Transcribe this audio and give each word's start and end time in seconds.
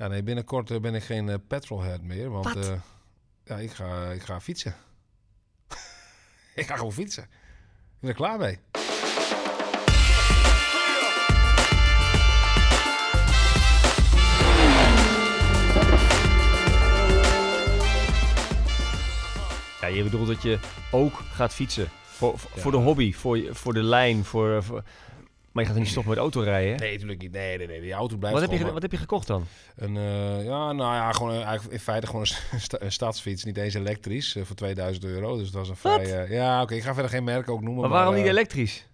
Ja, 0.00 0.06
nee, 0.08 0.22
binnenkort 0.22 0.70
eh, 0.70 0.80
ben 0.80 0.94
ik 0.94 1.02
geen 1.02 1.28
eh, 1.28 1.34
petrolhead 1.46 2.02
meer, 2.02 2.30
want 2.30 2.44
Wat? 2.44 2.56
eh, 2.68 2.80
ja, 3.44 3.56
ik 3.58 3.70
ga, 3.70 4.10
ik 4.10 4.22
ga 4.22 4.40
fietsen. 4.40 4.74
ik 6.54 6.66
ga 6.66 6.76
gewoon 6.76 6.92
fietsen. 6.92 7.22
Ik 7.22 7.30
ben 8.00 8.10
er 8.10 8.16
klaar 8.16 8.38
mee. 8.38 8.58
Ja, 19.80 19.86
je 19.86 20.02
bedoelt 20.02 20.26
dat 20.26 20.42
je 20.42 20.58
ook 20.90 21.22
gaat 21.32 21.54
fietsen. 21.54 21.88
Voor, 22.02 22.38
voor, 22.38 22.50
voor 22.60 22.70
de 22.70 22.76
hobby, 22.76 23.12
voor, 23.12 23.38
je- 23.38 23.54
voor 23.54 23.74
de 23.74 23.82
lijn, 23.82 24.24
voor, 24.24 24.62
voor- 24.62 24.82
Maar 25.52 25.62
je 25.62 25.68
gaat 25.68 25.78
er 25.78 25.82
niet 25.82 25.90
stoppen 25.92 26.12
met 26.12 26.20
autorijden, 26.22 26.72
hè? 26.72 26.78
Nee, 26.78 26.92
natuurlijk 26.92 27.22
niet. 27.22 27.32
Nee, 27.32 27.58
nee, 27.58 27.66
nee. 27.66 27.80
Die 27.80 27.92
auto 27.92 28.16
blijft 28.16 28.40
Wat 28.40 28.50
heb, 28.50 28.58
je, 28.58 28.72
wat 28.72 28.82
heb 28.82 28.90
je 28.90 28.96
gekocht 28.96 29.26
dan? 29.26 29.44
Een, 29.76 29.96
eh, 29.96 30.44
ja, 30.44 30.72
nou 30.72 30.94
ja, 30.94 31.12
gewoon 31.12 31.32
eh, 31.32 31.42
eigenlijk 31.42 31.72
in 31.72 31.80
feite 31.80 32.06
gewoon 32.06 32.20
een, 32.52 32.60
sta- 32.60 32.80
een 32.80 32.92
stadsfiets. 32.92 33.44
Niet 33.44 33.56
eens 33.56 33.74
elektrisch, 33.74 34.36
eh, 34.36 34.44
voor 34.44 34.56
2000 34.56 35.04
euro. 35.04 35.36
Dus 35.36 35.50
dat 35.50 35.54
was 35.60 35.68
een 35.68 35.76
vrij... 35.76 36.30
ja, 36.30 36.62
oké, 36.62 36.74
ik 36.74 36.82
ga 36.82 36.92
verder 36.92 37.10
geen 37.10 37.24
merk 37.24 37.48
ook 37.50 37.60
noemen. 37.62 37.80
Maar 37.80 37.90
waarom 37.90 38.14
niet 38.14 38.26
elektrisch? 38.26 38.86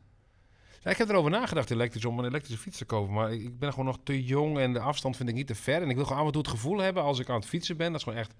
ja, 0.82 0.90
ik 0.90 0.96
heb 0.98 1.08
erover 1.08 1.30
nagedacht 1.30 1.70
elektrisch 1.70 2.04
om 2.04 2.18
een 2.18 2.24
elektrische 2.24 2.62
fiets 2.62 2.78
te 2.78 2.84
kopen. 2.84 3.14
Maar 3.14 3.32
ik, 3.32 3.40
ik 3.42 3.58
ben 3.58 3.70
gewoon 3.70 3.84
nog 3.86 3.98
te 4.04 4.24
jong 4.24 4.58
en 4.58 4.72
de 4.72 4.80
afstand 4.80 5.16
vind 5.16 5.28
ik 5.28 5.34
niet 5.34 5.46
te 5.46 5.54
ver. 5.54 5.82
En 5.82 5.90
ik 5.90 5.96
wil 5.96 6.04
gewoon 6.04 6.20
af 6.20 6.26
en 6.26 6.32
toe 6.32 6.42
het 6.42 6.50
gevoel 6.50 6.78
hebben 6.78 7.02
als 7.02 7.18
ik 7.18 7.28
aan 7.28 7.36
het 7.40 7.46
fietsen 7.46 7.76
ben. 7.76 7.86
Dat 7.86 7.96
is 7.96 8.02
gewoon 8.02 8.18
echt 8.18 8.34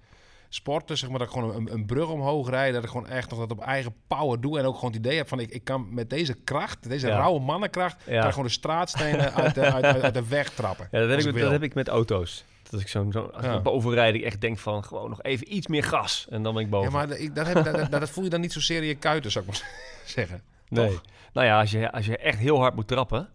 sporten, 0.49 0.97
zeg 0.97 1.09
maar. 1.09 1.19
Dat 1.19 1.27
ik 1.27 1.33
gewoon 1.33 1.55
een, 1.55 1.73
een 1.73 1.85
brug 1.85 2.07
omhoog 2.09 2.49
rijd. 2.49 2.73
Dat 2.73 2.83
ik 2.83 2.89
gewoon 2.89 3.07
echt 3.07 3.29
nog 3.29 3.39
dat 3.39 3.51
op 3.51 3.59
eigen 3.59 3.93
power 4.07 4.41
doe. 4.41 4.59
En 4.59 4.65
ook 4.65 4.75
gewoon 4.75 4.89
het 4.91 4.99
idee 4.99 5.17
heb 5.17 5.27
van 5.27 5.39
ik, 5.39 5.49
ik 5.51 5.63
kan 5.63 5.93
met 5.93 6.09
deze 6.09 6.33
kracht, 6.33 6.89
deze 6.89 7.07
Ja. 7.07 7.17
rauwe 7.17 7.39
mannenkracht... 7.39 8.03
Ja. 8.05 8.21
kan 8.21 8.29
gewoon 8.31 8.45
de 8.47 8.51
straatstenen 8.53 9.33
uit 9.33 9.55
de, 9.55 9.61
uit, 9.61 9.83
uit, 9.83 10.01
uit 10.01 10.13
de 10.13 10.27
weg 10.27 10.49
trappen. 10.49 10.87
Ja, 10.91 10.99
dat 10.99 11.09
heb, 11.09 11.35
ik, 11.35 11.41
dat 11.41 11.51
heb 11.51 11.63
ik 11.63 11.73
met 11.73 11.87
auto's. 11.87 12.43
Dat 12.69 12.79
ik 12.81 12.87
zo, 12.87 13.07
zo, 13.11 13.31
Ja. 13.41 13.53
ik 13.55 13.63
boven 13.63 13.93
rijd, 13.93 14.15
ik 14.15 14.21
echt 14.23 14.41
denk 14.41 14.57
van 14.57 14.83
gewoon 14.83 15.09
nog 15.09 15.21
even 15.23 15.55
iets 15.55 15.67
meer 15.67 15.83
gas. 15.83 16.25
En 16.29 16.43
dan 16.43 16.53
ben 16.53 16.63
ik 16.63 16.69
boven. 16.69 16.91
Ja, 16.91 16.97
maar 16.97 17.07
dat, 17.07 17.19
ik- 17.19 17.35
dat, 17.35 17.45
heb, 17.47 17.63
dat, 17.63 17.75
dat, 17.75 17.91
dat 17.91 18.09
voel 18.09 18.23
je 18.23 18.29
dan 18.29 18.41
niet 18.41 18.53
zozeer 18.53 18.81
in 18.81 18.87
je 18.87 18.95
kuiten, 18.95 19.31
zou 19.31 19.45
ik 19.45 19.51
maar 19.51 19.69
zeggen. 20.05 20.41
nee. 20.69 20.87
toch? 20.89 21.01
Nou 21.33 21.47
ja, 21.47 21.59
als 21.59 21.71
je, 21.71 21.91
als 21.91 22.05
je 22.05 22.17
echt 22.17 22.37
heel 22.39 22.59
hard 22.59 22.75
moet 22.75 22.87
trappen. 22.87 23.29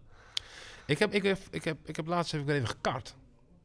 Ik 0.85 0.99
heb, 0.99 1.13
ik 1.13 1.23
heb, 1.23 1.37
ik 1.51 1.63
heb, 1.63 1.77
ik 1.85 1.95
heb 1.95 2.07
laatst 2.07 2.31
weer 2.31 2.49
even 2.49 2.67
gekart. 2.67 3.15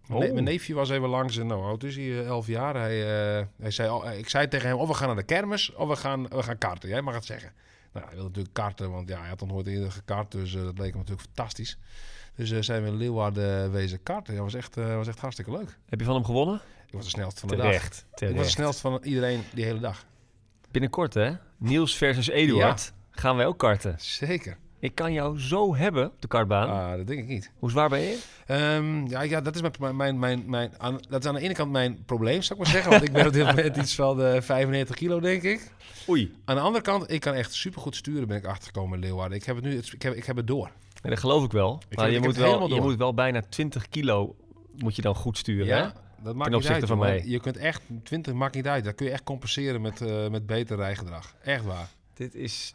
Mijn, 0.08 0.22
Oh. 0.22 0.32
mijn 0.32 0.44
neefje 0.44 0.74
was 0.74 0.90
even 0.90 1.08
langs 1.08 1.36
en 1.36 1.46
nou, 1.46 1.62
oud 1.62 1.82
is 1.82 1.96
hij? 1.96 2.04
Eh, 2.04 2.26
Elf 2.26 2.46
jaar. 2.46 2.74
Hij, 2.74 3.00
eh, 3.38 3.44
hij 3.60 3.70
zei, 3.70 3.88
al- 3.88 4.10
ik 4.10 4.28
zei 4.28 4.48
tegen 4.48 4.68
hem, 4.68 4.76
of 4.78 4.88
we 4.88 4.94
gaan 4.94 5.06
naar 5.06 5.16
de 5.16 5.22
kermis, 5.22 5.74
of 5.74 5.88
we 5.88 5.96
gaan, 5.96 6.28
we 6.28 6.42
gaan 6.42 6.58
karten. 6.58 6.88
Jij 6.88 7.00
mag 7.02 7.14
het 7.14 7.24
zeggen. 7.24 7.52
Nou, 7.92 8.04
hij 8.06 8.14
wilde 8.14 8.28
natuurlijk 8.28 8.54
karten, 8.54 8.90
want 8.90 9.08
ja, 9.08 9.18
hij 9.20 9.28
had 9.28 9.40
nog 9.40 9.48
nooit 9.48 9.66
eerder 9.66 9.92
gekart, 9.92 10.30
dus 10.30 10.52
dat 10.52 10.78
leek 10.78 10.88
hem 10.90 10.98
natuurlijk 10.98 11.26
fantastisch. 11.34 11.78
Dus 12.34 12.50
eh, 12.50 12.60
zijn 12.60 12.82
we 12.82 12.88
in 12.88 12.96
Leeuwarden 12.96 13.72
wezen 13.72 14.02
karten. 14.02 14.34
Dat 14.34 14.42
was 14.44 14.54
echt, 14.54 14.76
eh, 14.76 14.94
was 14.96 15.08
echt 15.08 15.18
hartstikke 15.20 15.50
leuk. 15.52 15.78
Heb 15.88 15.98
je 15.98 16.04
van 16.04 16.14
hem 16.14 16.24
gewonnen? 16.24 16.60
Ik 16.86 16.92
was 16.94 17.04
de 17.04 17.10
snelste 17.10 17.40
van 17.40 17.48
de 17.48 17.56
dag. 17.56 17.64
Terecht. 17.66 18.06
Ik 18.16 18.36
was 18.36 18.44
de 18.46 18.50
snelste 18.52 18.80
van 18.80 19.00
iedereen 19.02 19.42
die 19.54 19.64
hele 19.64 19.80
dag. 19.80 20.04
Binnenkort 20.70 21.14
hè, 21.14 21.32
Niels 21.56 21.96
versus 21.96 22.28
Eduard, 22.28 22.92
gaan 23.10 23.36
wij 23.36 23.46
ook 23.46 23.58
karten. 23.58 23.94
Zeker. 23.98 24.56
Ik 24.80 24.94
kan 24.94 25.12
jou 25.12 25.40
zo 25.40 25.76
hebben 25.76 26.06
op 26.06 26.20
de 26.22 26.28
kartbaan. 26.28 26.68
Ah, 26.68 26.96
dat 26.96 27.06
denk 27.06 27.20
ik 27.20 27.26
niet. 27.26 27.50
Hoe 27.58 27.70
zwaar 27.70 27.88
ben 27.88 28.00
je? 28.00 28.18
Ehm, 28.46 29.06
ja, 29.06 29.20
ja, 29.22 29.40
dat 29.40 29.54
is 29.54 29.60
mijn, 29.60 29.72
mijn, 29.80 29.96
mijn, 29.96 30.18
mijn, 30.18 30.42
mijn- 30.46 30.72
aan, 30.78 30.98
dat 31.08 31.20
is 31.22 31.26
aan 31.28 31.34
de 31.34 31.40
ene 31.40 31.54
kant 31.54 31.70
mijn 31.70 32.04
probleem, 32.04 32.42
zou 32.42 32.58
ik 32.58 32.64
maar 32.64 32.74
zeggen. 32.74 32.90
Want 32.90 33.02
ik 33.02 33.12
ben 33.12 33.26
op 33.26 33.32
dit 33.32 33.46
moment 33.54 33.76
iets 33.76 33.94
van 33.94 34.16
de 34.16 34.42
95 34.42 34.96
kilo, 34.96 35.20
denk 35.20 35.42
ik. 35.42 35.72
Oei. 36.08 36.34
Aan 36.44 36.54
de 36.54 36.60
andere 36.62 36.84
kant, 36.84 37.10
ik 37.10 37.20
kan 37.20 37.34
echt 37.34 37.52
supergoed 37.54 37.96
sturen, 37.96 38.28
ben 38.28 38.36
ik 38.36 38.44
achtergekomen 38.46 38.94
in 38.98 39.04
Leeuwarden. 39.04 39.36
Ik 39.38 39.44
heb 39.44 39.56
het 39.56 39.64
nu, 39.64 39.76
het- 39.76 39.92
ik 39.92 40.02
heb, 40.02 40.14
ik 40.14 40.24
heb 40.24 40.36
het 40.36 40.46
door. 40.46 40.70
Nee, 41.02 41.12
dat 41.12 41.18
geloof 41.20 41.44
ik 41.44 41.52
wel. 41.52 41.82
Ik 41.88 41.96
maar 41.96 42.04
heb- 42.04 42.14
je, 42.14 42.20
ik 42.20 42.24
moet 42.26 42.36
wel, 42.36 42.68
je 42.74 42.80
moet 42.80 42.96
wel 42.96 43.14
bijna 43.14 43.42
20 43.48 43.88
kilo 43.88 44.36
moet 44.76 44.96
je 44.96 45.02
dan 45.02 45.14
goed 45.14 45.38
sturen. 45.38 45.66
hè? 45.66 45.76
Ja, 45.78 45.92
dat 46.22 46.34
maakt 46.34 46.48
niet 46.48 46.56
opzichte 46.58 46.80
uit. 46.80 46.88
van 46.88 46.98
mij. 46.98 47.22
Je 47.26 47.40
kunt 47.40 47.56
echt, 47.56 47.82
20 48.04 48.32
maakt 48.34 48.54
niet 48.54 48.66
uit. 48.66 48.84
Dat 48.84 48.94
kun 48.94 49.06
je 49.06 49.12
echt 49.12 49.24
compenseren 49.24 49.80
met, 49.80 50.00
eh, 50.00 50.28
met 50.28 50.46
beter 50.46 50.76
rijgedrag. 50.76 51.34
Echt 51.42 51.64
waar. 51.64 51.88
Dit 52.14 52.34
is 52.34 52.72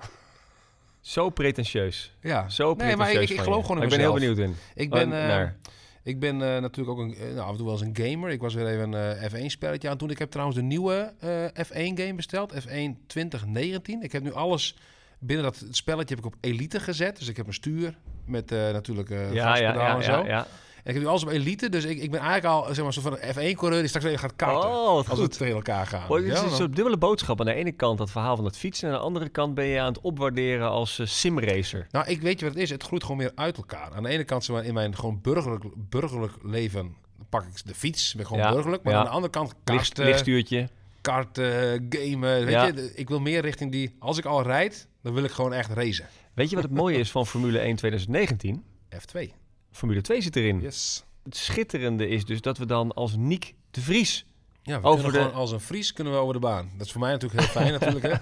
zo 1.04 1.30
pretentieus. 1.30 2.14
Ja. 2.22 2.50
Zo 2.50 2.64
nee, 2.66 2.76
pretentieus 2.76 3.14
maar 3.14 3.22
ik, 3.24 3.30
ik 3.30 3.40
geloof 3.40 3.58
je. 3.58 3.62
gewoon 3.66 3.78
in 3.78 3.84
Ik 3.84 3.90
ben 3.90 4.00
heel 4.00 4.14
benieuwd 4.14 4.38
in. 4.38 4.56
Ik 4.76 4.90
ben, 4.90 5.08
Oh, 5.12 5.20
eh, 5.22 5.28
naar. 5.28 5.56
Ik 6.04 6.20
ben 6.20 6.42
eh, 6.42 6.62
natuurlijk 6.62 7.00
ook 7.00 7.06
een, 7.06 7.16
eh, 7.16 7.26
nou, 7.28 7.40
af 7.40 7.50
en 7.50 7.56
toe 7.56 7.66
wel 7.66 7.82
eens 7.82 7.98
een 7.98 8.06
gamer. 8.10 8.30
Ik 8.30 8.42
was 8.42 8.54
weer 8.54 8.68
even 8.68 8.94
een 8.94 9.18
eh, 9.18 9.32
F1-spelletje 9.32 9.90
aan 9.90 9.98
toen. 9.98 10.10
Ik 10.10 10.20
heb 10.20 10.32
trouwens 10.32 10.58
de 10.58 10.64
nieuwe 10.64 11.14
eh, 11.20 11.66
F1-game 11.66 12.14
besteld. 12.16 12.54
F1 12.54 13.06
2019. 13.08 14.04
Ik 14.04 14.12
heb 14.12 14.24
nu 14.24 14.34
alles 14.34 14.76
binnen 15.20 15.46
dat 15.46 15.66
spelletje 15.70 16.16
heb 16.16 16.26
ik 16.26 16.32
op 16.34 16.40
elite 16.42 16.80
gezet. 16.80 17.18
Dus 17.18 17.28
ik 17.28 17.38
heb 17.38 17.48
een 17.48 17.54
stuur 17.54 17.98
met 18.26 18.50
natuurlijk 18.50 19.10
eh 19.10 19.34
Ja, 19.34 19.58
ja, 19.58 19.96
en 19.96 20.04
zo. 20.04 20.12
ja, 20.12 20.26
ja. 20.26 20.48
Ik 20.84 20.94
heb 20.94 21.02
nu 21.04 21.08
alles 21.08 21.24
op 21.24 21.30
elite. 21.30 21.70
Dus 21.70 21.84
ik, 21.84 22.02
ik 22.02 22.12
ben 22.12 22.20
eigenlijk 22.20 22.54
al 22.54 22.74
zeg 22.74 22.84
maar, 22.84 22.94
zo 22.94 23.02
van 23.02 23.18
een 23.20 23.34
F1-coureur 23.54 23.80
die 23.80 23.88
straks 23.88 24.06
weer 24.06 24.20
gaat 24.20 24.36
karten. 24.36 24.70
Oh, 24.70 24.88
als 24.88 25.08
we 25.08 25.16
goed. 25.16 25.38
tegen 25.38 25.54
elkaar 25.56 25.88
gaan. 25.88 26.12
Het 26.14 26.24
is 26.24 26.32
Ja, 26.32 26.38
een 26.44 26.48
dan- 26.48 26.56
soort 26.58 26.76
dubbele 26.76 26.98
boodschap. 26.98 27.40
Aan 27.40 27.46
de 27.46 27.54
ene 27.54 27.72
kant 27.72 27.98
dat 27.98 28.12
verhaal 28.12 28.36
van 28.36 28.46
het 28.46 28.58
fietsen. 28.58 28.88
En 28.88 28.94
aan 28.94 29.00
de 29.00 29.06
andere 29.06 29.30
kant 29.30 29.54
ben 29.56 29.66
je 29.66 29.80
aan 29.80 29.88
het 29.94 30.02
opwaarderen 30.02 30.70
als 30.70 31.00
eh, 31.00 31.06
simracer. 31.06 31.88
Nou, 31.92 32.08
ik 32.08 32.22
weet 32.22 32.40
je 32.40 32.46
wat 32.46 32.54
het 32.54 32.64
is. 32.64 32.70
Het 32.70 32.84
groeit 32.84 33.02
gewoon 33.02 33.18
meer 33.18 33.32
uit 33.36 33.58
elkaar. 33.58 33.92
Aan 33.94 34.04
de 34.04 34.10
ene 34.10 34.24
kant, 34.24 34.44
zeg 34.44 34.56
maar, 34.56 34.66
in 34.66 34.74
mijn 34.74 34.96
gewoon 34.96 35.20
burgerlijk, 35.22 35.64
burgerlijk 35.90 36.34
leven 36.44 36.96
pak 37.30 37.44
ik 37.44 37.66
de 37.66 37.76
fiets. 37.76 38.14
Ben 38.14 38.26
gewoon 38.26 38.42
Ja, 38.44 38.52
burgerlijk. 38.52 38.84
Maar 38.84 38.94
ja. 38.94 39.00
aan 39.00 39.06
de 39.06 39.12
andere 39.12 39.32
kant 39.32 39.54
karten, 39.64 40.06
lichtstuurtje. 40.06 40.70
karten, 41.02 41.86
gamen. 41.90 42.46
Weet 42.46 42.76
je, 42.76 42.92
ik 42.96 43.10
wil 43.10 43.20
meer 43.20 43.42
richting 43.42 43.72
die... 43.72 43.96
Als 44.00 44.18
ik 44.18 44.26
al 44.26 44.42
rijd, 44.44 44.88
dan 45.02 45.14
wil 45.14 45.24
ik 45.24 45.32
gewoon 45.32 45.54
echt 45.54 45.70
racen. 45.72 46.08
Weet 46.34 46.50
je 46.50 46.56
wat 46.56 46.64
het 46.64 46.74
mooie 46.74 46.98
is 46.98 47.12
van 47.12 47.26
Formule 47.28 47.60
1 47.60 47.76
2019? 47.76 48.64
F2. 48.96 49.30
Formule 49.74 50.02
2 50.02 50.22
zit 50.22 50.36
erin. 50.36 50.62
Yes. 50.62 51.04
Het 51.24 51.36
schitterende 51.38 52.08
is 52.08 52.26
dus 52.26 52.42
dat 52.42 52.58
we 52.58 52.66
dan 52.66 52.94
als 52.94 53.16
Niek 53.18 53.54
de 53.72 53.82
Vries... 53.82 54.26
Ja, 54.66 54.82
we 54.82 54.88
Over 54.88 55.04
kunnen 55.04 55.22
de- 55.22 55.26
gewoon 55.28 55.42
als 55.42 55.52
een 55.52 55.60
Fries 55.60 55.94
kunnen 55.94 56.14
we 56.14 56.20
over 56.20 56.34
de 56.34 56.40
baan. 56.40 56.70
Dat 56.78 56.86
is 56.86 56.92
voor 56.92 57.02
mij 57.02 57.12
natuurlijk 57.12 57.42
heel 57.42 57.50
fijn 57.50 57.72
natuurlijk. 57.80 58.22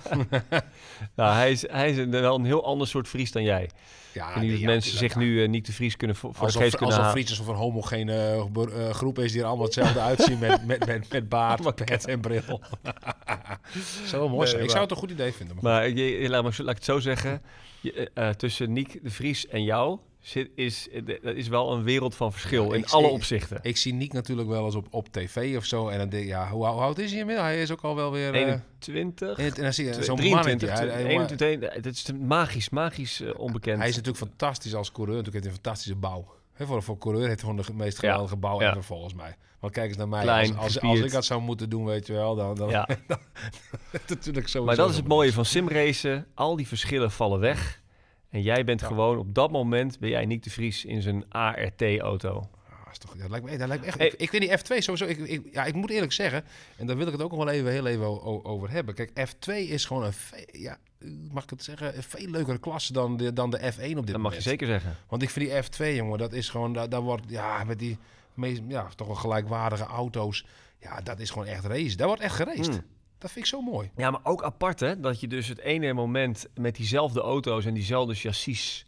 Hè? 0.50 0.58
Nou, 1.16 1.34
hij 1.36 1.52
is, 1.52 1.68
hij 1.70 1.90
is 1.92 1.98
een, 1.98 2.12
wel 2.12 2.36
een 2.36 2.46
heel 2.46 2.66
ander 2.66 2.88
soort 2.88 3.08
Fries 3.08 3.32
dan 3.32 3.44
jij. 3.44 3.70
Ja, 4.14 4.28
niet 4.30 4.38
nee, 4.42 4.50
dat 4.52 4.60
ja, 4.60 4.66
mensen 4.66 4.98
zich 4.98 5.16
nu 5.16 5.44
eh, 5.44 5.50
Niek 5.50 5.66
de 5.66 5.74
Vries 5.74 5.98
kunnen 5.98 6.16
voor, 6.16 6.32
de 6.34 6.40
Alsof, 6.40 6.62
geest 6.62 6.76
kunnen 6.76 6.96
halen. 6.96 7.12
Fries 7.12 7.30
alsof 7.30 7.48
een 7.48 7.56
homogene 7.56 8.48
eh, 8.74 8.90
groep 8.90 9.20
is 9.20 9.32
die 9.32 9.42
er 9.42 9.48
allemaal 9.48 9.66
hetzelfde 9.66 10.00
uitzien 10.12 10.40
met, 10.40 10.66
met, 10.66 10.86
met, 10.86 11.10
met 11.12 11.30
baard, 11.30 11.76
pet 11.86 12.06
en 12.08 12.20
bril. 12.22 12.62
wel 14.12 14.30
mooi 14.30 14.46
Nee. 14.46 14.54
Ik 14.54 14.60
maar- 14.60 14.70
zou 14.70 14.82
het 14.82 14.92
een 14.92 14.98
goed 14.98 15.12
idee 15.12 15.32
vinden. 15.34 15.56
Maar 15.56 15.64
Maar 15.64 15.90
je, 15.90 16.30
laat, 16.30 16.44
me, 16.44 16.54
zo- 16.54 16.62
laat 16.64 16.72
ik 16.72 16.78
het 16.78 16.86
zo 16.86 17.00
zeggen. 17.00 17.42
Je, 17.82 18.34
tussen 18.38 18.74
Niek 18.74 19.00
de 19.04 19.10
Vries 19.12 19.48
en 19.48 19.64
jou 19.64 20.00
zit, 20.22 20.50
is, 20.56 20.90
eh, 20.90 21.02
dat 21.22 21.36
is 21.36 21.48
wel 21.48 21.72
een 21.74 21.84
wereld 21.84 22.16
van 22.16 22.32
verschil 22.32 22.70
Ja, 22.70 22.76
in 22.76 22.86
alle 22.88 23.06
zie- 23.06 23.14
opzichten. 23.14 23.60
Ik 23.62 23.78
zie 23.78 23.94
Nick 23.94 24.14
natuurlijk 24.14 24.48
wel 24.50 24.66
eens 24.66 24.76
op, 24.76 24.88
op 24.90 25.08
tv 25.12 25.58
of 25.58 25.66
zo. 25.66 25.88
En 25.88 25.98
dan 25.98 26.10
denk 26.10 26.24
ik, 26.24 26.30
ja, 26.30 26.50
hoe, 26.50 26.68
hoe 26.68 26.82
oud 26.82 26.98
is 26.98 27.12
hij 27.12 27.20
inmiddels? 27.20 27.48
Hij 27.48 27.62
is 27.62 27.72
ook 27.72 27.82
al 27.82 27.96
wel 27.96 28.12
weer... 28.12 28.34
eh, 28.34 28.40
21, 28.40 29.38
en, 29.38 29.44
het- 29.46 29.58
en 29.58 29.64
dan 29.64 29.74
zie 29.74 29.86
je 29.86 30.04
zo'n 30.04 30.16
23, 30.16 30.70
mannetje. 30.70 30.92
Hij, 30.96 31.04
hij- 31.04 31.12
21, 31.12 31.74
het 31.74 31.86
is 31.86 32.12
magisch, 32.20 32.70
magisch 32.70 33.22
eh, 33.22 33.40
onbekend. 33.40 33.78
hij 33.80 33.90
is 33.90 33.96
natuurlijk 33.96 34.26
fantastisch 34.26 34.76
als 34.76 34.92
coureur. 34.92 35.16
Natuurlijk 35.16 35.44
heeft 35.46 35.56
hij 35.56 35.56
een 35.56 35.64
fantastische 35.64 35.96
bouw. 35.96 36.40
Voor, 36.68 36.84
voor 36.84 36.98
coureur 36.98 37.28
heeft 37.28 37.42
hij 37.42 37.50
gewoon 37.50 37.66
de 37.68 37.74
meest 37.84 38.02
Ja, 38.02 38.10
geweldige 38.10 38.36
bouw 38.36 38.62
ja. 38.62 38.70
ever 38.70 38.84
volgens 38.84 39.14
mij. 39.14 39.36
Want 39.60 39.74
kijk 39.74 39.88
eens 39.88 39.98
naar 39.98 40.08
mij. 40.08 40.22
Klein, 40.22 40.58
als, 40.58 40.82
als, 40.82 41.00
ik 41.00 41.12
dat 41.12 41.26
zou 41.26 41.42
moeten 41.42 41.70
doen, 41.70 41.86
weet 41.86 42.08
je 42.08 42.14
wel, 42.14 42.36
dan... 42.36 42.56
dan 42.56 42.70
ja. 42.70 42.88
natuurlijk 44.08 44.48
zo. 44.48 44.64
Maar 44.64 44.76
dat 44.76 44.90
is 44.90 44.96
het 44.96 45.08
mooie 45.08 45.34
van 45.34 45.46
simracen. 45.46 46.26
Al 46.34 46.56
die 46.56 46.68
verschillen 46.68 47.12
vallen 47.12 47.40
weg. 47.40 47.81
En 48.32 48.42
jij 48.42 48.64
bent 48.64 48.80
Ja. 48.80 48.88
gewoon 48.88 49.18
op 49.18 49.36
dat 49.36 49.52
moment, 49.52 50.00
ben 50.00 50.10
jij 50.10 50.26
Niek 50.26 50.44
de 50.44 50.50
Vries 50.50 50.86
in 50.86 51.02
zijn 51.02 51.30
ART-auto. 51.30 52.50
Ah, 52.70 52.92
is 52.92 52.98
toch, 52.98 53.16
dat, 53.16 53.30
lijkt 53.30 53.46
me, 53.46 53.58
dat 53.58 53.68
lijkt 53.68 53.82
me 53.84 53.88
echt... 53.88 53.98
Hey. 53.98 54.08
Ik, 54.08 54.14
ik 54.14 54.32
weet 54.32 54.42
die 54.42 54.50
F2 54.50 54.84
sowieso... 54.84 55.06
Ik, 55.06 55.18
ik, 55.18 55.42
ja, 55.54 55.66
ik 55.66 55.74
moet 55.74 55.90
eerlijk 55.90 56.12
zeggen, 56.12 56.44
en 56.78 56.88
daar 56.88 56.98
wil 56.98 57.06
ik 57.06 57.12
het 57.12 57.22
ook 57.22 57.32
nog 57.32 57.44
wel 57.44 57.54
even, 57.54 57.72
heel 57.72 57.86
even 57.88 58.24
over 58.46 58.72
hebben. 58.72 58.96
Kijk, 58.96 59.10
F2 59.10 59.54
is 59.54 59.86
gewoon 59.86 60.04
een... 60.04 60.14
Ja, 60.52 60.78
mag 61.32 61.44
ik 61.44 61.50
het 61.50 61.64
zeggen? 61.64 61.96
Een 61.98 62.04
veel 62.04 62.28
leukere 62.30 62.58
klasse 62.58 62.94
dan 62.94 63.18
de, 63.18 63.34
dan 63.34 63.50
de 63.50 63.58
F1 63.58 63.64
op 63.64 63.76
dit 63.78 63.94
Dat 63.94 64.06
mag 64.06 64.16
moment. 64.16 64.34
je 64.44 64.50
zeker 64.50 64.68
zeggen. 64.68 64.98
Want 65.08 65.22
ik 65.22 65.30
vind 65.30 65.50
die 65.50 65.92
F2, 65.92 65.96
jongen, 65.96 66.18
dat 66.20 66.34
is 66.34 66.50
gewoon... 66.50 66.74
Daar, 66.74 66.90
daar 66.90 67.02
wordt, 67.02 67.24
ja, 67.28 67.64
met 67.64 67.80
die 67.80 67.98
meest, 68.34 68.62
ja, 68.68 68.88
toch 68.96 69.08
wel 69.08 69.16
gelijkwaardige 69.16 69.84
auto's... 69.84 70.46
Ja, 70.80 71.02
dat 71.02 71.20
is 71.20 71.30
gewoon 71.30 71.48
echt 71.48 71.66
race. 71.66 71.96
Daar 71.98 72.08
wordt 72.08 72.22
echt 72.22 72.36
geraced. 72.36 72.68
Hmm. 72.68 72.86
Dat 73.22 73.32
vind 73.32 73.46
ik 73.46 73.52
zo 73.52 73.62
mooi. 73.62 73.92
Ja, 73.96 74.12
maar 74.12 74.20
ook 74.24 74.44
apart 74.44 74.80
hè, 74.80 75.00
dat 75.00 75.20
je 75.20 75.28
dus 75.28 75.48
het 75.48 75.60
ene 75.60 75.94
moment 75.94 76.48
met 76.56 76.76
diezelfde 76.76 77.22
auto's 77.22 77.66
en 77.66 77.74
diezelfde 77.74 78.14
chassis... 78.14 78.86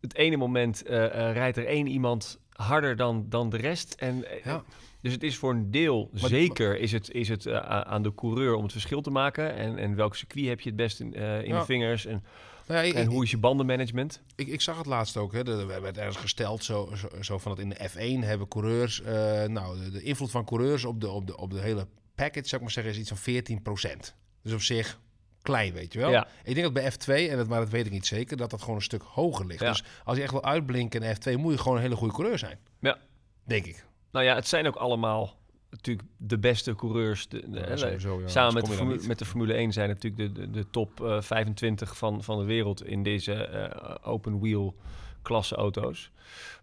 Het 0.00 0.14
ene 0.14 0.36
moment 0.36 0.82
eh, 0.82 1.04
eh, 1.04 1.32
rijdt 1.34 1.56
er 1.56 1.66
één 1.66 1.86
iemand 1.86 2.38
harder 2.52 2.96
dan, 2.96 3.26
dan 3.28 3.50
de 3.50 3.56
rest. 3.56 3.94
En, 3.98 4.30
eh, 4.30 4.44
Ja. 4.44 4.62
Dus 5.00 5.12
het 5.12 5.22
is 5.22 5.36
voor 5.36 5.50
een 5.50 5.70
deel, 5.70 6.08
Maar- 6.12 6.28
zeker 6.28 6.78
is 6.78 6.92
het, 6.92 7.10
is 7.10 7.28
het 7.28 7.48
aan 7.48 8.02
de 8.02 8.14
coureur 8.14 8.54
om 8.54 8.62
het 8.62 8.72
verschil 8.72 9.00
te 9.00 9.10
maken. 9.10 9.54
En, 9.54 9.78
en 9.78 9.94
welk 9.96 10.14
circuit 10.16 10.46
heb 10.46 10.60
je 10.60 10.68
het 10.68 10.78
best 10.78 11.00
in, 11.00 11.14
eh, 11.14 11.42
in 11.42 11.48
Ja. 11.48 11.58
de 11.58 11.64
vingers. 11.64 12.06
En, 12.06 12.24
Nou 12.66 12.80
ja, 12.80 12.86
ik, 12.86 12.94
en 12.94 13.06
hoe 13.06 13.22
is 13.24 13.30
je 13.30 13.38
bandenmanagement? 13.38 14.22
Ik, 14.36 14.46
ik 14.46 14.60
zag 14.60 14.76
het 14.76 14.86
laatst 14.86 15.16
ook. 15.16 15.32
Hè. 15.32 15.60
Er 15.60 15.82
werd 15.82 15.98
ergens 15.98 16.16
gesteld 16.16 16.64
zo, 16.64 16.90
zo, 16.96 17.08
zo 17.22 17.38
van 17.38 17.50
dat 17.54 17.60
in 17.60 17.68
de 17.68 17.88
F1 17.90 18.24
hebben 18.26 18.48
coureurs... 18.48 19.02
nou, 19.46 19.78
de, 19.80 19.90
de 19.90 20.02
invloed 20.02 20.30
van 20.30 20.44
coureurs 20.44 20.84
op 20.84 21.00
de, 21.00 21.10
op, 21.10 21.26
de, 21.26 21.36
op 21.36 21.50
de 21.50 21.60
hele 21.60 21.86
package, 22.14 22.48
zou 22.48 22.54
ik 22.54 22.60
maar 22.60 22.70
zeggen, 22.70 22.92
is 22.92 22.98
iets 22.98 23.12
van 23.20 23.98
14%. 23.98 24.14
Dus 24.42 24.52
op 24.52 24.60
zich 24.60 25.00
klein, 25.42 25.72
weet 25.72 25.92
je 25.92 25.98
wel. 25.98 26.10
Ja. 26.10 26.26
Ik 26.44 26.54
denk 26.54 26.62
dat 26.62 26.72
bij 26.72 26.92
F2, 26.92 27.30
en 27.30 27.36
dat, 27.36 27.48
maar 27.48 27.60
dat 27.60 27.68
weet 27.68 27.86
ik 27.86 27.92
niet 27.92 28.06
zeker, 28.06 28.36
dat 28.36 28.50
dat 28.50 28.60
gewoon 28.60 28.76
een 28.76 28.82
stuk 28.82 29.02
hoger 29.02 29.46
ligt. 29.46 29.60
Ja. 29.60 29.68
Dus 29.70 29.84
als 30.04 30.16
je 30.16 30.22
echt 30.22 30.32
wil 30.32 30.44
uitblinken 30.44 31.02
in 31.02 31.16
F2, 31.16 31.40
moet 31.40 31.52
je 31.52 31.58
gewoon 31.58 31.76
een 31.76 31.82
hele 31.82 31.96
goede 31.96 32.14
coureur 32.14 32.38
zijn. 32.38 32.58
Ja. 32.80 32.98
Denk 33.44 33.66
ik. 33.66 33.84
Nou 34.12 34.24
ja, 34.24 34.34
het 34.34 34.48
zijn 34.48 34.66
ook 34.66 34.76
allemaal 34.76 35.38
natuurlijk 35.70 36.08
de 36.16 36.38
beste 36.38 36.74
coureurs. 36.74 37.28
De, 37.28 37.50
de- 37.50 37.58
Ja, 37.58 37.64
hè, 37.64 37.76
sowieso, 37.76 38.20
ja. 38.20 38.28
Samen 38.28 38.54
met 38.54 38.62
de, 38.62 38.68
kom 38.68 38.70
je 38.70 38.76
dan 38.76 38.76
Formu- 38.86 38.94
niet. 38.98 39.06
met 39.08 39.18
de 39.18 39.24
Formule 39.24 39.54
1 39.54 39.72
zijn 39.72 39.88
natuurlijk 39.88 40.34
de, 40.34 40.40
de, 40.40 40.50
de 40.50 40.70
top 40.70 41.04
eh, 41.04 41.20
25 41.20 41.96
van, 41.96 42.22
van 42.24 42.38
de 42.38 42.44
wereld 42.44 42.84
in 42.84 43.02
deze 43.02 43.32
eh, 43.34 43.94
open 44.12 44.40
wheel 44.40 44.76
klasse 45.22 45.54
auto's. 45.54 46.10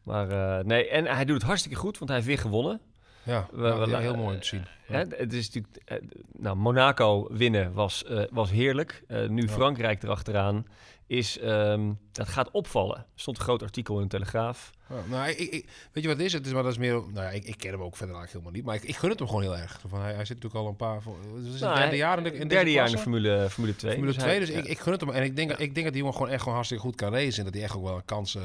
Maar 0.03 0.29
eh, 0.59 0.65
nee, 0.65 0.89
en 0.89 1.05
hij 1.05 1.25
doet 1.25 1.35
het 1.35 1.45
hartstikke 1.45 1.77
goed, 1.77 1.97
want 1.97 2.09
hij 2.09 2.17
heeft 2.19 2.29
weer 2.29 2.39
gewonnen. 2.39 2.81
Ja, 3.23 3.47
We- 3.51 3.67
ja, 3.67 3.77
we- 3.79 3.89
ja, 3.89 3.99
heel 3.99 4.15
mooi 4.15 4.35
om 4.35 4.41
te 4.41 4.47
zien. 4.47 4.65
Ja. 4.87 4.93
Hè, 4.97 5.03
het 5.17 5.33
is 5.33 5.45
natuurlijk, 5.51 5.83
eh, 5.85 5.97
nou, 6.37 6.55
Monaco 6.55 7.27
winnen 7.31 7.73
was, 7.73 8.03
eh, 8.03 8.23
was 8.31 8.51
heerlijk. 8.51 9.03
Eh, 9.07 9.27
nu. 9.27 9.49
Frankrijk 9.49 10.03
erachteraan 10.03 10.65
is, 11.07 11.39
ehm, 11.39 11.91
dat 12.11 12.27
gaat 12.27 12.51
opvallen. 12.51 12.97
Er 12.97 13.05
stond 13.15 13.37
een 13.37 13.43
groot 13.43 13.63
artikel 13.63 13.95
in 13.97 14.01
de 14.03 14.07
Telegraaf. 14.09 14.71
Nou, 15.09 15.29
ik, 15.29 15.37
ik- 15.37 15.65
weet 15.91 16.03
je 16.03 16.09
wat 16.09 16.17
het 16.17 16.25
is? 16.25 16.33
Het 16.33 16.45
is, 16.45 16.53
maar 16.53 16.63
dat 16.63 16.71
is 16.71 16.77
meer, 16.77 16.93
nou 16.93 17.13
ja, 17.13 17.29
ik, 17.29 17.43
ik 17.43 17.57
ken 17.57 17.71
hem 17.71 17.81
ook 17.81 17.95
verder 17.97 18.15
eigenlijk 18.15 18.31
helemaal 18.31 18.51
niet. 18.51 18.65
Maar 18.65 18.75
ik, 18.75 18.83
ik 18.83 18.95
gun 19.01 19.09
het 19.09 19.19
hem 19.19 19.27
gewoon 19.27 19.43
heel 19.43 19.57
erg. 19.57 19.79
Van, 19.87 20.01
hij, 20.01 20.13
hij 20.13 20.25
zit 20.25 20.35
natuurlijk 20.35 20.63
al 20.63 20.67
een 20.69 20.75
paar... 20.75 21.01
voor- 21.01 21.15
Het 21.35 21.53
is 21.53 21.59
Nou, 21.61 21.75
derde 21.77 21.95
jaar 21.95 22.17
in 22.17 22.23
de, 22.23 22.33
in 22.33 22.47
derde 22.47 22.71
jaar 22.71 22.85
in 22.85 22.91
de. 22.91 22.97
Formule, 22.97 23.47
Formule 23.49 23.75
2. 23.75 23.91
Formule 23.91 24.13
2, 24.17 24.39
dus 24.39 24.49
hij- 24.49 24.57
ik, 24.57 24.65
ik 24.65 24.79
gun 24.79 24.91
het 24.91 25.01
hem. 25.01 25.09
En 25.09 25.23
ik 25.23 25.35
denk, 25.35 25.51
ik 25.51 25.57
denk 25.73 25.75
dat 25.75 25.93
die 25.93 25.97
jongen 26.01 26.13
gewoon 26.13 26.29
echt 26.29 26.39
gewoon 26.39 26.53
hartstikke 26.53 26.83
goed 26.83 26.95
kan 26.95 27.13
racen. 27.13 27.37
En 27.39 27.43
dat 27.45 27.53
hij 27.53 27.63
echt 27.63 27.75
ook 27.75 27.83
wel 27.83 27.95
een 27.95 28.05
kans 28.05 28.37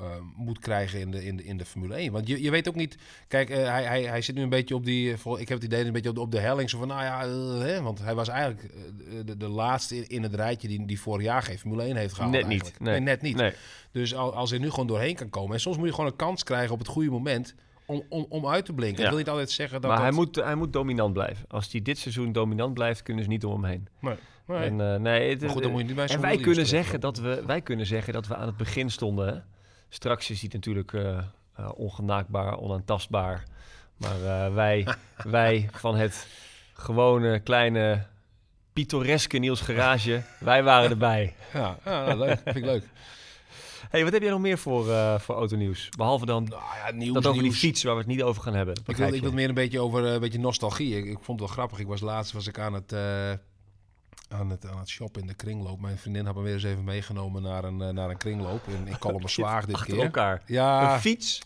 eh, 0.00 0.04
moet 0.36 0.58
krijgen 0.58 1.00
in 1.00 1.10
de, 1.10 1.24
in, 1.24 1.36
de, 1.36 1.44
in 1.44 1.56
de 1.56 1.64
Formule 1.64 1.94
1. 1.94 2.12
Want 2.12 2.26
je, 2.28 2.42
je 2.42 2.50
weet 2.50 2.68
ook 2.68 2.74
niet... 2.74 2.96
Kijk, 3.28 3.50
eh, 3.50 3.56
hij, 3.64 3.84
hij, 3.84 4.02
hij 4.02 4.20
zit 4.22 4.34
nu 4.34 4.42
een 4.42 4.48
beetje 4.48 4.74
op 4.74 4.84
die... 4.84 5.12
eh, 5.12 5.18
ik 5.40 5.48
heb 5.48 5.58
het 5.58 5.66
idee 5.72 5.84
een 5.84 5.92
beetje 5.92 6.08
op 6.08 6.14
de, 6.14 6.20
op 6.20 6.30
de 6.30 6.38
helling. 6.40 6.70
Zo 6.70 6.78
van, 6.78 6.88
nou 6.88 7.02
ja... 7.02 7.22
eh, 7.24 7.58
hè, 7.60 7.82
want 7.82 7.98
hij 8.02 8.14
was 8.14 8.28
eigenlijk 8.28 8.70
de, 9.24 9.36
de 9.36 9.48
laatste 9.48 9.96
in, 9.96 10.08
in 10.08 10.22
het 10.22 10.34
rijtje 10.34 10.68
die, 10.68 10.86
die 10.86 11.00
vorig 11.00 11.24
jaar 11.24 11.42
geen 11.42 11.58
Formule 11.58 11.82
1 11.82 11.96
heeft 11.96 12.14
gehaald. 12.14 12.32
Net 12.32 12.46
niet, 12.46 12.72
nee. 12.80 13.00
net 13.00 13.22
niet. 13.22 13.36
Nee. 13.36 13.52
Dus 13.92 14.14
al- 14.14 14.34
als 14.34 14.50
hij 14.50 14.58
nu 14.58 14.70
gewoon 14.70 14.86
doorheen 14.86 15.14
kan 15.14 15.30
komen. 15.30 15.54
En 15.54 15.60
soms 15.60 15.76
moet 15.76 15.86
je 15.86 15.94
gewoon 15.94 16.10
een 16.10 16.16
kans 16.16 16.42
krijgen 16.44 16.72
op 16.72 16.78
het 16.78 16.88
goede 16.88 17.10
moment 17.10 17.54
om, 17.86 18.02
om, 18.08 18.26
om 18.28 18.46
uit 18.46 18.64
te 18.64 18.72
blinken. 18.72 18.98
Ja. 18.98 19.04
Ik 19.04 19.08
wil 19.10 19.18
niet 19.18 19.28
altijd 19.28 19.50
zeggen 19.50 19.80
dat... 19.80 19.90
maar 19.90 20.00
hij 20.00 20.10
moet, 20.10 20.36
hij 20.36 20.54
moet 20.54 20.72
dominant 20.72 21.12
blijven. 21.12 21.44
Als 21.48 21.72
hij 21.72 21.82
dit 21.82 21.98
seizoen 21.98 22.32
dominant 22.32 22.74
blijft, 22.74 23.02
kunnen 23.02 23.24
ze 23.24 23.30
niet 23.30 23.44
om 23.44 23.52
hem 23.52 23.64
heen. 23.70 23.88
Nee, 24.00 24.14
nee. 24.46 24.58
En, 24.58 25.02
nee, 25.02 25.30
het- 25.30 25.40
maar 25.40 25.50
goed, 25.50 25.62
dan 25.62 25.70
moet 25.70 25.80
je 25.80 25.86
niet 25.86 25.96
bij 25.96 26.06
en 26.08 26.20
wij 26.20 26.36
kunnen, 26.36 26.66
zeggen 26.66 27.00
dat 27.00 27.18
we, 27.18 27.42
wij 27.46 27.60
kunnen 27.60 27.86
zeggen 27.86 28.12
dat 28.12 28.26
we 28.26 28.36
aan 28.36 28.46
het 28.46 28.56
begin 28.56 28.90
stonden. 28.90 29.26
Hè? 29.28 29.40
Straks 29.88 30.30
is 30.30 30.40
hij 30.40 30.50
natuurlijk 30.52 30.92
eh, 30.92 31.18
eh, 31.54 31.70
ongenaakbaar, 31.74 32.58
onaantastbaar. 32.58 33.44
Maar 33.96 34.24
eh, 34.24 34.54
wij, 34.54 34.86
wij 35.24 35.68
van 35.72 35.96
het 35.96 36.26
gewone, 36.72 37.40
kleine, 37.40 38.06
pittoreske 38.72 39.38
Niels 39.38 39.60
Garage, 39.60 40.22
wij 40.40 40.62
waren 40.62 40.90
erbij. 40.90 41.34
Ja, 41.52 41.78
ja 41.84 42.04
nou, 42.04 42.18
leuk. 42.18 42.40
Vind 42.44 42.56
ik 42.56 42.64
leuk. 42.64 42.84
hey, 43.90 44.04
wat 44.04 44.12
heb 44.12 44.22
jij 44.22 44.30
nog 44.30 44.40
meer 44.40 44.58
voor, 44.58 44.90
eh 44.90 45.18
voor 45.18 45.34
autonieuws? 45.34 45.88
Behalve 45.96 46.26
dan 46.26 46.44
Nou 46.44 46.62
ja, 46.86 46.92
nieuws, 46.92 47.14
dat 47.14 47.26
over 47.26 47.42
die 47.42 47.52
fiets 47.52 47.82
waar 47.82 47.94
we 47.94 48.00
het 48.00 48.08
niet 48.08 48.22
over 48.22 48.42
gaan 48.42 48.54
hebben. 48.54 48.74
Ik 48.86 48.96
wil, 48.96 49.12
ik 49.12 49.22
wil 49.22 49.32
meer 49.32 49.48
een 49.48 49.54
beetje 49.54 49.80
over 49.80 50.04
een 50.04 50.20
beetje 50.20 50.38
nostalgie. 50.38 50.96
Ik, 50.96 51.04
ik 51.04 51.18
vond 51.20 51.40
het 51.40 51.48
wel 51.48 51.58
grappig. 51.58 51.78
Ik 51.78 51.86
was 51.86 52.00
laatst 52.00 52.32
was 52.32 52.46
ik 52.46 52.58
aan 52.58 52.72
het, 52.72 52.92
aan 54.28 54.50
het, 54.50 54.66
aan 54.66 54.78
het 54.78 54.88
shoppen 54.88 55.20
in 55.20 55.26
de 55.26 55.34
kringloop. 55.34 55.80
Mijn 55.80 55.98
vriendin 55.98 56.26
had 56.26 56.34
me 56.34 56.42
weer 56.42 56.52
eens 56.52 56.62
even 56.64 56.84
meegenomen 56.84 57.42
naar 57.42 57.64
een, 57.64 57.82
eh, 57.82 57.88
naar 57.88 58.10
een 58.10 58.16
kringloop 58.16 58.60
in, 58.68 58.86
in 58.86 58.98
Kalmerswaag 58.98 59.64
dit 59.66 59.74
Achter 59.74 59.94
keer. 59.94 60.04
elkaar. 60.04 60.42
Ja, 60.46 60.94
Een 60.94 61.00
fiets, 61.00 61.40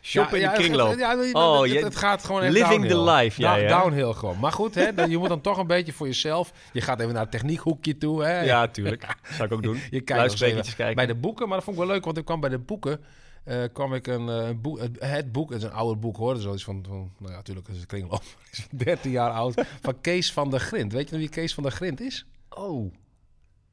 shoppen 0.00 0.38
ja, 0.38 0.44
in 0.44 0.50
de 0.50 0.56
ja, 0.62 0.62
kringloop. 0.62 0.90
het- 0.90 0.98
Ja, 0.98 1.16
Oh, 1.32 1.82
het, 1.82 1.96
gaat 1.96 2.24
gewoon 2.24 2.42
echt 2.42 2.52
living 2.52 2.82
the 2.82 2.88
downhill. 2.88 3.14
life, 3.24 3.40
jij, 3.40 3.54
Da- 3.56 3.62
hè? 3.76 3.80
Downhill 3.82 4.12
gewoon. 4.12 4.38
Maar 4.38 4.52
goed, 4.52 4.74
hè, 4.74 4.92
dan- 4.94 5.10
je 5.10 5.18
moet 5.18 5.28
dan 5.28 5.40
toch 5.40 5.58
een 5.58 5.66
beetje 5.66 5.92
voor 5.92 6.06
jezelf. 6.06 6.52
Je 6.72 6.80
gaat 6.80 7.00
even 7.00 7.12
naar 7.12 7.22
het 7.22 7.30
techniekhoekje 7.30 7.98
toe. 7.98 8.24
Hè. 8.24 8.40
Ja, 8.40 8.68
tuurlijk. 8.68 9.06
Zou 9.32 9.44
ik 9.48 9.52
ook 9.54 9.62
doen. 9.68 9.80
Je 9.90 10.00
kijkt 10.00 10.40
even 10.42 10.62
kijken. 10.76 10.94
bij 10.94 11.06
de 11.06 11.14
boeken, 11.14 11.46
maar 11.48 11.56
dat 11.56 11.64
vond 11.64 11.76
ik 11.78 11.82
wel 11.84 11.92
leuk, 11.92 12.04
want 12.04 12.16
ik 12.18 12.24
kwam 12.24 12.40
bij 12.40 12.50
de 12.50 12.58
boeken. 12.58 13.00
Eh, 13.44 13.62
kwam 13.72 13.94
ik 13.94 14.06
een, 14.06 14.28
eh, 14.28 14.48
een 14.48 14.60
boek, 14.60 14.78
het, 14.78 15.00
het 15.00 15.32
boek, 15.32 15.50
het 15.50 15.58
is 15.58 15.64
een 15.64 15.72
ouder 15.74 15.98
boek 15.98 16.16
hoor, 16.16 16.34
dus 16.34 16.42
zoiets 16.42 16.64
van, 16.64 16.84
van 16.88 17.12
nou 17.18 17.30
ja, 17.30 17.36
natuurlijk 17.36 17.68
is 17.68 17.76
het 17.82 17.86
kringloop, 17.86 18.22
is 18.50 18.66
13 18.70 19.10
jaar 19.10 19.30
oud, 19.30 19.64
van 19.80 20.00
Kees 20.00 20.32
van 20.32 20.50
der 20.50 20.60
Grint. 20.60 20.92
Weet 20.92 21.04
je 21.04 21.10
nog 21.10 21.20
wie 21.20 21.30
Kees 21.30 21.54
van 21.54 21.62
der 21.62 21.72
Grint 21.72 22.00
is? 22.00 22.26
Oh. 22.48 22.92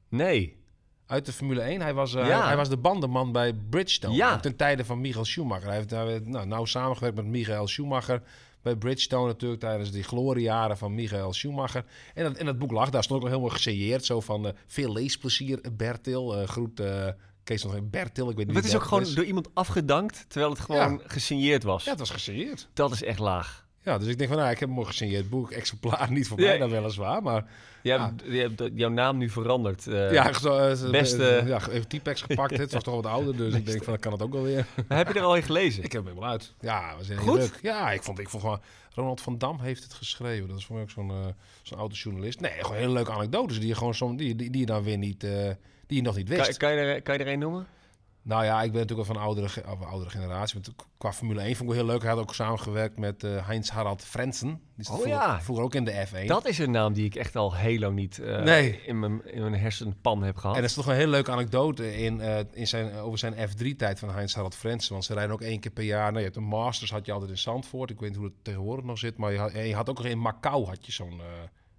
Nee. 0.09 0.57
Uit 1.05 1.25
de 1.25 1.31
Formule 1.31 1.61
1. 1.61 1.81
Hij 1.81 1.93
was, 1.93 2.15
eh, 2.15 2.27
Ja. 2.27 2.37
hij, 2.37 2.47
hij 2.47 2.55
was 2.55 2.69
de 2.69 2.77
bandenman 2.77 3.31
bij 3.31 3.53
Bridgestone. 3.53 4.15
Ja. 4.15 4.39
Ten 4.39 4.55
tijde 4.55 4.85
van 4.85 5.01
Michael 5.01 5.25
Schumacher. 5.25 5.67
Hij 5.67 5.75
heeft 5.75 5.89
daar 5.89 6.21
nou, 6.23 6.47
nauw 6.47 6.65
samengewerkt 6.65 7.15
met 7.15 7.25
Michael 7.25 7.67
Schumacher. 7.67 8.21
Bij 8.61 8.75
Bridgestone 8.75 9.27
natuurlijk 9.27 9.61
tijdens 9.61 9.91
die 9.91 10.03
gloriejaren 10.03 10.77
van 10.77 10.95
Michael 10.95 11.33
Schumacher. 11.33 11.85
En 12.13 12.23
dat, 12.23 12.37
en 12.37 12.45
dat 12.45 12.57
boek 12.57 12.71
lag 12.71 12.89
daar. 12.89 13.03
stond 13.03 13.19
ook 13.19 13.25
nog 13.25 13.35
helemaal 13.35 13.55
gesigneerd. 13.55 14.05
Zo 14.05 14.19
van 14.19 14.53
veel 14.67 14.91
leesplezier, 14.93 15.61
Bertil. 15.77 16.45
groet 16.47 16.81
Kees 17.49 17.61
van. 17.61 17.89
Bertil, 17.89 18.29
ik 18.29 18.35
weet 18.37 18.47
niet 18.47 18.55
Het 18.55 18.65
is 18.65 18.75
ook 18.75 18.83
gewoon 18.83 19.13
door 19.15 19.23
iemand 19.25 19.49
afgedankt, 19.53 20.25
terwijl 20.27 20.51
het 20.51 20.61
gewoon 20.61 21.01
gesigneerd 21.05 21.63
was. 21.63 21.83
Ja, 21.83 21.89
het 21.89 21.99
was 21.99 22.09
gesigneerd. 22.09 22.67
Dat 22.73 22.91
is 22.91 23.03
echt 23.03 23.19
laag. 23.19 23.67
Ja, 23.83 23.97
dus 23.97 24.07
ik 24.07 24.17
denk 24.17 24.29
van, 24.29 24.39
nou, 24.39 24.51
ik 24.51 24.59
heb 24.59 24.69
een 24.69 24.75
mooi 24.75 24.87
gesigneerd 24.87 25.29
boek. 25.29 25.51
Exemplaar 25.51 26.11
niet 26.11 26.27
voor 26.27 26.39
mij 26.39 26.57
dan 26.57 26.69
weliswaar, 26.69 27.23
maar... 27.23 27.45
Je 27.83 27.89
Ja. 27.89 28.05
hebt, 28.05 28.23
je 28.33 28.37
hebt 28.39 28.71
jouw 28.79 28.89
naam 28.89 29.17
nu 29.17 29.29
veranderd. 29.29 29.87
eh. 29.87 30.11
ja, 30.11 30.33
zo, 30.33 30.57
eh, 30.57 30.89
beste- 30.91 31.27
eh, 31.29 31.47
ja, 31.47 31.67
even 31.69 31.87
T-Pex 31.87 32.21
gepakt. 32.21 32.57
Het 32.57 32.71
was 32.73 32.83
toch 32.89 32.95
wat 32.95 33.05
ouder, 33.05 33.37
dus 33.37 33.53
ik 33.53 33.65
denk 33.65 33.83
van, 33.83 33.93
dan 33.93 34.01
kan 34.01 34.11
het 34.11 34.21
ook 34.21 34.33
wel 34.33 34.43
weer. 34.43 34.65
Heb 34.87 35.07
je 35.07 35.13
er 35.19 35.25
al 35.25 35.35
in 35.35 35.43
gelezen? 35.43 35.83
Ik 35.83 35.91
heb 35.91 36.01
hem 36.03 36.09
helemaal 36.11 36.31
uit. 36.31 36.53
Ja, 36.59 36.95
was 36.97 37.07
heel 37.07 37.17
Goed? 37.17 37.37
leuk. 37.37 37.59
Ja, 37.61 37.91
ik 37.91 38.03
vond, 38.03 38.19
ik 38.19 38.29
vond 38.29 38.43
gewoon... 38.43 38.61
Ronald 38.93 39.21
van 39.21 39.37
Dam 39.37 39.59
heeft 39.59 39.83
het 39.83 39.93
geschreven. 39.93 40.47
Dat 40.47 40.57
is 40.57 40.65
voor 40.65 40.75
mij 40.75 40.83
ook 40.83 40.89
zo'n 40.91 41.11
zo'n 41.63 41.77
autojournalist. 41.77 42.39
Nee, 42.39 42.51
gewoon 42.51 42.77
hele 42.77 42.93
leuke 42.93 43.11
anekdotes 43.11 43.59
die 43.59 43.67
je 43.67 43.75
gewoon 43.75 43.95
zo, 43.95 44.15
die, 44.15 44.35
die, 44.35 44.49
die 44.49 44.59
je 44.59 44.65
dan 44.65 44.83
weer 44.83 44.97
niet... 44.97 45.25
die 45.89 45.97
je 45.97 46.03
nog 46.03 46.15
niet 46.15 46.29
wist. 46.29 46.57
kan, 46.57 46.69
kan, 46.69 46.71
je 46.71 46.93
er, 46.93 47.01
kan 47.01 47.17
je 47.17 47.23
er 47.23 47.31
een 47.33 47.39
noemen? 47.39 47.67
Nou 48.21 48.43
ja, 48.43 48.61
ik 48.61 48.71
ben 48.71 48.81
natuurlijk 48.81 49.07
wel 49.07 49.15
van 49.15 49.25
oudere, 49.25 49.47
of 49.71 49.81
oudere 49.81 50.09
generatie. 50.09 50.59
Qua 50.97 51.13
Formule 51.13 51.41
1 51.41 51.55
vond 51.55 51.69
ik 51.69 51.75
wel 51.75 51.85
heel 51.85 51.93
leuk. 51.93 52.01
Hij 52.01 52.11
had 52.11 52.19
ook 52.19 52.33
samengewerkt 52.33 52.97
met 52.99 53.23
eh, 53.23 53.47
Heinz 53.47 53.69
Harald 53.69 54.03
Frenzen. 54.05 54.61
Die 54.75 54.85
zat 54.85 54.95
Oh 54.95 55.01
vroeger, 55.01 55.21
ja. 55.21 55.41
vroeger 55.41 55.63
ook 55.65 55.75
in 55.75 55.83
de 55.83 56.07
F1. 56.07 56.25
Dat 56.25 56.47
is 56.47 56.57
een 56.59 56.71
naam 56.71 56.93
die 56.93 57.05
ik 57.05 57.15
echt 57.15 57.35
al 57.35 57.55
heel 57.55 57.79
lang 57.79 57.95
niet 57.95 58.19
eh, 58.19 58.41
Nee. 58.41 58.81
in, 58.85 58.99
mijn, 58.99 59.21
in 59.33 59.41
mijn 59.41 59.55
hersenpan 59.55 60.23
heb 60.23 60.35
gehad. 60.37 60.55
En 60.55 60.61
er 60.61 60.67
is 60.67 60.73
toch 60.73 60.87
een 60.87 60.95
hele 60.95 61.11
leuke 61.11 61.31
anekdote 61.31 61.97
in, 61.97 62.21
eh, 62.21 62.39
in 62.51 62.67
zijn, 62.67 62.95
over 62.95 63.19
zijn 63.19 63.49
F3-tijd 63.49 63.99
van 63.99 64.09
Heinz 64.09 64.33
Harald 64.33 64.55
Frenzen. 64.55 64.91
Want 64.91 65.05
ze 65.05 65.13
rijden 65.13 65.33
ook 65.33 65.41
één 65.41 65.59
keer 65.59 65.71
per 65.71 65.83
jaar. 65.83 66.05
Nou, 66.07 66.17
je 66.17 66.23
hebt 66.23 66.35
een 66.35 66.43
Masters 66.43 66.91
had 66.91 67.05
je 67.05 67.11
altijd 67.11 67.31
in 67.31 67.37
Zandvoort. 67.37 67.89
Ik 67.89 67.99
weet 67.99 68.09
niet 68.09 68.17
hoe 68.17 68.27
het 68.27 68.43
tegenwoordig 68.43 68.85
nog 68.85 68.97
zit. 68.97 69.17
Maar 69.17 69.31
je 69.31 69.39
had, 69.39 69.51
je 69.51 69.75
had 69.75 69.89
ook 69.89 69.97
nog 69.97 70.05
in 70.05 70.19
Macau 70.19 70.65
had 70.65 70.85
je 70.85 70.91
zo'n 70.91 71.21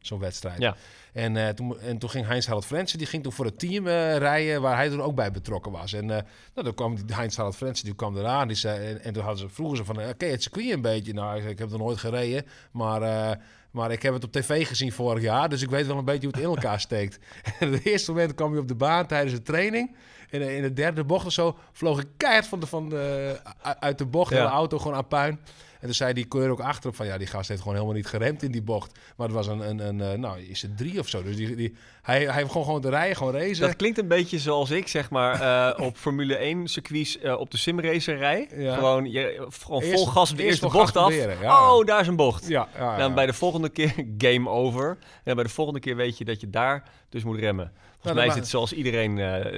zo'n 0.00 0.18
wedstrijd. 0.18 0.60
Ja. 0.60 0.76
En, 1.12 1.36
eh, 1.36 1.48
toen, 1.48 1.80
en 1.80 1.98
toen 1.98 2.10
ging 2.10 2.26
Heinz 2.26 2.46
Harald 2.46 2.66
Frenzen, 2.66 2.98
die 2.98 3.06
ging 3.06 3.22
toen 3.22 3.32
voor 3.32 3.44
het 3.44 3.58
team 3.58 3.86
eh, 3.86 4.16
rijden 4.16 4.60
waar 4.60 4.76
hij 4.76 4.88
toen 4.88 5.02
ook 5.02 5.14
bij 5.14 5.30
betrokken 5.30 5.72
was. 5.72 5.92
En 5.92 6.10
eh, 6.10 6.22
nou, 6.54 6.64
dan 6.66 6.74
kwam 6.74 6.94
die 6.94 7.14
Heinz 7.14 7.36
Harald 7.36 7.56
Frenzen, 7.56 7.84
die 7.84 7.94
kwam 7.94 8.16
eraan. 8.16 8.48
Die 8.48 8.56
zei, 8.56 8.86
en, 8.86 9.02
en 9.02 9.12
toen 9.12 9.22
hadden 9.22 9.40
ze, 9.40 9.54
vroegen 9.54 9.76
ze 9.76 9.84
van, 9.84 10.08
oké, 10.08 10.26
het 10.26 10.42
circuit 10.42 10.70
een 10.70 10.80
beetje. 10.80 11.12
Nou, 11.12 11.38
ik, 11.38 11.44
ik 11.44 11.58
heb 11.58 11.72
er 11.72 11.78
nooit 11.78 11.98
gereden, 11.98 12.46
maar, 12.70 13.38
maar 13.70 13.90
ik 13.90 14.02
heb 14.02 14.14
het 14.14 14.24
op 14.24 14.32
tv 14.32 14.66
gezien 14.66 14.92
vorig 14.92 15.22
jaar. 15.22 15.48
Dus 15.48 15.62
ik 15.62 15.70
weet 15.70 15.86
wel 15.86 15.98
een 15.98 16.04
beetje 16.04 16.26
hoe 16.26 16.36
het 16.36 16.44
in 16.44 16.54
elkaar 16.56 16.80
steekt. 16.80 17.18
En 17.58 17.72
het 17.72 17.84
eerste 17.84 18.10
moment 18.10 18.34
kwam 18.34 18.50
hij 18.50 18.60
op 18.60 18.68
de 18.68 18.74
baan 18.74 19.06
tijdens 19.06 19.34
de 19.34 19.42
training. 19.42 19.96
En 20.30 20.56
in 20.56 20.62
de 20.62 20.72
derde 20.72 21.04
bocht 21.04 21.26
of 21.26 21.32
zo 21.32 21.56
vloog 21.72 22.00
ik 22.00 22.06
keihard 22.16 22.46
van 22.46 22.60
de, 22.60 22.66
van 22.66 22.88
de, 22.88 23.36
uit 23.80 23.98
de 23.98 24.06
bocht. 24.06 24.32
Ja. 24.32 24.42
De 24.42 24.50
auto 24.50 24.78
gewoon 24.78 24.96
aan 24.96 25.08
puin. 25.08 25.40
En 25.80 25.86
toen 25.86 25.94
zei 25.94 26.12
die 26.12 26.24
keur 26.24 26.50
ook 26.50 26.60
achterop 26.60 26.96
van... 26.96 27.06
ja, 27.06 27.18
die 27.18 27.26
gast 27.26 27.48
heeft 27.48 27.60
gewoon 27.60 27.74
helemaal 27.74 27.96
niet 27.96 28.06
geremd 28.06 28.42
in 28.42 28.52
die 28.52 28.62
bocht. 28.62 28.98
Maar 29.16 29.26
het 29.26 29.36
was 29.36 29.46
een, 29.46 29.68
een, 29.68 29.78
een 29.78 30.00
eh, 30.00 30.18
nou, 30.18 30.40
is 30.40 30.62
het 30.62 30.76
drie 30.76 30.98
of 30.98 31.08
zo. 31.08 31.22
Dus 31.22 31.36
die, 31.36 31.56
die, 31.56 31.74
hij, 32.02 32.24
hij 32.24 32.34
heeft 32.34 32.50
gewoon, 32.50 32.66
gewoon 32.66 32.80
te 32.80 32.88
rijden, 32.88 33.16
gewoon 33.16 33.32
racen. 33.32 33.66
Dat 33.66 33.76
klinkt 33.76 33.98
een 33.98 34.08
beetje 34.08 34.38
zoals 34.38 34.70
ik, 34.70 34.88
zeg 34.88 35.10
maar, 35.10 35.40
eh, 35.40 35.84
op 35.86 35.96
Formule 35.96 36.36
1 36.36 36.68
circuits 36.68 37.18
eh, 37.18 37.38
op 37.38 37.50
de 37.50 37.56
simracer 37.56 38.16
rij. 38.16 38.48
Ja. 38.56 38.74
Gewoon, 38.74 39.10
je, 39.10 39.46
gewoon 39.50 39.82
vol 39.82 40.06
gas 40.06 40.30
op 40.30 40.36
de 40.36 40.42
eerst 40.42 40.62
eerste 40.62 40.78
bocht 40.78 40.96
af. 40.96 41.14
ja. 41.14 41.76
Oh, 41.76 41.86
daar 41.86 42.00
is 42.00 42.06
een 42.06 42.16
bocht. 42.16 42.48
ja, 42.48 42.68
dan 42.98 43.14
bij 43.14 43.26
de 43.26 43.32
volgende 43.32 43.68
keer 43.68 43.94
game 44.18 44.48
over. 44.48 44.98
En 45.24 45.34
bij 45.34 45.44
de 45.44 45.50
volgende 45.50 45.80
keer 45.80 45.96
weet 45.96 46.18
je 46.18 46.24
dat 46.24 46.40
je 46.40 46.50
daar 46.50 46.88
dus 47.08 47.24
moet 47.24 47.38
remmen. 47.38 47.72
Volgens 47.90 48.22
Nou, 48.22 48.34
mij 48.34 48.42
is 48.42 48.50
zoals 48.50 48.72
iedereen 48.72 49.14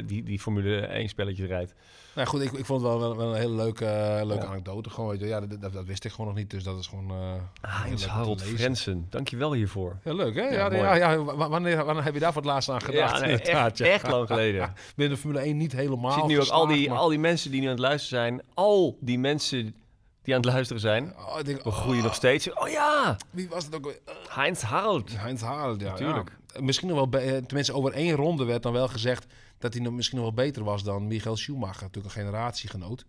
die, 0.07 0.23
die 0.23 0.39
Formule 0.39 0.81
1 0.81 1.09
spelletjes 1.09 1.47
rijdt. 1.47 1.75
Nou 2.15 2.29
goed, 2.29 2.41
ik, 2.41 2.53
ik 2.53 2.65
vond 2.65 2.81
het 2.83 2.91
wel, 2.91 3.01
wel, 3.01 3.17
wel 3.17 3.29
een 3.35 3.41
hele 3.41 3.55
leuke, 3.55 3.85
eh, 3.85 4.25
leuke 4.27 4.43
Ja. 4.45 4.49
anekdote. 4.51 4.91
Gewoon, 4.91 5.11
weet 5.11 5.21
je, 5.21 5.27
ja, 5.27 5.41
dat, 5.41 5.61
dat, 5.61 5.73
dat 5.73 5.85
wist 5.85 6.05
ik 6.05 6.11
gewoon 6.11 6.27
nog 6.27 6.37
niet. 6.37 6.51
Dus 6.51 6.63
dat 6.65 6.79
is 6.79 6.87
gewoon 6.87 7.11
eh, 7.11 7.17
heel 7.63 7.93
Ah, 7.93 7.99
te 7.99 8.09
Harold. 8.09 8.43
Frensen, 8.43 9.07
dankjewel 9.11 9.53
hiervoor. 9.53 9.99
Heel 10.03 10.15
leuk, 10.15 10.35
hè? 10.35 10.43
Ja, 10.43 10.73
Ja, 10.73 10.95
ja, 10.95 11.11
ja, 11.11 11.25
wanneer, 11.25 11.85
wanneer 11.85 12.05
heb 12.05 12.15
je 12.15 12.21
daar 12.21 12.33
voor 12.33 12.43
het 12.43 12.51
laatst 12.51 12.69
aan 12.69 12.83
gedacht? 12.83 13.19
Ja, 13.21 13.27
nee, 13.27 13.41
echt, 13.43 13.79
ja. 13.79 13.87
echt 13.87 14.09
lang 14.09 14.27
geleden. 14.27 14.73
Binnen 14.97 15.15
de 15.15 15.21
Formule 15.21 15.41
1 15.45 15.57
niet 15.57 15.73
helemaal 15.73 16.11
Je 16.15 16.19
ziet 16.19 16.27
nu 16.29 16.41
ook 16.41 16.49
al 16.49 16.67
die, 16.67 16.89
maar- 16.89 16.99
al 16.99 17.09
die 17.09 17.19
mensen 17.19 17.51
die 17.51 17.61
nu 17.61 17.67
aan 17.67 17.73
het 17.73 17.81
luisteren 17.81 18.23
zijn. 18.25 18.43
Al 18.55 18.97
die 19.01 19.19
mensen 19.19 19.75
die 20.23 20.35
aan 20.35 20.41
het 20.41 20.51
luisteren 20.53 20.81
zijn. 20.83 21.15
Oh, 21.17 21.39
ik 21.39 21.45
denk, 21.45 21.63
We 21.65 21.71
groeien 21.71 22.03
nog 22.03 22.15
steeds. 22.15 22.53
Oh 22.53 22.69
ja, 22.69 23.17
Wie 23.31 23.49
was 23.49 23.65
het 23.65 23.75
ook 23.75 23.85
weer? 23.85 23.99
Heinz 24.29 24.63
Harold. 24.63 25.11
Heinz 25.17 25.43
Harald, 25.43 25.81
ja. 25.81 25.91
Natuurlijk. 25.91 26.33
ja. 26.55 26.61
Misschien 26.61 26.89
nog 26.89 27.09
wel, 27.11 27.21
eh, 27.21 27.37
tenminste 27.37 27.75
over 27.75 27.93
één 27.93 28.15
ronde 28.17 28.45
werd 28.45 28.63
dan 28.63 28.73
wel 28.73 28.89
gezegd 28.89 29.27
dat 29.63 29.75
hij 29.75 29.91
misschien 29.91 30.19
nog 30.19 30.35
wel 30.35 30.45
beter 30.45 30.65
was 30.65 30.83
dan 30.83 31.07
Michael 31.07 31.37
Schumacher. 31.37 31.83
Natuurlijk 31.83 32.15
een 32.15 32.21
generatiegenoot. 32.23 33.05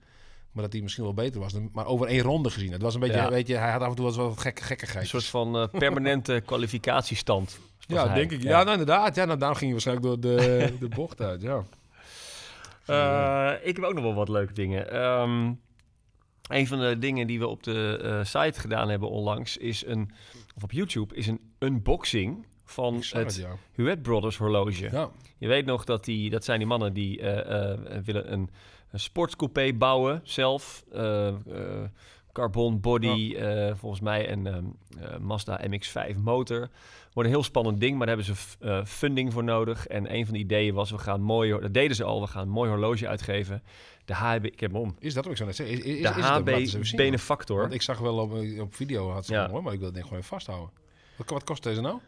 Maar 0.51 0.63
dat 0.63 0.74
hij 0.74 0.81
misschien 0.81 1.03
wel 1.03 1.13
beter 1.13 1.39
was. 1.39 1.53
Maar 1.72 1.86
over 1.86 2.07
één 2.07 2.22
ronde 2.22 2.50
gezien. 2.50 2.72
Het 2.72 2.81
was 2.81 2.93
een 2.93 3.00
beetje, 3.00 3.15
Ja. 3.15 3.29
weet 3.29 3.48
je, 3.48 3.55
hij 3.55 3.72
had 3.72 3.81
af 3.81 3.89
en 3.89 3.95
toe 3.95 4.15
wel 4.15 4.27
wat 4.29 4.39
gekke, 4.39 4.63
gekkigheid. 4.63 5.03
Een 5.03 5.10
soort 5.10 5.25
van 5.25 5.57
eh, 5.57 5.79
permanente 5.79 6.41
kwalificatiestand. 6.45 7.60
Ja, 7.79 8.05
hij. 8.05 8.15
denk 8.15 8.31
ik. 8.31 8.43
Ja, 8.43 8.57
nou, 8.63 8.72
inderdaad. 8.72 9.15
Ja, 9.15 9.25
nou, 9.25 9.38
daarom 9.39 9.57
ging 9.57 9.72
hij 9.74 9.83
waarschijnlijk 9.83 10.22
door 10.22 10.38
de, 10.38 10.74
de 10.88 10.95
bocht 10.95 11.22
uit, 11.22 11.41
ja. 11.41 11.63
Eh, 12.86 13.67
ik 13.67 13.75
heb 13.75 13.86
ook 13.86 13.93
nog 13.93 14.03
wel 14.03 14.13
wat 14.13 14.29
leuke 14.29 14.53
dingen. 14.53 14.91
Ehm, 14.91 15.51
Een 16.48 16.67
van 16.67 16.79
de 16.79 16.98
dingen 17.00 17.27
die 17.27 17.39
we 17.39 17.48
op 17.48 17.63
de 17.63 18.00
eh, 18.03 18.24
site 18.24 18.60
gedaan 18.60 18.89
hebben 18.89 19.10
onlangs 19.10 19.57
is 19.57 19.86
een, 19.86 20.12
of 20.55 20.63
op 20.63 20.72
YouTube, 20.72 21.15
is 21.15 21.27
een 21.27 21.39
unboxing 21.60 22.45
van 22.63 23.03
het 23.12 23.36
ja. 23.36 23.55
Huet 23.74 24.01
Brothers 24.01 24.38
horloge. 24.38 24.89
Ja, 24.91 25.10
Je 25.38 25.48
weet 25.48 25.65
nog 25.65 25.84
dat 25.84 26.05
die, 26.05 26.29
dat 26.29 26.43
zijn 26.43 26.58
die 26.60 26.67
mannen 26.67 26.93
die 26.93 27.22
eh, 27.22 27.72
eh, 27.72 27.79
willen 28.03 28.34
een, 28.34 28.50
een 28.91 29.00
sportscoupé 29.00 29.74
bouwen 29.74 30.22
zelf. 30.24 30.84
eh, 30.91 31.27
eh, 31.27 31.36
carbon 32.34 32.79
body, 32.79 33.36
eh, 33.36 33.74
volgens 33.75 34.01
mij 34.01 34.32
een 34.32 34.48
ehm, 34.48 34.63
eh, 35.00 35.17
Mazda 35.17 35.60
MX-5 35.67 36.17
motor. 36.24 36.70
Wordt 37.13 37.29
een 37.29 37.36
heel 37.36 37.43
spannend 37.43 37.79
ding, 37.79 37.98
maar 37.98 38.08
daar 38.08 38.15
hebben 38.15 38.36
ze 38.36 38.41
f- 38.41 38.58
eh, 38.60 38.86
funding 38.86 39.34
voor 39.34 39.43
nodig. 39.43 39.88
En 39.88 40.13
een 40.15 40.25
van 40.25 40.34
de 40.34 40.39
ideeën 40.39 40.74
was, 40.74 40.91
we 40.91 40.98
gaan 40.98 41.22
mooi, 41.22 41.60
dat 41.60 41.74
deden 41.74 41.96
ze 41.96 42.03
al, 42.03 42.22
we 42.22 42.27
gaan 42.27 42.41
een 42.41 42.50
mooi 42.50 42.70
horloge 42.70 43.08
uitgeven. 43.08 43.63
De 44.05 44.13
HB, 44.13 44.46
ik 44.46 44.60
heb 44.60 44.72
hem 44.72 44.82
om. 44.82 44.96
is 45.00 45.13
dat 45.13 45.24
wat 45.24 45.34
ik 45.34 45.39
zo 45.39 45.46
net 45.46 45.55
zeggen? 45.55 45.75
Is, 45.77 45.84
is, 45.84 45.96
is, 45.96 46.01
De 46.01 46.08
het 46.08 46.17
ook? 46.17 46.24
HB 46.24 46.48
Laat 46.48 46.60
eens 46.60 46.74
even 46.74 46.86
zien, 46.86 46.98
Benefactor. 46.98 47.60
Want 47.60 47.74
ik 47.74 47.82
zag 47.82 48.00
wel 48.00 48.17
op, 48.17 48.32
op 48.60 48.75
video 48.75 49.12
had 49.12 49.25
ze 49.25 49.34
Ja. 49.34 49.41
hem, 49.41 49.51
hoor, 49.51 49.63
maar 49.63 49.74
ik 49.74 49.77
wil 49.79 49.88
het 49.88 49.96
ding 49.96 50.08
gewoon 50.08 50.24
even 50.24 50.34
vasthouden. 50.36 50.70
Wat, 51.17 51.29
wat 51.29 51.43
kost 51.43 51.63
deze 51.63 51.82
nou? 51.82 52.00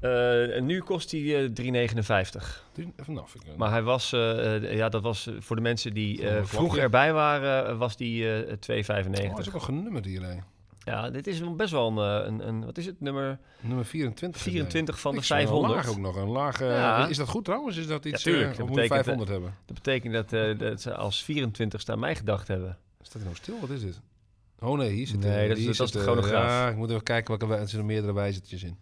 Eh, 0.00 0.56
en 0.56 0.66
nu 0.66 0.80
kost 0.80 1.10
hij 1.10 1.20
eh 1.44 1.50
3,59. 1.52 2.64
Drie- 2.72 2.92
even, 2.96 3.12
nou, 3.14 3.26
ik, 3.34 3.56
Maar 3.56 3.70
hij 3.70 3.82
was, 3.82 4.12
eh, 4.12 4.74
ja, 4.76 4.88
dat 4.88 5.02
was 5.02 5.28
voor 5.38 5.56
de 5.56 5.62
mensen 5.62 5.94
die 5.94 6.26
vroeg 6.42 6.76
erbij 6.76 7.12
waren, 7.12 7.78
was 7.78 7.96
die 7.96 8.34
eh 8.34 8.52
2,95. 8.60 9.24
oh, 9.24 9.30
hij 9.30 9.40
is 9.40 9.46
ook 9.46 9.52
wel 9.52 9.62
genummerd 9.62 10.04
hier. 10.04 10.22
hè. 10.22 10.34
Ja, 10.84 11.10
dit 11.10 11.26
is 11.26 11.40
best 11.56 11.70
wel 11.70 11.98
een, 11.98 12.26
een, 12.26 12.48
een 12.48 12.64
wat 12.64 12.78
is 12.78 12.86
het, 12.86 13.00
nummer 13.00 13.38
Nummer 13.60 13.84
24. 13.84 14.40
is 14.46 14.52
24 14.52 15.00
van 15.00 15.12
de 15.12 15.18
Ik 15.18 15.24
zie 15.24 15.34
wel 15.36 15.44
500. 15.46 15.74
Laag 15.74 15.88
ook 15.90 15.98
nog, 15.98 16.16
een 16.16 16.28
laag. 16.28 16.58
Ja. 16.60 17.06
Is 17.08 17.16
dat 17.16 17.28
goed 17.28 17.44
trouwens? 17.44 17.76
Is 17.76 17.86
dat 17.86 18.04
iets? 18.04 18.22
tuurlijk. 18.22 18.46
Dat 18.48 18.56
je 18.56 18.64
betekent, 18.64 18.88
500 18.92 19.28
hebben? 19.30 19.54
Dat 19.66 19.74
betekent 19.74 20.12
dat, 20.30 20.58
dat 20.58 20.80
ze 20.80 20.94
als 20.94 21.22
24 21.24 21.88
aan 21.88 21.98
mij 21.98 22.14
gedacht 22.16 22.48
hebben. 22.48 22.78
Staat 23.00 23.12
hij 23.14 23.22
nou 23.24 23.34
stil? 23.36 23.60
Wat 23.60 23.70
is 23.70 23.80
dit? 23.80 24.00
Oh 24.60 24.78
nee, 24.78 24.90
hier 24.90 25.06
zit 25.06 25.20
Nee, 25.20 25.48
dat 25.48 25.56
is- 25.56 25.76
dat 25.76 25.86
is 25.86 25.92
de 25.92 25.98
chronograaf. 26.00 26.48
Ja, 26.48 26.68
ik 26.68 26.76
moet 26.76 26.90
even 26.90 27.02
kijken 27.02 27.38
welke 27.38 27.54
er 27.54 27.60
zitten 27.68 27.86
meerdere 27.86 28.12
wijzertjes 28.12 28.62
in. 28.62 28.76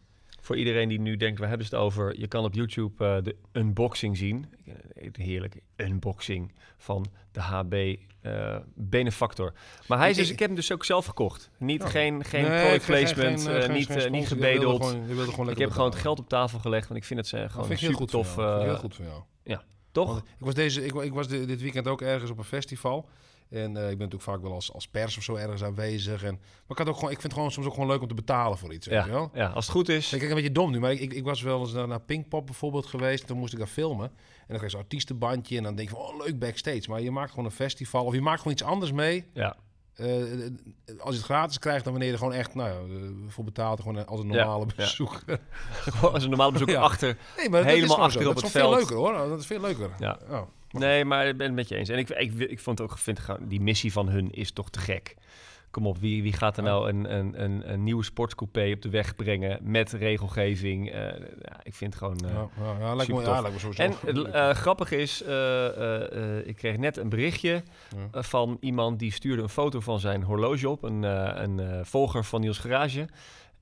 Voor 0.46 0.56
iedereen 0.56 0.88
die 0.88 1.00
nu 1.00 1.16
denkt, 1.16 1.38
we 1.40 1.46
hebben 1.46 1.66
het 1.66 1.74
over... 1.74 2.18
Je 2.20 2.26
kan 2.28 2.44
op 2.44 2.54
YouTube 2.54 3.04
eh, 3.04 3.16
de 3.22 3.36
unboxing 3.52 4.16
zien. 4.16 4.46
Eh, 4.66 4.74
Heerlijk, 5.12 5.60
unboxing 5.76 6.52
van 6.76 7.06
de 7.32 7.40
HB 7.40 7.96
eh, 8.20 8.56
Benefactor. 8.74 9.52
Maar 9.88 9.98
hij 9.98 10.10
is 10.10 10.16
Ik- 10.16 10.22
dus, 10.22 10.32
ik 10.32 10.38
heb 10.38 10.48
hem 10.48 10.56
dus 10.56 10.72
ook 10.72 10.84
zelf 10.84 11.06
gekocht. 11.06 11.50
Niet, 11.58 11.82
Oh. 11.82 11.88
geen 11.88 12.24
geen 12.24 12.42
Nee, 12.44 12.60
product 12.60 12.84
geen- 12.84 12.96
placement, 12.96 13.42
geen, 13.42 13.72
niet, 13.72 13.86
geen 13.86 14.12
niet 14.12 14.22
Je 14.22 14.28
gebedeld. 14.28 14.84
gewoon- 14.86 15.08
je 15.08 15.14
gewoon 15.14 15.50
Ik 15.50 15.58
heb 15.58 15.70
gewoon 15.70 15.90
het 15.90 15.98
geld 15.98 16.18
op 16.18 16.28
tafel 16.28 16.58
gelegd, 16.58 16.88
want 16.88 17.00
ik 17.00 17.06
vind 17.06 17.18
het 17.20 17.28
ze 17.28 17.36
Dat 17.36 17.50
gewoon 17.50 17.66
vind 17.66 17.80
heel 17.80 17.88
super 17.90 18.02
goed 18.08 18.10
tof. 18.10 18.36
heel 18.36 18.76
goed 18.76 18.94
van 18.94 19.04
jou. 19.04 19.22
toch? 19.92 20.06
Want 20.08 20.24
ik 20.38 20.44
was, 20.44 20.54
deze, 20.54 20.84
ik, 20.84 20.94
ik 20.94 21.12
was 21.12 21.28
di- 21.28 21.46
dit 21.46 21.60
weekend 21.60 21.88
ook 21.88 22.02
ergens 22.02 22.30
op 22.30 22.38
een 22.38 22.44
festival. 22.44 23.08
En 23.50 23.76
eh, 23.76 23.82
ik 23.82 23.98
ben 23.98 24.08
natuurlijk 24.08 24.22
vaak 24.22 24.42
wel 24.42 24.52
als, 24.52 24.72
als 24.72 24.88
pers 24.88 25.16
of 25.16 25.22
zo 25.22 25.34
ergens 25.34 25.64
aanwezig. 25.64 26.22
En, 26.22 26.32
maar 26.34 26.68
ik, 26.68 26.78
had 26.78 26.88
ook 26.88 26.94
gewoon, 26.94 27.10
ik 27.10 27.20
vind 27.20 27.22
het 27.22 27.32
gewoon 27.32 27.50
soms 27.50 27.66
ook 27.66 27.72
gewoon 27.72 27.88
leuk 27.88 28.00
om 28.02 28.08
te 28.08 28.14
betalen 28.14 28.58
voor 28.58 28.72
iets. 28.72 28.86
Weet 28.86 29.04
je 29.04 29.08
Ja, 29.10 29.14
wel? 29.14 29.30
ja, 29.34 29.46
als 29.46 29.64
het 29.66 29.74
goed 29.74 29.88
is. 29.88 30.12
Ik 30.12 30.18
kijk 30.18 30.30
een 30.30 30.36
beetje 30.36 30.52
dom 30.52 30.70
nu, 30.70 30.80
maar 30.80 30.92
ik, 30.92 31.00
ik, 31.00 31.12
ik 31.12 31.24
was 31.24 31.42
wel 31.42 31.60
eens 31.60 31.72
naar, 31.72 31.88
naar 31.88 32.00
Pinkpop 32.00 32.46
bijvoorbeeld 32.46 32.86
geweest. 32.86 33.20
En 33.22 33.26
toen 33.28 33.38
moest 33.38 33.52
ik 33.52 33.58
daar 33.58 33.68
filmen. 33.68 34.06
En 34.06 34.14
dan 34.46 34.46
krijg 34.56 34.62
je 34.62 34.70
zo'n 34.70 34.80
artiestenbandje. 34.80 35.56
En 35.56 35.62
dan 35.62 35.74
denk 35.74 35.88
je 35.88 35.94
van, 35.94 36.04
oh 36.04 36.24
leuk 36.24 36.38
backstage. 36.38 36.90
Maar 36.90 37.00
je 37.00 37.10
maakt 37.10 37.30
gewoon 37.30 37.44
een 37.44 37.50
festival. 37.50 38.04
Of 38.04 38.14
je 38.14 38.20
maakt 38.20 38.38
gewoon 38.38 38.52
iets 38.52 38.62
anders 38.64 38.92
mee. 38.92 39.24
Ja, 39.32 39.56
Eh, 39.94 40.06
als 40.98 41.10
je 41.10 41.16
het 41.16 41.22
gratis 41.24 41.58
krijgt, 41.58 41.82
dan 41.84 41.92
wanneer 41.92 42.08
je 42.10 42.14
er 42.14 42.22
gewoon 42.22 42.38
echt 42.38 42.54
nou, 42.54 42.68
ja, 42.70 42.94
eh, 42.96 43.10
voor 43.28 43.44
betaalt. 43.44 43.80
Gewoon 43.80 44.06
als 44.06 44.20
een 44.20 44.26
Ja, 44.30 44.34
normale 44.44 44.66
ja. 44.66 44.74
bezoek. 44.76 45.22
gewoon 45.94 46.12
als 46.12 46.22
een 46.22 46.28
normaal 46.28 46.52
bezoek 46.52 46.74
achter. 46.74 47.16
Nee, 47.36 47.48
maar 47.50 47.62
dat 47.62 47.70
Helemaal 47.72 47.96
is 47.96 48.02
achter 48.02 48.20
op 48.28 48.34
dat 48.34 48.36
is 48.36 48.42
het 48.42 48.52
wel 48.52 48.68
veel 48.70 48.78
leuker 48.78 48.96
hoor. 48.96 49.28
Dat 49.28 49.40
is 49.40 49.46
veel 49.46 49.60
leuker. 49.60 49.90
Ja. 49.98 50.18
Oh. 50.30 50.42
Nee, 50.78 51.04
maar 51.04 51.26
ik 51.26 51.36
ben 51.36 51.46
het 51.46 51.54
met 51.56 51.68
je 51.68 51.74
eens. 51.76 51.88
En 51.88 51.98
ik, 51.98 52.10
ik, 52.10 52.32
ik 52.34 52.60
vond 52.60 52.80
ook, 52.80 52.98
vind 52.98 53.18
gewoon, 53.18 53.48
die 53.48 53.60
missie 53.60 53.92
van 53.92 54.08
hun 54.08 54.30
is 54.32 54.50
toch 54.52 54.70
te 54.70 54.78
gek. 54.78 55.14
Kom 55.70 55.86
op, 55.86 55.98
wie, 55.98 56.22
wie 56.22 56.32
gaat 56.32 56.56
er 56.56 56.62
nou 56.62 56.88
een, 56.88 57.14
een, 57.16 57.42
een, 57.42 57.72
een 57.72 57.82
nieuwe 57.82 58.04
sportscoupé 58.04 58.72
op 58.74 58.82
de 58.82 58.90
weg 58.90 59.16
brengen 59.16 59.58
met 59.62 59.92
regelgeving? 59.92 60.90
Eh, 60.90 61.00
ja, 61.42 61.60
ik 61.62 61.74
vind 61.74 61.94
het 61.94 62.02
gewoon... 62.02 62.18
eh, 62.24 62.30
Ja, 62.34 62.48
ja, 62.64 62.76
ja, 62.78 62.94
lijkt 62.94 63.12
me, 63.12 63.20
ja, 63.20 63.40
lijkt 63.40 63.52
me 63.64 63.72
sowieso. 63.72 63.82
En 63.82 64.32
eh, 64.32 64.50
grappig 64.50 64.90
is, 64.90 65.20
ik 66.44 66.56
kreeg 66.56 66.76
net 66.76 66.96
een 66.96 67.08
berichtje 67.08 67.62
van 68.12 68.56
iemand 68.60 68.98
die 68.98 69.12
stuurde 69.12 69.42
een 69.42 69.48
foto 69.48 69.80
van 69.80 70.00
zijn 70.00 70.22
horloge 70.22 70.68
op, 70.68 70.82
een, 70.82 71.02
een 71.02 71.86
volger 71.86 72.24
van 72.24 72.40
Niels 72.40 72.58
Garage. 72.58 73.08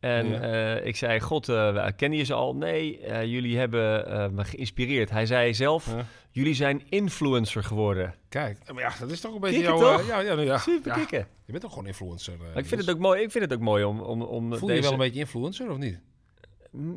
En 0.05 0.29
Ja. 0.29 0.41
eh, 0.77 0.87
ik 0.87 0.97
zei, 0.97 1.21
god, 1.21 1.49
eh 1.49 1.87
kennen 1.97 2.19
je 2.19 2.25
ze 2.25 2.35
al? 2.35 2.55
Nee, 2.57 2.99
eh, 3.01 3.25
jullie 3.25 3.59
hebben 3.59 4.35
me 4.35 4.45
geïnspireerd. 4.45 5.11
Hij 5.11 5.27
zei 5.27 5.55
zelf, 5.55 5.87
Ja. 5.87 6.05
jullie 6.31 6.55
zijn 6.55 6.83
influencer 6.89 7.65
geworden. 7.65 8.15
Kijk, 8.29 8.73
maar 8.73 8.83
ja, 8.83 8.93
dat 9.01 9.11
is 9.11 9.21
toch 9.21 9.35
een 9.35 9.41
beetje 9.41 9.57
Kikken, 9.61 9.79
jouw... 9.79 9.97
toch? 9.97 10.07
ja, 10.07 10.21
ja, 10.21 10.41
ja, 10.41 10.59
Super 10.59 10.93
kicken. 10.93 11.19
Je 11.45 11.51
bent 11.53 11.61
toch 11.61 11.73
gewoon 11.73 11.87
influencer. 11.87 12.37
Maar 12.39 12.57
ik 12.57 12.67
vind 12.67 12.81
het 12.81 12.91
ook 12.91 12.99
mooi, 12.99 13.23
ik 13.23 13.31
vind 13.31 13.45
het 13.45 13.53
ook 13.53 13.61
mooi 13.61 13.85
om, 13.85 14.01
om, 14.01 14.23
om 14.23 14.55
Voel 14.57 14.69
je 14.69 14.75
deze... 14.75 14.75
je 14.77 14.83
wel 14.83 14.93
een 14.93 14.99
beetje 14.99 15.21
influencer 15.21 15.71
of 15.71 15.77
niet? 15.79 16.01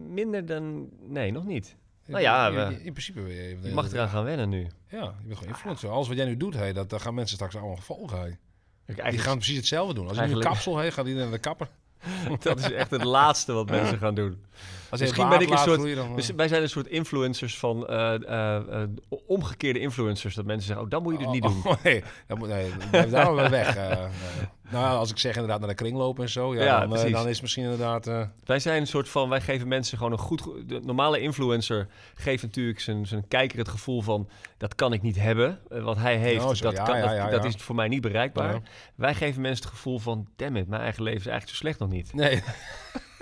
Minder 0.10 0.46
dan... 0.46 0.90
Nee, 1.08 1.32
nog 1.32 1.46
niet. 1.46 1.76
Nou 2.06 2.22
ja, 2.22 2.48
in, 2.48 2.54
we- 2.56 2.62
in, 2.62 2.72
in 2.86 2.92
principe 2.92 3.22
ben 3.22 3.34
je... 3.34 3.58
Je 3.62 3.74
mag 3.74 3.92
eraan 3.92 4.10
gaan 4.10 4.24
wennen 4.24 4.50
nu. 4.50 4.68
Ja, 4.90 4.98
je 5.22 5.28
bent 5.28 5.38
gewoon 5.38 5.54
influencer. 5.54 5.90
Alles 5.90 6.08
wat 6.08 6.18
jij 6.18 6.26
nu 6.26 6.38
doet, 6.38 6.54
hey, 6.54 6.74
dat, 6.74 6.90
dat 6.90 7.02
gaan 7.02 7.14
mensen 7.14 7.36
straks 7.36 7.56
allemaal 7.56 7.78
volgen. 7.78 8.20
Hey. 8.20 9.10
Die 9.10 9.20
gaan 9.20 9.36
precies 9.38 9.58
hetzelfde 9.58 9.94
doen. 9.94 10.08
Als 10.08 10.18
je 10.18 10.24
nu 10.26 10.32
een 10.34 10.40
kapsel 10.40 10.80
heeft, 10.80 10.94
gaat 10.96 11.06
iedereen 11.06 11.28
naar 11.30 11.36
de 11.38 11.44
kapper. 11.44 11.68
dat 12.40 12.60
is 12.60 12.72
echt 12.72 12.92
het 12.92 13.04
laatste 13.04 13.54
wat 13.54 13.70
mensen 13.70 13.98
gaan 13.98 14.16
doen. 14.16 14.46
Als 14.90 15.00
Misschien 15.02 15.30
ben 15.30 15.40
ik 15.42 15.50
een 15.50 15.58
soort- 15.58 15.96
dan, 15.96 16.16
Dus 16.16 16.30
eh, 16.30 16.36
wij 16.36 16.48
zijn 16.48 16.62
een 16.62 16.70
soort 16.70 16.88
influencers 16.88 17.58
van 17.58 17.88
eh, 17.88 18.54
eh, 18.54 18.90
omgekeerde 19.28 19.80
influencers. 19.80 20.36
Dat 20.36 20.46
mensen 20.46 20.68
zeggen, 20.68 20.86
oh, 20.86 20.92
dat 20.92 21.04
moet 21.04 21.12
je 21.14 21.20
dus 21.20 21.28
niet 21.28 21.42
doen. 21.42 21.62
Oh, 21.64 21.74
nee, 21.84 22.04
dat 22.28 22.38
moet, 22.38 22.48
nee, 22.48 22.72
blijf 22.90 23.10
daar 23.10 23.34
maar 23.34 23.50
weg. 23.50 23.78
Nou, 24.72 24.98
als 24.98 25.10
ik 25.12 25.18
zeg 25.18 25.34
inderdaad 25.34 25.60
naar 25.60 25.70
de 25.70 25.76
kringloop 25.76 26.20
en 26.20 26.30
zo, 26.30 26.56
ja, 26.56 26.64
Ja, 26.64 26.80
dan, 26.80 26.82
eh, 26.84 26.90
precies. 26.90 27.12
dan 27.12 27.28
is 27.28 27.42
misschien 27.42 27.64
inderdaad... 27.64 28.08
eh, 28.08 28.22
Wij 28.46 28.60
zijn 28.60 28.82
een 28.82 28.88
soort 28.88 29.10
van, 29.10 29.30
wij 29.30 29.42
geven 29.42 29.68
mensen 29.68 29.98
gewoon 29.98 30.12
een 30.14 30.18
goed... 30.20 30.44
De 30.68 30.80
normale 30.84 31.20
influencer 31.20 31.88
geeft 32.16 32.44
natuurlijk 32.44 32.80
zijn, 32.80 33.06
zijn 33.08 33.28
kijker 33.28 33.58
het 33.58 33.70
gevoel 33.70 34.02
van... 34.02 34.30
dat 34.58 34.76
kan 34.76 34.94
ik 34.94 35.02
niet 35.02 35.20
hebben. 35.20 35.60
Eh, 35.70 35.84
wat 35.84 35.98
hij 35.98 36.18
heeft, 36.18 36.42
zo, 36.58 36.64
dat, 36.64 36.74
ja, 36.78 36.84
kan, 36.84 36.98
ja, 37.00 37.30
dat, 37.30 37.42
dat 37.44 37.54
is 37.56 37.62
voor 37.62 37.76
mij 37.76 37.88
niet 37.88 38.02
bereikbaar. 38.02 38.62
Wij 38.96 39.16
geven 39.16 39.42
mensen 39.42 39.64
het 39.66 39.74
gevoel 39.74 40.00
van... 40.00 40.28
damn 40.36 40.56
it, 40.56 40.68
mijn 40.68 40.82
eigen 40.82 41.04
leven 41.04 41.20
is 41.20 41.26
eigenlijk 41.28 41.58
zo 41.58 41.64
slecht 41.64 41.80
nog 41.80 41.90
niet. 41.90 42.14
Nee, 42.14 42.44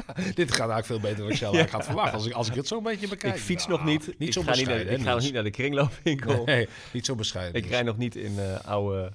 dit 0.33 0.51
gaat 0.51 0.69
eigenlijk 0.69 0.85
veel 0.85 0.99
beter 0.99 1.17
dan 1.17 1.29
ik 1.29 1.37
zelf 1.37 1.55
eigenlijk 1.55 1.71
had 1.71 1.85
verwacht. 1.85 2.13
Als 2.13 2.25
ik, 2.25 2.33
als 2.33 2.47
ik 2.47 2.55
het 2.55 2.67
zo 2.67 2.77
een 2.77 2.83
beetje 2.83 3.07
bekijk. 3.07 3.35
ik 3.35 3.41
fiets 3.41 3.67
Nou, 3.67 3.79
nog 3.79 3.87
niet. 3.87 4.07
Niet 4.07 4.27
ik 4.27 4.33
zo 4.33 4.41
ga 4.41 4.55
niet, 4.55 4.65
naar, 4.65 4.65
bescheiden, 4.65 4.99
ik 4.99 5.05
ga 5.05 5.13
nog 5.13 5.23
niet 5.23 5.33
naar 5.33 5.43
de 5.43 5.49
kringloopwinkel. 5.49 6.43
Nee, 6.45 6.67
niet 6.93 7.05
zo 7.05 7.15
bescheiden. 7.15 7.63
Ik 7.63 7.69
rij 7.69 7.83
nog 7.83 7.97
niet 7.97 8.15
in 8.15 8.39
eh, 8.39 8.59
oude, 8.65 9.11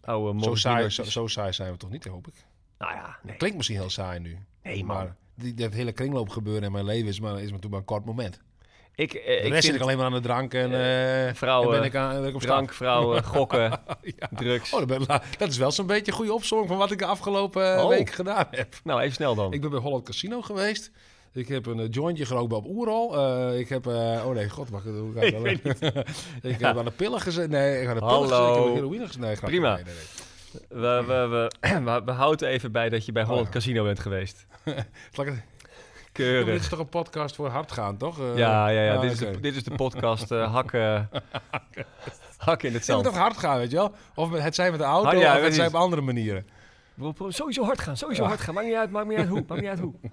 oude 0.00 0.42
zo, 0.42 0.54
saai, 0.54 0.90
zo, 0.90 1.26
saai 1.26 1.52
zijn 1.52 1.72
we 1.72 1.78
toch 1.78 1.90
niet, 1.90 2.04
hoop 2.04 2.26
ik. 2.26 2.34
Nou 2.78 2.92
ja, 2.92 3.18
nee. 3.22 3.36
Klinkt 3.36 3.56
misschien 3.56 3.78
heel 3.78 3.90
saai 3.90 4.18
nu. 4.18 4.38
Nee. 4.62 4.84
Maar 4.84 5.16
die, 5.34 5.54
dat 5.54 5.72
hele 5.72 5.92
kringloopgebeuren 5.92 6.62
in 6.62 6.72
mijn 6.72 6.84
leven 6.84 7.08
is 7.08 7.20
maar, 7.20 7.42
is 7.42 7.50
maar 7.50 7.60
toen 7.60 7.70
maar 7.70 7.80
een 7.80 7.86
kort 7.86 8.04
moment. 8.04 8.40
Ik, 8.96 9.14
eh, 9.14 9.42
De 9.42 9.56
ik 9.56 9.62
zit 9.62 9.74
ik 9.74 9.80
alleen 9.80 9.96
maar 9.96 10.06
aan 10.06 10.12
de 10.12 10.20
drank 10.20 10.54
en, 10.54 10.72
eh 10.72 11.34
vrouwen, 11.34 11.74
en 11.74 11.78
ben 11.80 11.88
ik, 11.88 11.94
aan, 11.96 12.20
ben 12.20 12.28
ik 12.28 12.34
op 12.34 12.40
drank, 12.40 12.72
vrouwen, 12.72 13.24
gokken, 13.34 13.70
Ja. 14.18 14.28
drugs. 14.36 14.72
Oh, 14.72 14.78
dat, 14.78 14.88
ben- 14.88 15.04
la- 15.06 15.22
dat 15.38 15.48
is 15.48 15.56
wel 15.56 15.70
zo'n 15.72 15.86
beetje 15.86 16.10
een 16.12 16.16
goede 16.18 16.32
opzomming 16.32 16.68
van 16.70 16.78
wat 16.78 16.90
ik 16.90 16.98
de 16.98 17.06
afgelopen 17.06 17.74
eh, 17.76 17.82
Oh. 17.82 17.88
week 17.88 18.10
gedaan 18.10 18.46
heb. 18.50 18.74
Nou, 18.84 19.00
even 19.00 19.14
snel 19.14 19.34
dan. 19.34 19.52
Ik 19.52 19.60
ben 19.60 19.70
bij 19.70 19.78
Holland 19.80 20.04
Casino 20.04 20.40
geweest. 20.42 20.90
Ik 21.32 21.48
heb 21.48 21.66
een 21.66 21.80
eh, 21.80 21.86
jointje 21.90 22.26
gerookt 22.26 22.52
op 22.52 22.66
Oerol. 22.66 23.16
Eh, 23.16 23.58
ik 23.58 23.68
heb... 23.68 23.86
eh, 23.86 23.92
oh 24.26 24.34
nee, 24.34 24.48
god. 24.50 24.68
Hoe 24.68 25.12
ga 25.14 25.20
ik, 25.20 25.26
Ik 25.26 25.32
wel- 25.32 25.42
weet 25.42 25.64
ik 26.54 26.58
Ja. 26.60 26.66
heb 26.68 26.78
aan 26.78 26.84
de 26.84 26.90
pillen 26.90 27.20
gezeten. 27.20 27.50
Nee, 27.50 27.80
ik 27.80 27.86
heb 27.88 28.02
aan 28.02 28.08
de 28.08 28.26
pillen. 28.26 28.48
Ik 28.58 28.64
heb 28.64 28.74
heroïne 28.74 29.06
gezeten. 29.06 29.20
Nee. 29.20 29.36
Prima. 29.36 29.74
Nee, 29.74 29.84
nee, 29.84 29.94
nee. 29.94 30.74
We, 30.80 31.04
we, 31.06 31.50
we, 31.90 32.02
we, 32.04 32.10
houden 32.12 32.48
even 32.48 32.72
bij 32.72 32.88
dat 32.88 33.06
je 33.06 33.12
bij 33.12 33.22
Holland 33.24 33.46
ja. 33.46 33.52
Casino 33.52 33.84
bent 33.84 34.00
geweest. 34.00 34.46
Maar 36.18 36.26
dit 36.26 36.44
Keurig. 36.44 36.60
is 36.62 36.68
toch 36.68 36.78
een 36.78 36.88
podcast 36.88 37.34
voor 37.34 37.48
hard 37.48 37.72
gaan, 37.72 37.96
toch? 37.96 38.18
Eh, 38.20 38.36
Ja, 38.36 38.68
ja, 38.68 38.82
ja. 38.82 38.94
ah, 38.94 39.00
dit, 39.00 39.12
is 39.12 39.18
de, 39.18 39.40
dit 39.40 39.56
is 39.56 39.64
de 39.64 39.74
podcast 39.74 40.30
eh, 40.30 40.52
hakken, 40.54 41.08
hakken 42.36 42.68
in 42.68 42.74
het 42.74 42.86
Je 42.86 42.92
moet 42.92 43.02
zand. 43.02 43.04
toch 43.04 43.16
hard 43.16 43.36
gaan, 43.36 43.58
weet 43.58 43.70
je 43.70 43.76
wel? 43.76 43.92
Of 44.14 44.30
met- 44.30 44.42
het 44.42 44.54
zijn 44.54 44.70
met 44.70 44.80
de 44.80 44.86
auto, 44.86 45.08
Ah, 45.08 45.18
ja, 45.18 45.36
of 45.36 45.42
het 45.42 45.54
zijn 45.54 45.68
op 45.68 45.74
andere 45.74 46.02
manieren. 46.02 46.46
Sowieso 47.28 47.64
hard 47.64 47.80
gaan, 47.80 47.96
sowieso 47.96 48.22
Ja. 48.22 48.28
hard 48.28 48.40
gaan. 48.40 48.54
Maakt 48.54 48.66
niet 48.66 48.76
uit, 48.76 48.90
maakt 48.90 49.08
niet 49.08 49.18
uit 49.18 49.28
hoe, 49.28 49.44
maakt 49.48 49.60
niet 49.60 49.70
uit 49.70 49.80
hoe. 49.80 49.94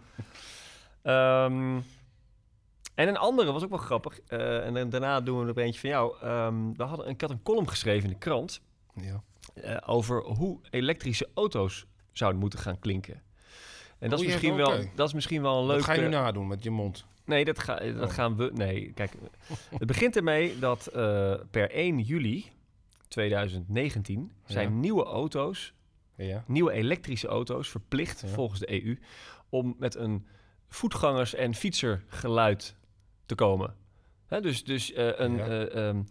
Ehm, 1.03 1.75
en 2.95 3.07
een 3.07 3.17
andere 3.17 3.51
was 3.51 3.63
ook 3.63 3.69
wel 3.69 3.77
grappig. 3.79 4.19
eh, 4.27 4.65
en 4.65 4.89
daarna 4.89 5.21
doen 5.21 5.45
we 5.45 5.53
er 5.53 5.57
eentje 5.63 5.79
van 5.79 5.89
jou. 5.89 6.15
Ehm, 6.21 6.73
we 6.75 6.83
hadden, 6.83 7.07
ik 7.07 7.21
had 7.21 7.29
een 7.29 7.43
column 7.43 7.69
geschreven 7.69 8.03
in 8.03 8.09
de 8.09 8.17
krant 8.19 8.61
Ja. 8.95 9.21
over 9.85 10.21
hoe 10.23 10.59
elektrische 10.69 11.29
auto's 11.33 11.85
zouden 12.11 12.39
moeten 12.39 12.59
gaan 12.59 12.79
klinken. 12.79 13.21
En 14.03 14.09
dat, 14.09 14.19
Oh, 14.19 14.25
is, 14.25 14.31
ja, 14.31 14.37
misschien 14.37 14.55
wel, 14.55 14.83
dat 14.95 15.07
is 15.07 15.13
misschien 15.13 15.41
wel 15.41 15.59
een 15.61 15.65
Wat 15.67 15.75
leuk... 15.75 15.83
ga 15.85 15.93
je 15.93 16.01
nu 16.01 16.07
nadoen 16.07 16.47
met 16.47 16.63
je 16.63 16.69
mond? 16.69 17.05
Nee, 17.25 17.45
dat, 17.45 17.59
ga, 17.59 17.75
dat 17.79 18.09
Oh. 18.09 18.13
gaan 18.13 18.35
we. 18.35 18.51
Nee, 18.53 18.91
kijk. 18.95 19.11
Het 19.79 19.87
begint 19.87 20.15
ermee 20.15 20.59
dat 20.59 20.87
eh, 20.87 21.33
per 21.51 21.71
1 21.71 21.99
juli 21.99 22.45
2019 23.07 24.31
zijn 24.45 24.69
Ja. 24.69 24.75
nieuwe 24.75 25.03
auto's, 25.03 25.73
Ja. 26.15 26.43
nieuwe 26.47 26.71
elektrische 26.71 27.27
auto's, 27.27 27.69
verplicht 27.69 28.23
volgens 28.27 28.59
de 28.59 28.83
EU 28.85 28.99
om 29.49 29.75
met 29.77 29.95
een 29.95 30.25
voetgangers- 30.67 31.35
en 31.35 31.53
fietsergeluid 31.55 32.75
te 33.25 33.35
komen. 33.35 33.75
Hè, 34.27 34.41
dus 34.41 34.63
dus 34.63 34.93
eh, 34.93 35.07
een, 35.15 35.39
eh, 35.39 35.87
ehm, 35.87 36.01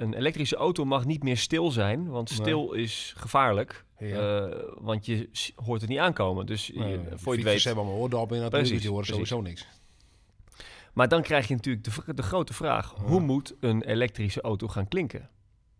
een 0.00 0.14
elektrische 0.14 0.56
auto 0.56 0.84
mag 0.84 1.04
niet 1.04 1.22
meer 1.22 1.36
stil 1.36 1.70
zijn, 1.70 2.08
want 2.08 2.28
Nee. 2.30 2.38
stil 2.38 2.72
is 2.72 3.14
gevaarlijk. 3.16 3.84
Ja. 3.98 4.46
Eh, 4.48 4.62
want 4.78 5.06
je 5.06 5.28
hoort 5.54 5.80
het 5.80 5.90
niet 5.90 5.98
aankomen. 5.98 6.46
Dus 6.46 6.66
je- 6.66 6.78
Nee, 6.78 6.98
voor 7.14 7.32
je 7.36 7.40
het 7.40 7.48
weet. 7.48 7.64
hebben 7.64 7.84
allemaal 7.84 8.00
oordop 8.02 8.32
in 8.32 8.40
dat 8.40 8.50
Precies, 8.50 8.80
die 8.80 8.90
horen 8.90 9.06
precies. 9.06 9.28
sowieso 9.28 9.48
niks. 9.48 9.66
Maar 10.92 11.08
dan 11.08 11.22
krijg 11.22 11.48
je 11.48 11.54
natuurlijk 11.54 11.84
de, 12.06 12.14
de 12.14 12.22
grote 12.22 12.52
vraag: 12.54 12.94
Ja. 12.96 13.02
hoe 13.02 13.20
moet 13.20 13.54
een 13.60 13.82
elektrische 13.82 14.40
auto 14.40 14.68
gaan 14.68 14.88
klinken? 14.88 15.30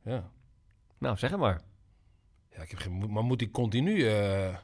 Ja. 0.04 0.30
Nou, 0.98 1.16
zeg 1.16 1.36
maar. 1.36 1.60
ja 2.56 2.62
ik 2.62 2.70
heb 2.70 2.78
geen, 2.78 3.12
maar 3.12 3.24
moet 3.24 3.38
die 3.38 3.50
continu... 3.50 4.08
eh, 4.08 4.56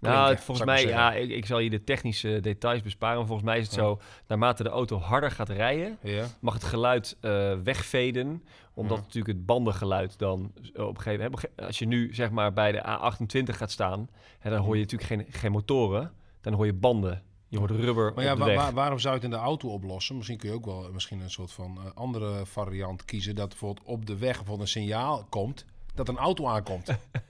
Nou, 0.00 0.30
het- 0.30 0.40
volgens 0.40 0.66
mij, 0.66 0.86
ja, 0.86 1.12
ik, 1.14 1.30
ik 1.30 1.46
zal 1.46 1.58
je 1.58 1.70
de 1.70 1.84
technische 1.84 2.40
details 2.40 2.82
besparen. 2.82 3.16
Maar 3.18 3.26
volgens 3.26 3.48
mij 3.48 3.58
is 3.58 3.66
het 3.66 3.74
Ja. 3.74 3.80
zo, 3.82 4.00
naarmate 4.26 4.62
de 4.62 4.68
auto 4.68 4.98
harder 4.98 5.30
gaat 5.30 5.48
rijden, 5.48 5.98
ja. 6.02 6.26
mag 6.40 6.54
het 6.54 6.64
geluid 6.64 7.16
eh, 7.20 7.52
wegveden. 7.64 8.44
Omdat 8.74 8.96
Ja. 8.96 9.02
natuurlijk 9.02 9.36
het 9.36 9.46
bandengeluid 9.46 10.18
dan 10.18 10.52
op 10.74 10.96
een 10.96 11.00
gegeven 11.02 11.24
moment... 11.24 11.44
Als 11.56 11.78
je 11.78 11.86
nu 11.86 12.14
zeg 12.14 12.30
maar 12.30 12.52
bij 12.52 12.72
de 12.72 12.80
A28 12.84 13.56
gaat 13.56 13.70
staan, 13.70 14.08
hè, 14.38 14.50
dan 14.50 14.60
hoor 14.60 14.74
je 14.76 14.82
natuurlijk 14.82 15.10
geen, 15.10 15.26
geen 15.40 15.52
motoren. 15.52 16.12
Dan 16.40 16.52
hoor 16.52 16.66
je 16.66 16.72
banden. 16.72 17.22
Je 17.48 17.58
hoort 17.58 17.70
rubber 17.70 18.12
Maar 18.14 18.24
ja, 18.24 18.32
op 18.32 18.38
de 18.38 18.44
wa- 18.44 18.50
weg. 18.50 18.56
wa- 18.60 18.72
waarom 18.72 18.98
zou 18.98 19.14
je 19.14 19.20
het 19.20 19.30
in 19.30 19.36
de 19.38 19.44
auto 19.44 19.68
oplossen? 19.68 20.16
Misschien 20.16 20.38
kun 20.38 20.48
je 20.48 20.54
ook 20.54 20.64
wel 20.64 20.90
misschien 20.92 21.20
een 21.20 21.30
soort 21.30 21.52
van 21.52 21.78
eh, 21.78 21.90
andere 21.94 22.46
variant 22.46 23.04
kiezen. 23.04 23.34
Dat 23.34 23.48
bijvoorbeeld 23.48 23.86
op 23.86 24.06
de 24.06 24.16
weg 24.18 24.36
bijvoorbeeld 24.36 24.60
een 24.60 24.82
signaal 24.82 25.26
komt 25.28 25.64
dat 25.94 26.08
een 26.08 26.16
auto 26.18 26.46
aankomt. 26.46 26.88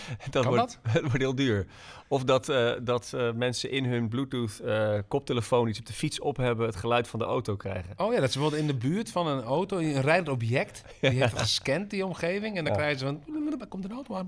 dat 0.30 0.42
kan 0.42 0.54
wordt, 0.54 0.78
het 0.88 1.00
wordt 1.00 1.18
heel 1.18 1.34
duur. 1.34 1.66
Of 2.08 2.24
dat, 2.24 2.48
eh, 2.48 2.72
dat 2.82 3.12
eh, 3.14 3.32
mensen 3.32 3.70
in 3.70 3.84
hun 3.84 4.08
Bluetooth 4.08 4.58
eh, 4.60 4.98
koptelefoon 5.08 5.68
iets 5.68 5.78
op 5.78 5.86
de 5.86 5.92
fiets 5.92 6.20
op 6.20 6.36
hebben, 6.36 6.66
het 6.66 6.76
geluid 6.76 7.08
van 7.08 7.18
de 7.18 7.24
auto 7.24 7.56
krijgen. 7.56 7.94
Oh 7.96 8.12
ja, 8.12 8.20
dat 8.20 8.28
is 8.28 8.34
bijvoorbeeld 8.34 8.62
in 8.62 8.68
de 8.68 8.74
buurt 8.88 9.10
van 9.10 9.26
een 9.26 9.42
auto, 9.42 9.78
een 9.78 10.00
rijdend 10.00 10.28
object. 10.28 10.84
Die 11.00 11.10
heeft 11.10 11.38
gescand 11.38 11.90
die 11.90 12.06
omgeving 12.06 12.56
en 12.56 12.64
dan 12.64 12.72
Ja. 12.72 12.78
krijgen 12.78 12.98
ze 12.98 13.04
van, 13.04 13.68
komt 13.68 13.84
een 13.84 13.92
auto 13.92 14.14
aan. 14.14 14.26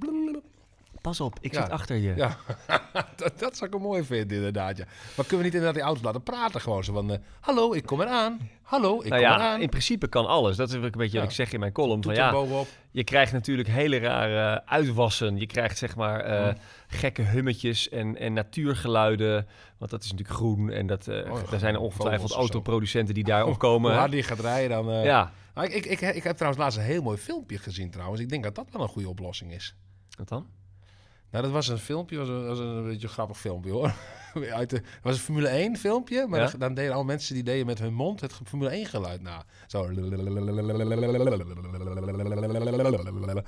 Pas 1.04 1.20
op, 1.20 1.36
ik 1.40 1.52
Ja. 1.52 1.60
zit 1.62 1.70
achter 1.70 1.96
je. 1.96 2.14
Ja, 2.16 2.36
dat, 3.16 3.38
dat 3.38 3.56
zou 3.56 3.70
ik 3.74 3.80
mooi 3.82 4.04
vinden 4.04 4.36
inderdaad. 4.36 4.76
Ja. 4.76 4.84
Maar 4.84 5.26
kunnen 5.26 5.36
we 5.38 5.42
niet 5.44 5.44
inderdaad 5.54 5.74
die 5.74 5.82
auto's 5.82 6.02
laten 6.02 6.22
praten 6.22 6.60
gewoon 6.60 6.84
zo 6.84 6.92
van, 6.92 7.10
eh, 7.12 7.18
hallo, 7.40 7.72
ik 7.74 7.86
kom 7.86 8.00
eraan. 8.00 8.50
Hallo, 8.62 9.00
ik 9.02 9.08
nou 9.08 9.22
kom 9.22 9.30
ja, 9.30 9.36
eraan. 9.36 9.60
in 9.60 9.68
principe 9.68 10.08
kan 10.08 10.26
alles. 10.26 10.56
Dat 10.56 10.68
is 10.68 10.74
een 10.74 10.90
beetje 10.90 11.18
wat 11.18 11.28
ik 11.28 11.34
zeg 11.34 11.52
in 11.52 11.60
mijn 11.60 11.72
column. 11.72 12.02
Van, 12.02 12.14
ja, 12.14 12.30
bovenop. 12.30 12.66
je 12.90 13.04
krijgt 13.04 13.32
natuurlijk 13.32 13.68
hele 13.68 13.98
rare 13.98 14.66
uitwassen. 14.66 15.36
Je 15.36 15.46
krijgt 15.46 15.78
zeg 15.78 15.96
maar 15.96 16.20
eh, 16.20 16.42
Hmm. 16.44 16.56
gekke 16.86 17.22
hummetjes 17.22 17.88
en, 17.88 18.16
en 18.18 18.32
natuurgeluiden. 18.32 19.46
Want 19.78 19.90
dat 19.90 20.02
is 20.04 20.10
natuurlijk 20.10 20.36
groen. 20.38 20.70
En 20.70 20.86
dat, 20.86 21.08
Oh 21.08 21.14
ja, 21.14 21.50
daar 21.50 21.58
zijn 21.60 21.74
er 21.74 21.80
ongetwijfeld 21.80 22.32
autoproducenten 22.32 23.14
die 23.14 23.24
daarop 23.24 23.48
Hoe 23.50 23.58
komen. 23.58 23.92
harder 23.92 24.10
die 24.10 24.22
gaat 24.22 24.40
rijden 24.40 24.84
dan... 24.84 24.94
Ja, 25.02 25.32
Maar 25.54 25.64
ik, 25.64 25.72
ik, 25.84 25.84
ik, 26.00 26.14
ik 26.14 26.22
heb 26.22 26.34
trouwens 26.36 26.62
laatst 26.62 26.78
een 26.78 26.84
heel 26.84 27.02
mooi 27.02 27.18
filmpje 27.18 27.58
gezien 27.58 27.90
trouwens. 27.90 28.20
Ik 28.20 28.28
denk 28.28 28.42
dat 28.44 28.54
dat 28.54 28.66
wel 28.72 28.82
een 28.82 28.88
goede 28.88 29.08
oplossing 29.08 29.52
is. 29.52 29.74
wat 30.18 30.28
dan? 30.28 30.46
Nou, 31.34 31.46
dat 31.46 31.54
was 31.54 31.68
een 31.68 31.78
filmpje, 31.78 32.16
was 32.18 32.28
een, 32.28 32.46
was 32.46 32.58
een 32.58 32.84
beetje 32.84 33.06
een 33.06 33.12
grappig 33.12 33.38
filmpje 33.38 33.70
hoor. 33.70 33.92
Uit 34.52 34.70
de, 34.70 34.76
het 34.76 34.84
was 35.02 35.14
een 35.16 35.20
Formule 35.22 35.48
1 35.48 35.76
filmpje, 35.76 36.26
maar 36.28 36.40
Ja? 36.40 36.46
dan, 36.50 36.60
dan 36.60 36.74
deden 36.74 36.94
al 36.94 37.04
mensen 37.04 37.34
die 37.34 37.42
deden 37.42 37.66
met 37.66 37.78
hun 37.78 37.94
mond 37.94 38.20
het 38.20 38.32
Formule 38.44 38.70
1 38.70 38.86
geluid 38.86 39.22
na. 39.22 39.44
Zo. 39.66 39.88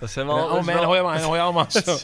Dat 0.01 0.11
zijn 0.11 0.27
wel... 0.27 0.37
oh 0.37 0.53
man, 0.53 0.65
wel- 0.65 0.85
hoor 0.85 0.95
je 0.95 1.01
allemaal, 1.01 1.23
hoor 1.23 1.35
je 1.35 1.41
allemaal 1.41 1.67
zo. 1.85 1.97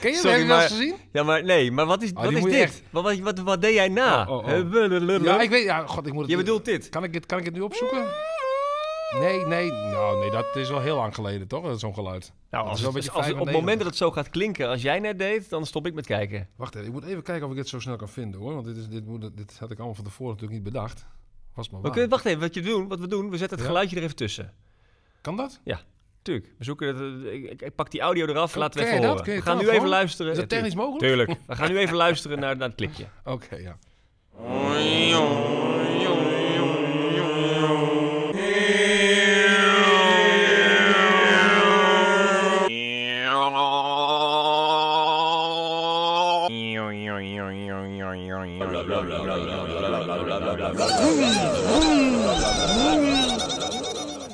Ken 0.00 0.10
je? 0.10 0.16
Sorry, 0.16 0.38
dat 0.38 0.46
maar- 0.46 0.68
gezien? 0.68 0.94
Ja, 1.12 1.22
maar 1.22 1.44
nee, 1.44 1.70
maar 1.72 1.86
wat 1.86 2.02
is, 2.02 2.12
Oh, 2.12 2.22
wat 2.22 2.32
is 2.32 2.42
dit? 2.42 2.52
echt- 2.52 2.82
Wat, 2.90 3.02
wat, 3.02 3.18
wat, 3.18 3.38
wat 3.38 3.60
deed 3.62 3.74
jij 3.74 3.88
na? 3.88 4.26
Oh, 4.28 4.46
oh. 4.46 5.22
Ja, 5.24 5.40
ik 5.40 5.50
weet, 5.50 5.64
ja, 5.64 5.86
god, 5.86 6.06
ik 6.06 6.12
moet 6.12 6.22
het... 6.22 6.30
Je 6.30 6.36
bedoelt 6.36 6.64
dit? 6.64 6.88
Kan 6.88 7.04
ik 7.04 7.14
het, 7.14 7.26
kan 7.26 7.38
ik 7.38 7.44
het 7.44 7.54
nu 7.54 7.60
opzoeken? 7.60 8.04
Nee, 9.18 9.46
nee, 9.46 9.70
nou, 9.72 10.18
nee, 10.20 10.30
dat 10.30 10.56
is 10.56 10.68
wel 10.68 10.80
heel 10.80 10.96
lang 10.96 11.14
geleden 11.14 11.46
toch, 11.48 11.64
dat 11.64 11.80
zo'n 11.80 11.94
geluid. 11.94 12.32
Nou, 12.50 12.66
als 12.66 12.80
is 12.80 12.86
het, 12.86 12.94
als, 12.94 13.06
op 13.06 13.14
het 13.16 13.24
moment 13.34 13.44
95. 13.52 13.78
dat 13.78 13.86
het 13.86 13.96
zo 13.96 14.10
gaat 14.10 14.28
klinken 14.30 14.68
als 14.68 14.82
jij 14.82 14.98
net 15.00 15.18
deed, 15.18 15.50
dan 15.50 15.66
stop 15.66 15.86
ik 15.86 15.94
met 15.94 16.06
kijken. 16.06 16.48
Wacht 16.56 16.74
even, 16.74 16.86
ik 16.86 16.92
moet 16.92 17.04
even 17.04 17.22
kijken 17.22 17.46
of 17.46 17.52
ik 17.52 17.58
het 17.58 17.68
zo 17.68 17.80
snel 17.80 17.96
kan 17.96 18.08
vinden 18.08 18.40
hoor, 18.40 18.54
want 18.54 18.66
dit, 18.66 18.76
is, 18.76 18.88
dit, 18.88 19.06
moet, 19.06 19.36
dit 19.36 19.56
had 19.58 19.70
ik 19.70 19.76
allemaal 19.76 19.94
van 19.94 20.04
tevoren 20.04 20.32
natuurlijk 20.34 20.62
niet 20.62 20.72
bedacht. 20.72 21.06
Was 21.54 21.68
maar 21.70 21.76
We 21.76 21.82
waar. 21.82 21.92
kunnen, 21.92 22.10
wacht 22.10 22.24
even, 22.24 22.40
wat, 22.40 22.54
je 22.54 22.62
doen, 22.62 22.88
wat 22.88 22.98
we 23.00 23.06
doen, 23.08 23.30
we 23.30 23.36
zetten 23.36 23.56
het 23.56 23.66
Ja? 23.66 23.72
geluidje 23.72 23.96
er 23.96 24.02
even 24.02 24.16
tussen. 24.16 24.52
Kan 25.20 25.36
dat? 25.36 25.60
Tuurlijk, 26.22 26.52
we 26.58 26.64
zoeken 26.64 26.88
het, 26.88 27.24
eh, 27.26 27.32
ik, 27.32 27.50
ik, 27.50 27.62
ik 27.62 27.74
pak 27.74 27.90
die 27.90 28.00
audio 28.00 28.26
eraf, 28.26 28.52
Oh, 28.52 28.56
laten 28.58 28.80
we 28.80 28.86
even 28.86 29.00
dat? 29.02 29.18
horen. 29.18 29.34
We 29.34 29.42
gaan 29.42 29.58
nu 29.58 29.68
even 29.68 29.88
luisteren. 29.88 30.30
Is 30.32 30.38
dat 30.38 30.50
Ja, 30.50 30.56
technisch 30.56 30.74
mogelijk? 30.74 31.02
Tuurlijk. 31.04 31.30
We 31.46 31.56
gaan 31.56 31.70
nu 31.70 31.78
even 31.78 31.96
luisteren 31.96 32.38
naar, 32.38 32.56
naar 32.56 32.66
het 32.68 32.76
klikje. 32.76 33.06
Oké, 33.24 33.56
ja. 33.56 33.78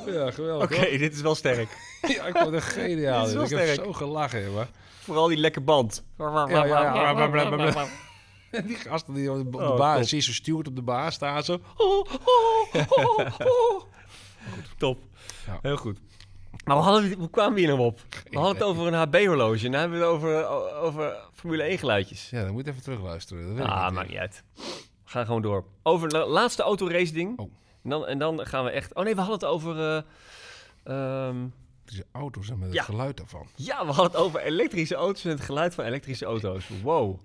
Ja, 0.07 0.31
geweldig. 0.31 0.70
Oké, 0.70 0.96
dit 0.99 1.14
is 1.14 1.20
wel 1.20 1.35
sterk. 1.35 1.68
Ja, 2.01 2.25
ik 2.27 2.37
vond 2.37 2.55
het 2.55 2.62
geniaal. 2.62 3.20
Dit 3.25 3.29
is 3.29 3.35
wel 3.51 3.61
ik 3.61 3.68
heb 3.68 3.85
zo 3.85 3.92
gelachen, 3.92 4.55
maar. 4.55 4.68
Vooral 5.01 5.29
die 5.29 5.37
lekke 5.37 5.61
band. 5.61 6.05
Ja, 6.18 6.46
ja. 6.64 7.88
Die 8.66 8.77
gasten 8.77 9.14
die 9.14 9.33
op 9.33 9.53
de 9.53 9.59
Oh, 9.59 9.77
baas, 9.77 9.99
top. 9.99 10.09
zie 10.09 10.20
zo 10.20 10.33
steward 10.33 10.66
op 10.68 10.77
de 10.77 10.83
baas 10.83 11.14
staan 11.14 11.42
zo. 11.42 11.59
Top. 14.79 14.99
Ja. 15.46 15.59
Heel 15.62 15.77
goed. 15.77 15.99
Maar 16.71 16.79
we 16.79 16.85
hadden, 16.85 17.13
hoe 17.13 17.31
kwamen 17.31 17.55
we 17.55 17.61
hier 17.61 17.69
nou 17.69 17.81
op? 17.81 18.01
We 18.31 18.37
hadden 18.39 18.55
het 18.55 18.63
over 18.65 18.87
een 18.87 18.95
HB-horloge. 18.95 19.65
En 19.65 19.71
nu 19.71 19.77
hebben 19.77 19.99
we 19.99 20.05
het 20.05 20.15
over, 20.15 20.47
over 20.77 21.17
Formule 21.35 21.63
1 21.63 21.79
geluidjes. 21.79 22.31
Ja, 22.31 22.43
dan 22.45 22.53
moet 22.53 22.65
je 22.65 22.71
even 22.71 22.83
terugluisteren. 22.83 23.47
Dat 23.47 23.57
weet 23.57 23.67
Ah, 23.67 23.85
niet. 23.85 23.95
maakt 23.95 24.09
niet 24.09 24.19
uit. 24.19 24.43
We 24.55 24.63
gaan 25.05 25.27
gewoon 25.27 25.43
door. 25.43 25.65
Over 25.83 26.09
de 26.09 26.19
laatste 26.19 26.63
autorace 26.63 27.13
ding. 27.13 27.39
Oh. 27.39 27.51
En, 27.85 27.91
dan, 27.91 28.07
en 28.07 28.19
dan 28.19 28.47
gaan 28.47 28.65
we 28.65 28.71
echt... 28.71 28.95
Oh 28.95 29.05
nee, 29.05 29.15
we 29.15 29.21
hadden 29.21 29.39
het 29.39 29.49
over... 29.49 30.05
ehm, 30.83 31.37
Deze 31.85 32.07
auto's 32.13 32.51
en 32.51 32.59
met 32.59 32.73
het 32.73 32.81
geluid 32.85 33.17
daarvan. 33.17 33.47
ja, 33.55 33.79
we 33.87 33.93
hadden 33.93 34.13
het 34.13 34.17
over 34.17 34.41
elektrische 34.41 34.95
auto's 34.95 35.25
en 35.25 35.31
het 35.31 35.41
geluid 35.41 35.75
van 35.75 35.85
elektrische 35.85 36.25
auto's. 36.25 36.69
Wow. 36.83 37.19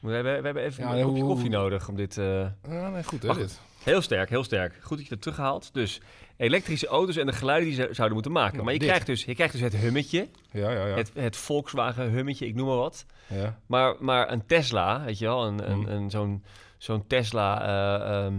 We 0.00 0.12
hebben, 0.12 0.38
we 0.38 0.44
hebben 0.44 0.62
even 0.62 0.84
Ja, 0.84 0.94
een 0.94 1.02
kopje 1.04 1.20
hoe- 1.22 1.30
koffie 1.32 1.50
nodig 1.50 1.88
om 1.88 1.96
dit... 1.96 2.18
eh, 2.18 2.40
Ja, 2.68 2.88
nee, 2.88 3.04
goed 3.04 3.22
hè, 3.22 3.34
dit. 3.34 3.60
Heel 3.84 4.00
sterk, 4.00 4.28
heel 4.28 4.44
sterk. 4.44 4.72
Goed 4.72 4.88
dat 4.88 4.90
je 4.90 5.02
het 5.02 5.08
hebt 5.10 5.22
teruggehaald. 5.22 5.70
Dus 5.74 6.00
elektrische 6.36 6.86
auto's 6.86 7.16
en 7.16 7.26
de 7.26 7.32
geluiden 7.32 7.68
die 7.68 7.76
ze 7.76 7.88
zouden 7.90 8.12
moeten 8.12 8.32
maken. 8.32 8.52
Nou, 8.52 8.64
maar 8.64 8.72
je 8.72 8.78
dit. 8.78 8.88
krijgt, 8.88 9.06
dus, 9.06 9.24
je 9.24 9.34
krijgt 9.34 9.52
dus 9.52 9.62
het 9.62 9.76
hummetje, 9.76 10.28
Ja, 10.50 10.70
ja, 10.70 10.86
ja. 10.86 10.94
het, 10.96 11.10
het 11.14 11.36
Volkswagen 11.36 12.10
hummetje, 12.10 12.46
ik 12.46 12.54
noem 12.54 12.66
maar 12.66 12.76
wat. 12.76 13.06
ja. 13.26 13.58
Maar, 13.66 13.94
maar 14.00 14.32
een 14.32 14.46
Tesla, 14.46 15.04
weet 15.04 15.18
je 15.18 15.24
wel, 15.24 15.46
een, 15.46 15.70
een, 15.70 15.78
Mhm. 15.78 15.88
een, 15.90 16.10
zo'n, 16.10 16.44
zo'n 16.78 17.06
Tesla 17.06 17.62
eh, 17.62 18.24
ehm, 18.24 18.34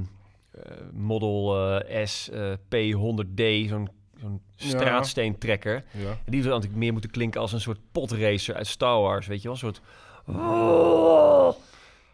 eh, 0.52 0.72
Model 0.92 1.68
eh, 1.82 2.06
S 2.06 2.30
eh, 2.30 2.52
P100D, 2.54 3.70
zo'n, 3.70 3.90
zo'n 4.22 4.42
straatsteentrekker. 4.56 5.84
ja. 5.92 6.18
Die 6.26 6.42
zou 6.42 6.54
natuurlijk 6.54 6.82
meer 6.82 6.92
moeten 6.92 7.12
klinken 7.12 7.42
als 7.42 7.54
een 7.54 7.62
soort 7.62 7.80
potracer 7.92 8.56
uit 8.56 8.68
Star 8.68 9.02
Wars, 9.02 9.28
weet 9.28 9.38
je 9.42 9.44
wel, 9.44 9.52
een 9.54 9.58
soort... 9.60 9.82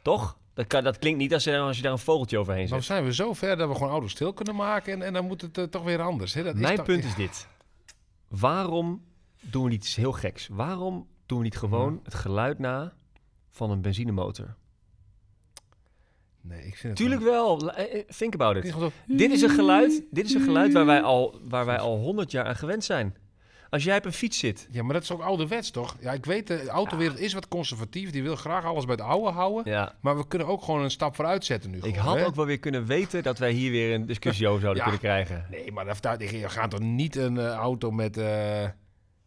Toch? 0.01 0.37
Dat, 0.53 0.67
kan, 0.67 0.83
dat 0.83 0.97
klinkt 0.99 1.19
niet 1.19 1.33
als, 1.33 1.43
je- 1.43 1.57
als 1.57 1.77
je 1.77 1.83
daar 1.83 1.91
een 1.91 1.97
vogeltje 1.99 2.37
overheen 2.37 2.63
Nou 2.63 2.75
zet. 2.75 2.83
zijn 2.85 3.03
we 3.03 3.13
zo 3.13 3.33
ver 3.33 3.57
dat 3.57 3.67
we 3.69 3.75
gewoon 3.75 3.89
auto's 3.91 4.11
stil 4.11 4.33
kunnen 4.33 4.55
maken 4.55 4.93
en, 4.93 5.01
en 5.01 5.13
dan 5.13 5.25
moet 5.25 5.41
het 5.41 5.57
eh, 5.57 5.63
toch 5.63 5.83
weer 5.83 6.01
anders. 6.01 6.33
Hè? 6.33 6.43
Dat 6.43 6.55
is 6.55 6.61
Mijn 6.61 6.83
punt 6.83 7.03
is 7.03 7.15
dit. 7.15 7.47
Waarom 8.27 9.03
doen 9.41 9.63
we 9.63 9.69
niet 9.69 9.83
iets 9.83 9.95
heel 9.95 10.11
geks? 10.11 10.47
Waarom 10.47 11.07
doen 11.25 11.37
we 11.37 11.43
niet 11.43 11.57
gewoon 11.57 11.93
Mhm. 11.93 12.03
het 12.03 12.13
geluid 12.13 12.59
na 12.59 12.93
van 13.49 13.71
een 13.71 13.81
benzinemotor? 13.81 14.55
Nee, 16.41 16.59
ik 16.59 16.75
vind 16.75 16.83
het 16.83 16.95
Tuurlijk 16.95 17.21
wel. 17.21 17.59
La- 17.59 17.73
eh, 17.75 17.99
eh, 17.99 18.05
Think 18.07 18.33
about 18.33 18.51
gewoon- 18.57 18.67
it. 18.67 18.93
Gewoon 19.07 19.17
Dit 19.17 19.31
is 19.31 19.41
een 19.41 19.49
geluid, 19.49 20.03
dit 20.11 20.25
is 20.25 20.33
een 20.33 20.41
geluid 20.41 20.73
waar 20.73 20.85
wij 20.85 21.01
al, 21.01 21.39
waar 21.43 21.65
wij 21.65 21.79
al 21.79 21.97
100 21.97 22.31
jaar 22.31 22.45
aan 22.45 22.55
gewend 22.55 22.83
zijn. 22.83 23.15
Als 23.69 23.83
jij 23.83 23.97
op 23.97 24.05
een 24.05 24.13
fiets 24.13 24.39
zit. 24.39 24.67
Ja, 24.71 24.83
maar 24.83 24.93
dat 24.93 25.03
is 25.03 25.11
ook 25.11 25.21
ouderwets 25.21 25.71
toch? 25.71 25.95
Ja, 25.99 26.11
ik 26.11 26.25
weet, 26.25 26.47
de 26.47 26.67
autowereld 26.67 27.19
is 27.19 27.33
wat 27.33 27.47
conservatief. 27.47 28.11
Die 28.11 28.23
wil 28.23 28.35
graag 28.35 28.65
alles 28.65 28.85
bij 28.85 28.95
het 28.95 29.03
oude 29.03 29.29
houden. 29.29 29.71
Ja, 29.73 29.95
Maar 30.01 30.17
we 30.17 30.27
kunnen 30.27 30.47
ook 30.47 30.63
gewoon 30.63 30.83
een 30.83 30.91
stap 30.91 31.15
vooruit 31.15 31.45
zetten 31.45 31.69
nu. 31.69 31.77
ik 31.77 31.83
gewoon, 31.83 32.03
had 32.03 32.15
hè? 32.17 32.25
ook 32.25 32.35
wel 32.35 32.45
weer 32.45 32.59
kunnen 32.59 32.85
weten 32.85 33.23
dat 33.23 33.37
wij 33.37 33.51
hier 33.51 33.71
weer 33.71 33.93
een 33.93 34.05
discussie 34.05 34.47
over 34.47 34.61
zouden 34.61 34.83
Ja. 34.83 34.89
kunnen 34.89 35.09
krijgen. 35.09 35.45
Nee, 35.49 35.71
maar 35.71 35.85
dat, 35.85 36.19
je 36.31 36.49
gaat 36.49 36.69
toch 36.71 36.79
niet 36.79 37.15
een 37.15 37.37
eh, 37.37 37.51
auto 37.53 37.91
met, 37.91 38.17
eh, 38.17 38.65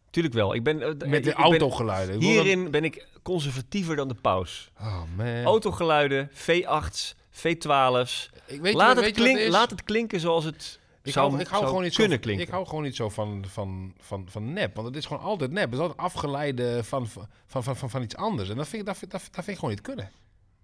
Tuurlijk 0.09 0.33
wel. 0.35 0.53
Ik 0.55 0.63
ben, 0.63 0.81
eh, 0.81 1.09
met 1.09 1.23
de 1.23 1.33
autogeluiden. 1.33 2.19
Hierin 2.19 2.71
ben 2.71 2.83
ik 2.83 3.07
conservatiever 3.21 3.95
dan 3.95 4.07
de 4.07 4.13
paus. 4.13 4.71
Oh 4.81 5.01
man. 5.15 5.43
Autogeluiden, 5.43 6.29
V8's, 6.29 7.15
V12's. 7.31 8.29
ik 8.45 8.61
weet, 8.61 8.73
laat, 8.73 8.89
je, 8.89 8.95
het 8.95 9.05
weet 9.05 9.13
klink, 9.13 9.37
is? 9.37 9.49
laat 9.49 9.69
het 9.69 9.83
klinken 9.83 10.19
zoals 10.19 10.43
het 10.43 10.79
Ik 11.03 11.11
zou, 11.13 11.29
hou, 11.29 11.41
ik 11.41 11.47
hou 11.47 11.65
gewoon 11.65 11.83
niet 11.83 11.95
kunnen 11.95 12.17
zo, 12.17 12.23
klinken. 12.23 12.45
Ik 12.45 12.51
hou 12.51 12.65
gewoon 12.67 12.83
niet 12.83 12.95
zo 12.95 13.09
van, 13.09 13.45
van, 13.47 13.93
van, 13.99 14.25
van 14.29 14.53
nep. 14.53 14.75
Want 14.75 14.87
het 14.87 14.95
is 14.97 15.05
gewoon 15.05 15.23
altijd 15.23 15.51
nep. 15.51 15.63
Het 15.63 15.73
is 15.73 15.79
altijd 15.79 15.99
afgeleide 15.99 16.83
van, 16.83 17.07
van, 17.07 17.27
van, 17.63 17.75
van, 17.75 17.89
van 17.89 18.01
iets 18.01 18.15
anders. 18.15 18.49
En 18.49 18.55
dat 18.55 18.67
vind, 18.67 18.81
ik, 18.81 18.87
dat, 18.87 18.97
vind- 18.97 19.11
dat, 19.11 19.21
dat 19.21 19.33
vind 19.33 19.47
ik 19.47 19.55
gewoon 19.55 19.69
niet 19.69 19.81
kunnen. 19.81 20.09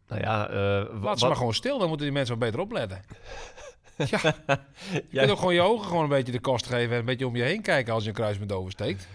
Nou 0.08 0.22
ja, 0.22 0.48
eh, 0.50 0.56
wa- 0.56 1.00
Laat 1.02 1.20
ze 1.20 1.28
maar 1.28 1.36
gewoon 1.36 1.54
stil. 1.54 1.78
Dan 1.80 1.88
moeten 1.88 2.06
die 2.06 2.16
mensen 2.16 2.36
wat 2.40 2.44
beter 2.46 2.60
opletten. 2.60 3.02
Je 3.98 4.34
Ja. 5.10 5.20
kunt 5.20 5.32
ook 5.32 5.38
gewoon 5.38 5.54
je 5.54 5.62
ogen 5.62 5.88
gewoon 5.88 6.04
een 6.04 6.10
beetje 6.10 6.32
de 6.32 6.40
kost 6.40 6.68
geven 6.68 6.94
en 6.94 7.00
een 7.00 7.06
beetje 7.06 7.28
om 7.28 7.36
je 7.36 7.44
heen 7.44 7.62
kijken 7.62 7.94
als 7.94 8.04
je 8.04 8.10
een 8.10 8.16
kruisband 8.16 8.52
oversteekt. 8.52 9.08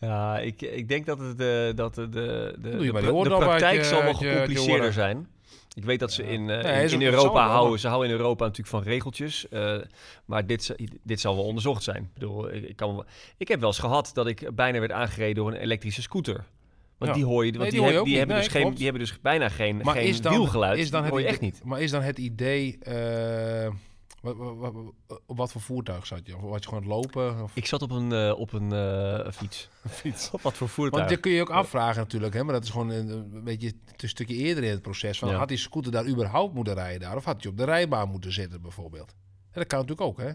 Ja, 0.00 0.38
ik, 0.38 0.62
ik 0.62 0.88
denk 0.88 1.06
dat 1.06 1.18
het 1.18 1.38
de, 1.38 1.72
dat 1.76 1.94
de, 1.94 2.08
de, 2.08 2.54
de, 2.58 2.68
je 2.68 2.92
de, 2.92 3.00
de 3.22 3.36
praktijk 3.38 3.76
je- 3.78 3.84
zal 3.84 4.02
wel 4.02 4.18
je- 4.18 4.24
je 4.26 4.30
gecompliceerder 4.30 4.92
zijn. 4.92 5.28
Ik 5.76 5.84
weet 5.84 5.98
dat 6.00 6.12
ze 6.12 6.22
in, 6.22 6.50
eh, 6.50 6.62
Nee, 6.62 6.88
in, 6.88 7.02
Europa 7.02 7.48
houden. 7.48 7.78
Ze 7.80 7.88
houden 7.88 8.10
in 8.10 8.16
Europa 8.16 8.44
natuurlijk 8.44 8.68
van 8.76 8.82
regeltjes. 8.82 9.48
eh, 9.48 9.76
maar 10.24 10.46
dit, 10.46 10.74
dit 11.02 11.20
zal 11.20 11.34
wel 11.36 11.44
onderzocht 11.44 11.82
zijn. 11.82 12.02
Ik 12.02 12.12
bedoel, 12.14 12.52
ik, 12.54 12.64
ik, 12.68 12.76
kan, 12.76 13.04
ik 13.36 13.48
heb 13.48 13.60
wel 13.60 13.68
eens 13.68 13.78
gehad 13.78 14.10
dat 14.14 14.26
ik 14.26 14.54
bijna 14.54 14.78
werd 14.78 14.92
aangereden 14.92 15.34
door 15.34 15.48
een 15.48 15.60
elektrische 15.60 16.02
scooter. 16.02 16.44
Want 16.98 17.10
Ja. 17.10 17.16
die 17.16 17.24
hoor 17.26 17.44
je, 17.46 17.50
want 17.50 17.62
Nee, 17.72 17.80
die, 17.80 18.02
die 18.02 18.12
je 18.12 18.18
hebben 18.18 18.36
Nee, 18.36 18.44
dus 18.44 18.54
geen, 18.54 18.74
die 18.74 18.84
hebben 18.84 19.02
dus 19.02 19.20
bijna 19.20 19.48
geen, 19.48 19.76
Maar 19.82 19.94
geen 19.94 20.06
is 20.06 20.20
dan, 20.20 20.32
wielgeluid. 20.32 20.78
is 20.78 20.90
dan 20.90 21.00
het 21.02 21.10
hoor 21.10 21.20
je 21.20 21.24
idee, 21.26 21.38
echt 21.38 21.44
niet. 21.44 21.64
Maar 21.64 21.80
is 21.80 21.90
dan 21.90 22.02
het 22.02 22.18
idee... 22.18 22.78
eh, 22.82 23.68
wat, 24.34 24.56
wat, 24.56 24.72
wat- 24.72 25.20
op 25.26 25.36
wat 25.36 25.52
voor 25.52 25.60
voertuig 25.60 26.06
zat 26.06 26.26
je? 26.26 26.36
Of 26.36 26.42
was 26.42 26.62
je 26.62 26.68
gewoon 26.68 26.86
lopen? 26.86 27.42
Of 27.42 27.56
Ik 27.56 27.66
zat 27.66 27.82
op 27.82 27.90
een, 27.90 28.12
eh, 28.12 28.38
op 28.38 28.52
een 28.52 28.72
eh, 28.72 29.32
fiets. 29.32 29.68
fiets? 30.02 30.30
Op 30.30 30.40
wat 30.48 30.54
voor 30.54 30.68
voertuig? 30.68 30.96
Want 30.98 31.08
dat 31.14 31.20
kun 31.20 31.32
je 31.32 31.40
ook 31.40 31.50
afvragen 31.50 32.00
natuurlijk, 32.02 32.34
hè? 32.34 32.44
maar 32.44 32.54
dat 32.54 32.64
is 32.64 32.70
gewoon 32.70 32.88
een, 32.90 33.08
een 33.08 33.44
beetje 33.44 33.72
een 33.96 34.08
stukje 34.08 34.34
eerder 34.34 34.64
in 34.64 34.70
het 34.70 34.82
proces. 34.82 35.18
Van, 35.18 35.28
Ja. 35.28 35.36
Had 35.36 35.48
die 35.48 35.56
scooter 35.56 35.92
daar 35.92 36.06
überhaupt 36.06 36.54
moeten 36.54 36.74
rijden 36.74 37.00
daar? 37.00 37.16
Of 37.16 37.24
had 37.24 37.42
hij 37.42 37.50
op 37.50 37.56
de 37.56 37.64
rijbaan 37.64 38.08
moeten 38.08 38.32
zitten 38.32 38.62
bijvoorbeeld? 38.62 39.14
En 39.50 39.62
dat 39.62 39.66
kan 39.66 39.78
natuurlijk 39.78 40.08
ook, 40.08 40.18
hè? 40.18 40.30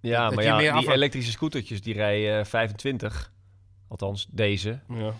ja, 0.00 0.26
dat 0.26 0.34
maar 0.34 0.44
ja, 0.44 0.78
die 0.80 0.92
elektrische 0.92 1.30
scootertjes 1.30 1.82
die 1.82 1.94
rijden 1.94 2.46
25. 2.46 3.32
Althans, 3.88 4.26
deze. 4.30 4.80
Ja. 4.88 5.14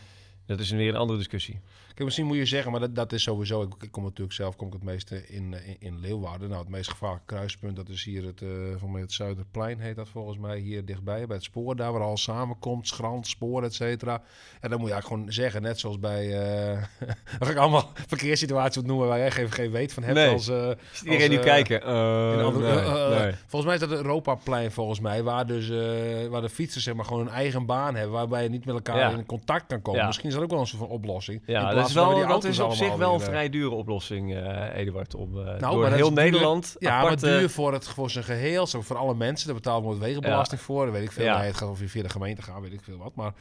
Dat 0.46 0.60
is 0.60 0.70
weer 0.70 0.88
een 0.88 0.96
andere 0.96 1.18
discussie. 1.18 1.60
Kijk, 1.86 2.04
misschien 2.08 2.26
moet 2.26 2.36
je 2.36 2.46
zeggen, 2.46 2.70
maar 2.70 2.80
dat, 2.80 2.94
dat 2.94 3.12
is 3.12 3.22
sowieso... 3.22 3.62
Ik, 3.62 3.72
ik 3.80 3.90
kom 3.90 4.02
natuurlijk 4.02 4.32
zelf 4.36 4.56
kom 4.56 4.66
ik 4.66 4.72
het 4.72 4.82
meeste 4.82 5.26
in, 5.28 5.54
eh, 5.54 5.68
in, 5.68 5.76
in 5.78 5.98
Leeuwarden. 6.00 6.48
Nou, 6.48 6.60
het 6.60 6.70
meest 6.70 6.90
gevaarlijke 6.90 7.26
kruispunt, 7.26 7.76
dat 7.76 7.88
is 7.88 8.04
hier 8.04 8.24
het, 8.24 8.42
eh 8.42 8.48
van 8.76 8.90
mij 8.90 9.00
het 9.00 9.12
Zuiderplein 9.12 9.78
heet 9.80 9.96
dat 9.96 10.08
volgens 10.08 10.38
mij. 10.38 10.58
Hier 10.58 10.84
dichtbij, 10.84 11.26
bij 11.26 11.36
het 11.36 11.44
spoor, 11.44 11.76
daar 11.76 11.92
waar 11.92 12.02
alles 12.02 12.22
samenkomt. 12.22 12.88
Schrand, 12.88 13.26
spoor, 13.26 13.62
et 13.62 13.74
cetera. 13.74 14.22
En 14.60 14.70
dan 14.70 14.78
moet 14.78 14.88
je 14.88 14.94
eigenlijk 14.94 15.06
gewoon 15.06 15.32
zeggen, 15.32 15.62
net 15.62 15.80
zoals 15.80 15.98
bij... 15.98 16.40
eh 16.72 16.82
dan 17.38 17.46
ga 17.46 17.50
ik 17.50 17.56
allemaal 17.58 17.90
verkeerssituaties 18.06 18.82
noemen 18.82 19.06
waar 19.08 19.18
jij 19.18 19.30
geen, 19.30 19.50
geen 19.52 19.70
weet 19.70 19.92
van 19.92 20.02
hebt. 20.02 20.14
Nee. 20.14 20.28
Als, 20.32 20.48
eh, 20.48 20.70
Is 20.92 21.02
iedereen 21.02 21.20
Als, 21.20 21.30
nu 21.30 21.36
eh, 21.36 21.42
kijken? 21.42 21.82
Eh, 21.82 22.44
andere- 22.44 22.74
nee, 22.74 22.84
eh, 22.84 23.16
eh, 23.16 23.22
nee. 23.22 23.32
Volgens 23.46 23.64
mij 23.64 23.74
is 23.74 23.80
dat 23.80 23.90
het 23.90 23.98
Europaplein, 23.98 24.72
volgens 24.72 25.00
mij, 25.00 25.22
waar, 25.22 25.46
dus, 25.46 25.70
eh, 25.70 26.26
waar 26.28 26.40
de 26.40 26.48
fietsers 26.48 26.84
zeg 26.84 26.94
maar, 26.94 27.04
gewoon 27.04 27.26
een 27.26 27.32
eigen 27.32 27.66
baan 27.66 27.94
hebben, 27.94 28.12
waarbij 28.14 28.42
je 28.42 28.48
niet 28.48 28.64
met 28.64 28.74
elkaar 28.74 28.98
Ja. 28.98 29.10
in 29.10 29.26
contact 29.26 29.66
kan 29.66 29.82
komen. 29.82 30.00
Ja. 30.00 30.06
Misschien 30.06 30.28
is 30.28 30.35
dat 30.36 30.44
ook 30.44 30.50
wel 30.50 30.60
een 30.60 30.66
soort 30.66 30.82
van 30.82 30.90
oplossing. 30.90 31.42
In 31.46 31.52
Ja, 31.52 31.74
dat 31.74 31.88
is, 31.88 31.94
wel, 31.94 32.14
die 32.14 32.26
dat 32.26 32.44
is 32.44 32.58
op 32.58 32.72
zich 32.72 32.94
wel 32.94 33.14
een 33.14 33.20
vrij 33.20 33.48
dure 33.50 33.74
oplossing, 33.74 34.34
eh 34.34 34.76
Eduard. 34.76 35.14
Om 35.14 35.38
eh, 35.38 35.44
maar 35.44 35.70
door 35.70 35.86
heel 35.90 36.14
duur. 36.14 36.22
Nederland 36.24 36.76
Ja, 36.78 36.90
aparte... 36.98 37.26
maar 37.26 37.38
duur 37.38 37.50
voor, 37.50 37.72
het, 37.72 37.88
voor 37.88 38.10
zijn 38.10 38.24
geheel, 38.24 38.66
zo 38.66 38.80
voor 38.82 38.96
alle 38.96 39.14
mensen. 39.14 39.46
Daar 39.46 39.56
betalen 39.56 39.82
we 39.82 39.88
nooit 39.88 40.00
wegenbelasting 40.00 40.60
voor, 40.60 40.84
dat 40.84 40.94
weet 40.94 41.02
ik 41.04 41.12
veel. 41.12 41.24
Ja. 41.24 41.38
Nee, 41.38 41.46
het 41.46 41.56
gaat 41.56 41.68
of 41.68 41.80
je 41.80 41.88
via 41.88 42.02
de 42.02 42.08
gemeente 42.08 42.42
gaat, 42.42 42.60
weet 42.60 42.72
ik 42.72 42.80
veel 42.82 42.96
wat. 42.98 43.14
Maar, 43.14 43.32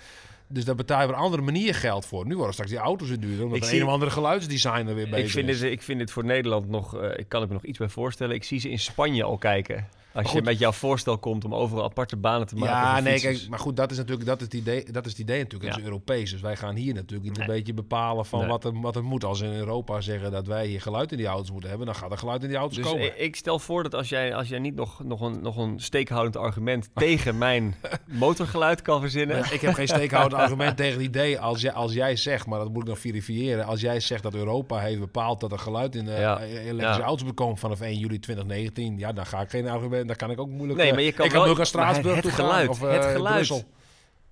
dus 0.48 0.66
daar 0.66 0.76
betaal 0.76 1.02
je 1.02 1.08
op 1.08 1.14
een 1.14 1.20
andere 1.20 1.42
manier 1.42 1.76
geld 1.76 2.06
voor. 2.06 2.26
Nu 2.26 2.36
worden 2.36 2.54
straks 2.54 2.72
die 2.72 2.80
auto's 2.80 3.08
weer 3.08 3.20
duurder, 3.20 3.44
omdat 3.44 3.58
Ik 3.58 3.64
zie- 3.64 3.80
een 3.80 3.86
of 3.86 3.92
andere 3.92 4.12
geluidsdesigner 4.12 4.96
weer 4.96 5.10
bezig 5.10 5.26
ik, 5.26 5.32
vind 5.32 5.50
is. 5.50 5.60
dit, 5.60 5.72
ik 5.72 5.82
vind 5.82 6.00
dit 6.00 6.12
voor 6.12 6.26
Nederland 6.26 6.70
nog... 6.70 6.98
eh, 6.98 7.10
ik 7.18 7.30
kan 7.30 7.42
ik 7.42 7.48
me 7.48 7.54
nog 7.54 7.64
iets 7.66 7.78
bij 7.78 7.90
voorstellen. 7.90 8.36
Ik 8.36 8.44
zie 8.44 8.60
ze 8.60 8.70
in 8.70 8.80
Spanje 8.80 9.24
al 9.24 9.38
kijken. 9.38 9.88
Als 10.16 10.32
je 10.32 10.42
met 10.42 10.60
jouw 10.60 10.72
voorstel 10.72 11.18
komt 11.18 11.46
om 11.46 11.54
overal 11.56 11.84
aparte 11.84 12.16
banen 12.18 12.48
te 12.48 12.56
maken 12.56 12.76
Ja, 12.76 13.00
nee, 13.00 13.20
kijk, 13.20 13.46
maar 13.50 13.60
goed, 13.60 13.76
dat 13.78 13.92
is 13.92 13.98
natuurlijk 13.98 14.26
dat 14.26 14.38
is 14.38 14.44
het 14.44 14.54
idee, 14.54 14.92
dat 14.92 15.06
is 15.06 15.12
het 15.12 15.20
idee 15.22 15.38
natuurlijk. 15.38 15.64
Het 15.64 15.74
Ja. 15.74 15.80
is 15.80 15.88
Europees, 15.88 16.32
dus 16.32 16.42
wij 16.42 16.56
gaan 16.56 16.76
hier 16.76 16.94
natuurlijk 16.94 17.30
niet 17.30 17.40
een 17.40 17.46
beetje 17.46 17.74
bepalen 17.74 18.26
van 18.26 18.40
Nee. 18.40 18.48
wat, 18.50 18.64
er, 18.64 18.82
wat 18.82 18.96
er 18.96 19.04
moet. 19.04 19.24
Als 19.24 19.42
in 19.42 19.54
Europa 19.54 20.02
zeggen 20.02 20.32
dat 20.32 20.48
wij 20.48 20.66
hier 20.68 20.82
geluid 20.82 21.12
in 21.12 21.18
die 21.18 21.28
auto's 21.28 21.52
moeten 21.52 21.70
hebben, 21.70 21.88
dan 21.88 21.96
gaat 21.96 22.12
er 22.12 22.18
geluid 22.18 22.42
in 22.44 22.48
die 22.50 22.58
auto's 22.58 22.78
Dus 22.78 22.86
komen. 22.86 23.06
ik, 23.06 23.16
ik 23.18 23.36
stel 23.36 23.60
voor 23.60 23.84
dat 23.84 23.94
als 23.94 24.10
jij, 24.10 24.36
als 24.36 24.48
jij 24.48 24.60
niet 24.60 24.76
nog, 24.76 25.04
nog, 25.04 25.22
een, 25.22 25.42
nog 25.42 25.58
een 25.58 25.80
steekhoudend 25.80 26.38
argument 26.38 26.90
tegen 26.96 27.38
mijn 27.38 27.76
motorgeluid 28.06 28.82
kan 28.82 29.02
verzinnen... 29.02 29.42
Nee, 29.42 29.54
ik 29.54 29.62
heb 29.62 29.74
geen 29.74 29.88
steekhoudend 29.88 30.42
argument 30.42 30.78
tegen 30.78 30.94
het 30.94 31.02
idee 31.08 31.40
als 31.40 31.62
jij, 31.62 31.72
als 31.74 31.94
jij 31.94 32.16
zegt, 32.16 32.46
maar 32.48 32.60
dat 32.60 32.70
moet 32.74 32.82
ik 32.82 32.88
nog 32.88 33.00
verifiëren. 33.00 33.66
Als 33.66 33.82
jij 33.82 34.00
zegt 34.00 34.24
dat 34.24 34.34
Europa 34.34 34.80
heeft 34.80 35.00
bepaald 35.00 35.40
dat 35.40 35.52
er 35.52 35.60
geluid 35.60 35.96
in 35.96 36.06
de 36.06 36.12
Ja. 36.12 36.40
eh, 36.40 36.50
elektrische 36.66 37.00
Ja. 37.02 37.06
auto's 37.06 37.24
moet 37.26 37.34
komen 37.36 37.58
vanaf 37.58 37.82
1 37.82 37.98
juli 37.98 38.20
2019, 38.20 38.98
ja, 38.98 39.14
dan 39.14 39.26
ga 39.26 39.42
ik 39.42 39.50
geen 39.50 39.68
argument, 39.68 40.05
dan 40.08 40.16
kan 40.16 40.32
ik 40.32 40.40
ook 40.40 40.50
moeilijk. 40.50 40.80
Nee, 40.80 40.88
eh, 40.88 40.94
maar 40.94 41.04
je 41.04 41.12
kan 41.12 41.26
ik 41.26 41.32
wel- 41.32 41.42
kan 41.42 41.50
ook 41.52 41.58
naar 41.58 41.66
Straatsburg 41.66 42.16
het 42.16 42.26
gaan, 42.26 42.34
geluid, 42.34 42.70
of 42.70 42.82
het 42.82 43.04
eh, 43.06 43.12
geluid. 43.12 43.66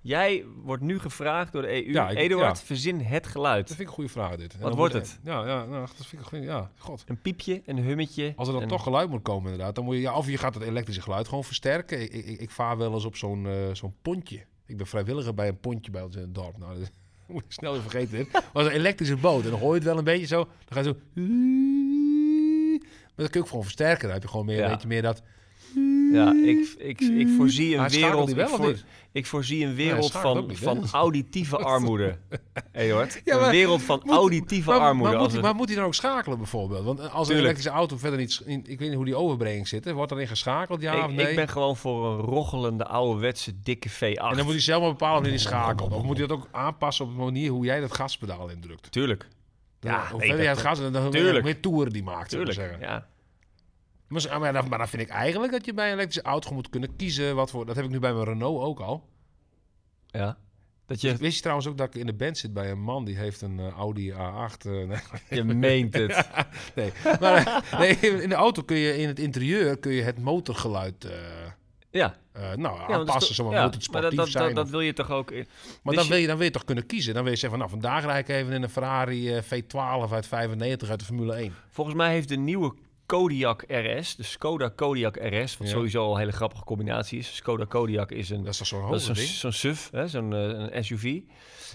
Jij 0.00 0.44
wordt 0.62 0.82
nu 0.82 0.98
gevraagd 0.98 1.52
door 1.52 1.62
de 1.62 1.68
EU. 1.86 1.92
Ja, 1.92 2.08
ik- 2.08 2.18
Eduard, 2.18 2.58
ja. 2.58 2.64
verzin 2.64 3.00
het 3.00 3.26
geluid. 3.26 3.58
Dat 3.68 3.76
vind 3.76 3.80
ik 3.80 3.86
een 3.86 3.92
goede 3.94 4.10
vraag 4.10 4.36
dit. 4.36 4.54
En 4.54 4.60
Wat 4.60 4.74
wordt 4.74 4.94
het? 4.94 5.18
Ja, 5.22 5.46
ja, 5.46 5.64
nou, 5.64 5.86
dat 5.96 6.06
vind 6.06 6.22
ik 6.26 6.32
een. 6.32 6.42
Ja, 6.42 6.70
god. 6.78 7.04
Een 7.06 7.20
piepje, 7.20 7.62
een 7.66 7.78
hummetje. 7.78 8.32
Als 8.36 8.46
er 8.48 8.52
dan 8.54 8.62
en- 8.62 8.68
toch 8.68 8.82
geluid 8.82 9.08
moet 9.10 9.22
komen, 9.22 9.50
inderdaad, 9.50 9.74
dan 9.74 9.84
moet 9.84 9.94
je, 9.94 10.00
ja, 10.00 10.14
of 10.16 10.26
je 10.28 10.38
gaat 10.38 10.54
het 10.54 10.62
elektrische 10.62 11.02
geluid 11.02 11.28
gewoon 11.28 11.44
versterken. 11.44 12.00
Ik, 12.02 12.12
ik, 12.12 12.40
ik 12.40 12.50
vaar 12.50 12.76
wel 12.78 12.92
eens 12.94 13.04
op 13.04 13.16
zo'n 13.16 13.46
eh, 13.46 13.52
zo'n 13.72 13.94
pontje. 14.02 14.44
Ik 14.66 14.76
ben 14.76 14.86
vrijwilliger 14.86 15.34
bij 15.34 15.48
een 15.48 15.60
pontje 15.60 15.90
bij 15.90 16.02
ons 16.02 16.14
in 16.16 16.22
het 16.22 16.34
dorp. 16.34 16.58
Nou, 16.58 16.74
dat 16.78 16.90
moet 17.26 17.44
je 17.46 17.52
snel 17.52 17.72
weer 17.72 17.82
vergeten. 17.82 18.16
dit. 18.16 18.28
Is 18.54 18.64
een 18.64 18.68
elektrische 18.70 19.16
boot. 19.16 19.44
En 19.44 19.50
dan 19.50 19.58
hoor 19.60 19.68
je 19.70 19.74
het 19.74 19.84
wel 19.84 19.98
een 19.98 20.04
beetje 20.04 20.26
zo. 20.26 20.44
Dan 20.44 20.48
ga 20.68 20.78
je 20.78 20.84
zo. 20.84 20.96
Maar 23.14 23.24
dat 23.24 23.30
kun 23.30 23.40
je 23.40 23.46
ook 23.46 23.48
gewoon 23.48 23.64
versterken. 23.64 24.02
Dan 24.02 24.12
heb 24.12 24.22
je 24.22 24.28
gewoon 24.28 24.46
meer, 24.46 24.64
een 24.64 24.70
beetje 24.70 24.88
meer 24.88 25.02
dat. 25.02 25.22
Ja, 26.14 26.32
ik, 26.44 26.74
ik, 26.78 27.00
ik 27.00 27.28
voorzie 27.36 27.76
een 27.76 27.88
wereld. 27.88 28.26
die 28.26 28.34
wel 28.34 28.46
ik, 28.46 28.52
of 28.52 28.56
voor- 28.56 28.76
ik 29.12 29.26
voorzie 29.26 29.64
een 29.66 29.74
wereld 29.74 30.12
van, 30.12 30.50
van 30.52 30.84
auditieve 30.92 31.56
armoede. 31.74 32.18
Eduard. 32.72 33.20
Ja, 33.24 33.44
een 33.44 33.50
wereld 33.50 33.82
van 33.82 34.00
moet- 34.04 34.14
auditieve 34.14 34.70
Maar, 34.70 34.78
armoede. 34.80 35.12
maar, 35.16 35.20
moet 35.30 35.40
maar 35.40 35.54
moet 35.54 35.66
hij 35.68 35.76
dan 35.76 35.84
ook 35.84 35.94
schakelen 35.94 36.38
bijvoorbeeld? 36.38 36.84
Want 36.84 37.10
als 37.10 37.28
een 37.28 37.36
elektrische 37.36 37.70
auto 37.70 37.96
verder 37.96 38.18
niet... 38.18 38.42
in- 38.44 38.64
Ik 38.66 38.78
weet 38.78 38.88
niet 38.88 38.96
hoe 38.96 39.04
die 39.04 39.16
overbrenging 39.16 39.68
zit. 39.68 39.84
hè. 39.84 39.92
Wordt 39.92 40.12
erin 40.12 40.28
geschakeld, 40.28 40.80
ja 40.80 41.04
of 41.04 41.10
ik, 41.10 41.16
nee? 41.16 41.28
ik 41.30 41.36
ben 41.36 41.48
gewoon 41.48 41.76
voor 41.76 42.06
een 42.12 42.18
rochelende, 42.20 42.86
ouderwetse, 42.86 43.52
dikke 43.62 43.90
V8. 43.90 44.00
En 44.00 44.14
dan 44.36 44.44
moet 44.44 44.52
hij 44.52 44.60
zelf 44.60 44.80
maar 44.82 44.90
bepalen 44.90 45.14
wanneer 45.14 45.32
hij 45.32 45.40
schakelt. 45.40 45.92
Of 45.92 46.02
moet 46.02 46.18
hij 46.18 46.26
dat 46.26 46.36
ook 46.36 46.48
aanpassen 46.50 47.04
op 47.04 47.10
de 47.16 47.22
manier 47.22 47.50
hoe 47.50 47.64
jij 47.64 47.80
dat 47.80 47.94
gaspedaal 47.94 48.48
indrukt? 48.48 48.92
Tuurlijk. 48.92 49.28
Ja, 49.80 50.08
hoe 50.10 50.20
verder 50.20 50.38
jij 50.42 50.48
het 50.50 50.58
gas, 50.60 50.80
dan 50.80 50.96
hoe 51.02 51.10
tuurlijk. 51.10 51.44
meer 51.44 51.60
toeren 51.60 51.92
die 51.92 52.02
maakt, 52.02 52.28
Tuurlijk, 52.30 52.52
zeggen. 52.52 52.80
ja. 52.80 53.06
Maar, 54.22 54.52
dan, 54.52 54.68
maar 54.68 54.78
dan 54.78 54.88
vind 54.88 55.02
ik 55.02 55.08
eigenlijk 55.08 55.52
dat 55.52 55.64
je 55.64 55.74
bij 55.74 55.86
een 55.86 55.92
elektrische 55.92 56.22
auto 56.28 56.52
moet 56.54 56.68
kunnen 56.70 56.96
kiezen 56.96 57.34
wat 57.34 57.50
voor... 57.50 57.66
Dat 57.66 57.76
heb 57.76 57.84
ik 57.84 57.90
nu 57.90 57.98
bij 57.98 58.12
mijn 58.12 58.24
Renault 58.24 58.62
ook 58.62 58.80
al. 58.80 59.08
ja. 60.06 60.36
Dat 60.86 61.00
je, 61.00 61.16
Wist 61.16 61.34
je 61.34 61.40
trouwens 61.40 61.68
ook 61.68 61.76
dat 61.78 61.86
ik 61.86 62.00
in 62.00 62.06
de 62.06 62.12
band 62.14 62.38
zit 62.38 62.52
bij 62.52 62.70
een 62.70 62.80
man 62.80 63.04
die 63.04 63.16
heeft 63.16 63.40
een 63.40 63.58
eh, 63.58 63.68
Audi 63.68 64.12
A8? 64.12 64.16
eh, 64.16 64.72
nee, 64.72 64.98
je 65.28 65.44
meent 65.44 65.94
het. 65.94 66.28
nee. 66.76 66.92
Maar 67.20 67.62
eh, 67.70 67.78
nee, 67.78 67.96
in 68.22 68.28
de 68.28 68.34
auto 68.34 68.62
kun 68.62 68.76
je 68.76 68.96
in 68.96 69.08
het 69.08 69.18
interieur 69.18 69.78
kun 69.78 69.92
je 69.92 70.02
het 70.02 70.18
motorgeluid... 70.18 71.08
Ja. 71.90 72.16
nou, 72.32 72.58
ja 72.78 72.86
aanpassen, 72.86 73.34
zomaar 73.34 73.52
ja, 73.52 73.64
moet 73.64 73.74
het 73.74 73.90
maar 73.92 74.02
dat, 74.02 74.12
sportief 74.12 74.32
dat, 74.32 74.42
zijn. 74.42 74.54
dat, 74.54 74.70
wil 74.70 74.80
je 74.80 74.92
toch 74.92 75.10
ook... 75.10 75.30
Maar 75.30 75.44
Wist 75.82 75.82
dan 75.82 76.04
je- 76.04 76.08
wil, 76.08 76.18
je, 76.18 76.26
dan 76.26 76.36
wil 76.36 76.46
je 76.46 76.52
toch 76.52 76.64
kunnen 76.64 76.86
kiezen. 76.86 77.14
Dan 77.14 77.22
wil 77.22 77.32
je 77.32 77.38
zeggen 77.38 77.58
van, 77.58 77.68
nou, 77.68 77.80
vandaag 77.80 78.04
rijd 78.04 78.28
ik 78.28 78.34
even 78.34 78.52
in 78.52 78.62
een 78.62 78.70
Ferrari 78.70 79.34
eh, 79.34 79.42
V12 79.42 80.12
uit 80.12 80.26
95 80.26 80.90
uit 80.90 80.98
de 80.98 81.04
Formule 81.04 81.34
1. 81.34 81.54
Volgens 81.68 81.96
mij 81.96 82.12
heeft 82.12 82.28
de 82.28 82.36
nieuwe 82.36 82.74
Kodiak 83.18 83.64
RS, 83.68 84.16
de 84.16 84.22
Skoda 84.22 84.68
Kodiak 84.68 85.16
RS, 85.16 85.56
wat 85.56 85.66
Ja. 85.66 85.72
sowieso 85.72 86.04
al 86.04 86.12
een 86.12 86.18
hele 86.18 86.32
grappige 86.32 86.64
combinatie 86.64 87.18
is. 87.18 87.36
Skoda 87.36 87.64
Kodiak 87.64 88.10
is 88.10 88.30
een 88.30 88.42
Dat 88.42 88.52
is 88.52 88.58
toch 88.58 88.66
zo'n 88.66 88.90
dat 88.90 89.16
is 89.16 89.40
zo'n 89.40 89.52
SUV, 89.52 89.90
hè, 89.90 90.08
zo'n 90.08 90.32
eh, 90.34 90.40
een 90.76 90.84
SUV. 90.84 91.20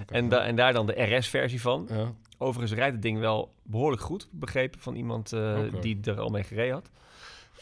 En, 0.08 0.30
da- 0.30 0.44
en 0.44 0.56
daar 0.56 0.74
dan 0.74 0.86
de 0.86 1.02
RS-versie 1.18 1.62
van. 1.62 1.88
Ja. 1.90 2.14
Overigens 2.38 2.80
rijdt 2.80 2.94
het 2.94 3.02
ding 3.02 3.20
wel 3.20 3.54
behoorlijk 3.64 4.02
goed, 4.02 4.28
begrepen 4.32 4.80
van 4.80 4.96
iemand 4.96 5.34
eh, 5.34 5.60
die 5.82 6.00
er 6.04 6.20
al 6.20 6.30
mee 6.30 6.44
gereden 6.44 6.74
had. 6.74 6.90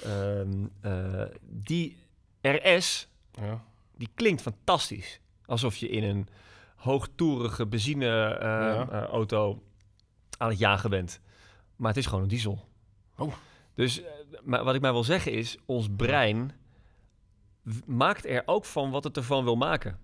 Ehm, 0.04 0.66
eh, 0.82 1.24
die 1.42 1.98
RS, 2.42 3.08
Ja. 3.42 3.64
die 3.98 4.10
klinkt 4.16 4.42
fantastisch. 4.42 5.20
Alsof 5.46 5.76
je 5.76 5.90
in 5.90 6.04
een 6.04 6.28
hoogtoerige 6.76 7.66
benzine-auto 7.68 9.62
aan 10.38 10.50
het 10.50 10.60
jagen 10.60 10.90
bent. 10.90 11.20
Maar 11.76 11.90
het 11.90 11.98
is 11.98 12.06
gewoon 12.06 12.22
een 12.22 12.28
diesel. 12.30 12.66
Oh. 13.18 13.34
Dus 13.78 14.02
eh, 14.04 14.08
maar 14.44 14.64
wat 14.64 14.76
ik 14.76 14.82
maar 14.82 14.92
wil 14.94 15.04
zeggen 15.04 15.32
is, 15.32 15.58
ons 15.66 15.88
brein 15.96 16.52
maakt 17.86 18.26
er 18.26 18.44
ook 18.46 18.66
van 18.66 18.92
wat 18.92 19.04
het 19.04 19.18
ervan 19.18 19.44
wil 19.44 19.56
maken. 19.56 19.98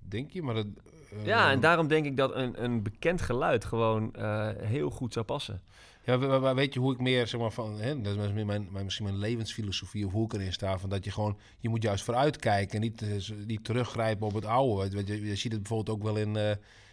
Denk 0.00 0.30
je? 0.30 0.42
Maar 0.42 0.54
dat, 0.54 0.66
eh, 1.10 1.26
Ja, 1.26 1.50
en 1.50 1.60
daarom 1.60 1.88
denk 1.88 2.06
ik 2.06 2.16
dat 2.16 2.34
een, 2.34 2.64
een 2.64 2.82
bekend 2.82 3.20
geluid 3.20 3.64
gewoon 3.64 4.14
eh, 4.14 4.48
heel 4.56 4.90
goed 4.90 5.12
zou 5.12 5.24
passen. 5.24 5.62
Ja, 6.04 6.18
we- 6.18 6.26
we- 6.26 6.38
we- 6.40 6.54
weet 6.54 6.74
je 6.74 6.80
hoe 6.80 6.92
ik 6.92 7.00
meer, 7.00 7.26
zeg 7.26 7.40
maar, 7.40 7.50
van, 7.50 7.78
hè, 7.80 8.00
dat 8.00 8.16
is 8.16 8.32
mijn, 8.32 8.46
mijn, 8.46 8.84
misschien 8.84 9.04
mijn 9.06 9.18
levensfilosofie 9.18 10.06
of 10.06 10.12
hoe 10.12 10.24
ik 10.24 10.32
erin 10.32 10.52
sta, 10.52 10.78
van 10.78 10.88
dat 10.90 11.04
je 11.04 11.10
gewoon, 11.10 11.38
je 11.58 11.68
moet 11.68 11.82
juist 11.82 12.04
vooruitkijken 12.04 12.74
en 12.74 12.80
niet, 12.80 13.02
niet 13.46 13.64
teruggrijpen 13.64 14.26
op 14.26 14.34
het 14.34 14.44
oude. 14.44 15.04
Je, 15.06 15.26
je 15.26 15.36
ziet 15.36 15.52
het 15.52 15.62
bijvoorbeeld 15.62 15.96
ook 15.96 16.02
wel 16.02 16.16
in, 16.16 16.36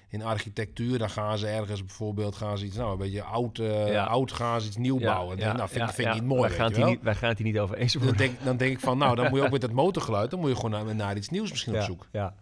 in 0.09 0.23
architectuur, 0.23 0.97
dan 0.97 1.09
gaan 1.09 1.37
ze 1.37 1.47
ergens 1.47 1.85
bijvoorbeeld, 1.85 2.35
gaan 2.35 2.57
ze 2.57 2.65
iets, 2.65 2.75
nou, 2.77 2.91
een 2.91 2.97
beetje 2.97 3.23
oud, 3.23 3.57
Ja. 3.57 4.03
oud 4.03 4.31
gaan 4.31 4.61
ze 4.61 4.67
iets 4.67 4.77
nieuw 4.77 4.99
bouwen. 4.99 5.37
En 5.37 5.43
denk, 5.43 5.57
nou, 5.57 5.69
vind, 5.69 5.81
ja, 5.81 5.93
vind 5.93 6.07
ik 6.07 6.13
ja. 6.13 6.19
niet 6.19 6.29
mooi, 6.29 6.41
Wij 6.41 6.49
gaan, 6.57 6.65
het 6.67 6.75
hier 6.75 6.85
niet, 6.85 6.99
wij 7.01 7.15
gaan 7.15 7.29
het 7.29 7.37
hier 7.37 7.47
niet 7.47 7.59
over 7.59 7.77
eens 7.77 7.93
Dan 7.93 8.01
worden. 8.01 8.19
denk, 8.27 8.43
dan 8.43 8.57
denk 8.57 8.71
ik 8.71 8.79
van, 8.79 8.97
nou, 8.97 9.15
dan 9.15 9.29
moet 9.29 9.39
je 9.39 9.45
ook 9.45 9.51
met 9.51 9.61
dat 9.61 9.71
motorgeluid, 9.71 10.31
dan 10.31 10.39
moet 10.39 10.49
je 10.49 10.55
gewoon 10.55 10.71
naar, 10.71 10.95
naar 10.95 11.15
iets 11.17 11.29
nieuws 11.29 11.49
misschien 11.51 11.73
op 11.73 11.79
Ja, 11.79 11.85
zoek. 11.85 12.07
ja. 12.11 12.33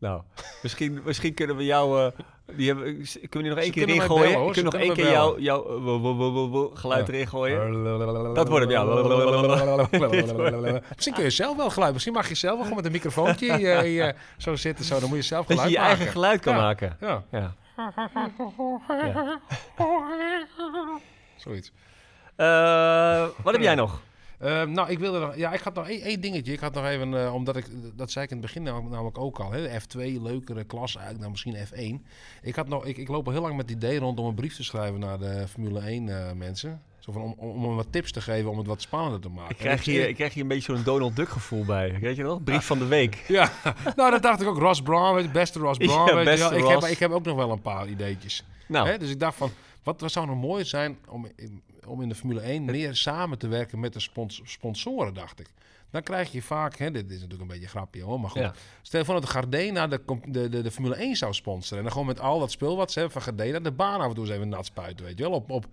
Nou, 0.00 0.22
misschien, 0.62 1.00
misschien 1.04 1.34
kunnen 1.34 1.56
we 1.56 1.64
jou... 1.64 2.00
eh, 2.00 2.06
die 2.56 2.66
hebben, 2.66 2.84
kunnen 2.94 3.06
we 3.30 3.38
die 3.38 3.48
nog 3.48 3.58
één 3.58 3.70
keer 3.72 3.86
kunnen 3.86 4.08
bellen, 4.08 4.34
hoor. 4.34 4.52
Kunnen 4.52 4.72
we 4.72 4.78
nog 4.78 4.86
één 4.86 4.94
keer 4.94 5.04
kunnen 5.12 5.42
jouw, 5.42 5.80
wo- 5.80 6.70
geluid 6.74 7.08
erin 7.08 7.26
gooien? 7.26 7.84
Dat 8.34 8.48
wordt 8.48 8.70
hem, 8.70 10.66
ja. 10.66 10.80
Misschien 10.94 11.14
kun 11.14 11.24
je 11.24 11.30
zelf 11.30 11.56
wel 11.56 11.70
geluid. 11.70 11.92
Misschien 11.92 12.14
mag 12.14 12.28
je 12.28 12.34
zelf 12.34 12.52
wel 12.54 12.62
gewoon 12.62 12.76
met 12.76 12.86
een 12.86 12.92
microfoontje 12.92 14.14
zo 14.38 14.56
zitten. 14.56 14.84
Zo. 14.84 15.00
Dan 15.00 15.08
moet 15.08 15.18
je 15.18 15.24
zelf 15.24 15.46
Dat 15.46 15.56
je 15.56 15.62
geluid 15.62 15.72
je 15.72 15.78
eigen 15.86 15.98
maken. 15.98 16.12
geluid 16.12 16.40
kan 16.40 16.54
Ja. 16.54 16.60
maken. 16.60 16.96
Ja, 17.00 17.22
Ja. 17.30 17.54
zoiets. 21.36 21.72
Eh, 22.36 23.26
wat 23.42 23.52
heb 23.52 23.62
jij 23.62 23.74
nog? 23.74 24.00
Ehm, 24.40 24.70
nou, 24.72 24.90
ik 24.90 24.98
wilde 24.98 25.18
nog, 25.18 25.36
ja, 25.36 25.52
ik 25.52 25.60
had 25.60 25.74
nog 25.74 25.88
één, 25.88 26.00
één 26.00 26.20
dingetje. 26.20 26.52
Ik 26.52 26.60
had 26.60 26.74
nog 26.74 26.84
even, 26.86 27.24
eh, 27.24 27.34
omdat 27.34 27.56
ik, 27.56 27.66
dat 27.96 28.10
zei 28.10 28.24
ik 28.24 28.30
in 28.30 28.36
het 28.36 28.46
begin 28.46 28.62
nam- 28.62 28.88
namelijk 28.90 29.18
ook 29.18 29.38
al, 29.40 29.50
hè, 29.52 29.80
F2, 29.80 30.20
leukere 30.22 30.64
klas 30.64 30.92
eigenlijk 30.94 31.22
dan 31.22 31.30
misschien 31.30 31.56
F1. 32.00 32.06
Ik, 32.42 32.54
had 32.54 32.68
nog, 32.68 32.84
ik, 32.84 32.96
ik 32.96 33.08
loop 33.08 33.26
al 33.26 33.32
heel 33.32 33.42
lang 33.42 33.56
met 33.56 33.68
het 33.68 33.76
idee 33.76 33.98
rond 33.98 34.18
om 34.18 34.26
een 34.26 34.34
brief 34.34 34.56
te 34.56 34.64
schrijven 34.64 35.00
naar 35.00 35.18
de 35.18 35.44
Formule 35.48 35.80
1 35.80 36.08
eh, 36.08 36.32
mensen. 36.32 36.82
Zo 36.98 37.12
van, 37.12 37.22
om, 37.22 37.34
om, 37.36 37.64
om 37.64 37.76
wat 37.76 37.86
tips 37.90 38.12
te 38.12 38.20
geven 38.20 38.50
om 38.50 38.58
het 38.58 38.66
wat 38.66 38.80
spannender 38.80 39.20
te 39.20 39.28
maken. 39.28 39.50
Ik 39.50 39.56
krijg, 39.56 39.84
hier, 39.84 40.08
ik 40.08 40.14
krijg 40.14 40.32
hier 40.34 40.42
een 40.42 40.48
beetje 40.48 40.74
zo'n 40.74 40.84
Donald 40.84 41.16
Duck 41.16 41.28
gevoel 41.28 41.64
bij. 41.64 41.98
Weet 42.00 42.16
je 42.16 42.22
nog? 42.22 42.44
Brief 42.44 42.64
van 42.66 42.78
de 42.78 42.86
week. 42.86 43.14
Ja, 43.28 43.52
nou 43.96 44.10
dat 44.10 44.22
dacht 44.22 44.40
ik 44.40 44.48
ook. 44.48 44.58
Ross 44.58 44.82
Brown, 44.82 45.14
weet 45.14 45.24
je, 45.24 45.30
beste 45.30 45.58
Ross 45.58 45.78
Ja, 45.78 45.86
Brown. 45.86 46.14
weet 46.14 46.24
beste 46.24 46.48
wel. 46.48 46.58
Ik, 46.58 46.66
heb, 46.80 46.90
ik 46.90 46.98
heb 46.98 47.10
ook 47.10 47.24
nog 47.24 47.36
wel 47.36 47.50
een 47.50 47.60
paar 47.62 47.88
ideetjes. 47.88 48.44
Nou, 48.68 48.88
Hè? 48.88 48.98
Dus 48.98 49.10
ik 49.10 49.20
dacht 49.20 49.36
van, 49.36 49.50
wat, 49.82 50.00
wat 50.00 50.12
zou 50.12 50.26
nou 50.26 50.38
mooi 50.38 50.64
zijn 50.64 50.98
om, 51.08 51.26
om 51.86 52.02
in 52.02 52.08
de 52.08 52.14
Formule 52.14 52.40
1 52.40 52.64
meer 52.64 52.94
samen 52.96 53.38
te 53.38 53.48
werken 53.48 53.80
met 53.80 53.92
de 53.92 54.00
spons- 54.00 54.40
sponsoren, 54.44 55.14
dacht 55.14 55.40
ik. 55.40 55.50
Dan 55.90 56.02
krijg 56.02 56.32
je 56.32 56.42
vaak, 56.42 56.76
hè, 56.76 56.90
dit 56.90 57.04
is 57.10 57.14
natuurlijk 57.14 57.40
een 57.40 57.46
beetje 57.46 57.62
een 57.62 57.68
grapje 57.68 58.02
hoor, 58.02 58.20
maar 58.20 58.30
goed. 58.30 58.40
Ja. 58.40 58.52
Stel 58.82 58.98
je 59.00 59.04
voor 59.04 59.14
dat 59.14 59.22
de 59.22 59.30
Gardena 59.30 59.86
de, 59.86 60.00
de, 60.26 60.48
de, 60.48 60.62
de 60.62 60.70
Formule 60.70 60.94
1 60.94 61.16
zou 61.16 61.32
sponsoren. 61.34 61.76
En 61.78 61.82
dan 61.82 61.92
gewoon 61.92 62.06
met 62.06 62.20
al 62.20 62.38
dat 62.38 62.50
spul 62.50 62.76
wat 62.76 62.92
ze 62.92 62.98
hebben 62.98 63.22
van 63.22 63.34
Gardena 63.34 63.58
de 63.60 63.72
baan 63.72 64.00
af 64.00 64.08
en 64.08 64.14
toe 64.14 64.24
eens 64.24 64.34
even 64.34 64.48
nat 64.48 64.66
spuiten, 64.66 65.04
weet 65.04 65.18
je 65.18 65.22
wel. 65.24 65.32
Op, 65.32 65.50
op 65.50 65.66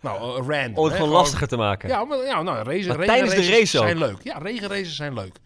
nou, 0.00 0.18
eh, 0.40 0.46
random. 0.56 0.76
om 0.76 0.84
het 0.84 0.92
hè, 0.92 0.98
gewoon 0.98 1.12
lastiger 1.14 1.48
te 1.48 1.56
maken. 1.56 1.88
ja, 1.88 2.04
maar, 2.04 2.18
ja 2.18 2.42
nou, 2.42 2.56
race, 2.68 2.88
Maar 2.88 2.96
race- 2.96 3.06
tijdens 3.08 3.30
de 3.30 3.36
races 3.36 3.58
race 3.58 3.78
zijn 3.78 3.98
leuk. 3.98 4.22
Ja, 4.22 4.38
regenraces 4.38 4.96
zijn 4.96 5.14
leuk. 5.14 5.36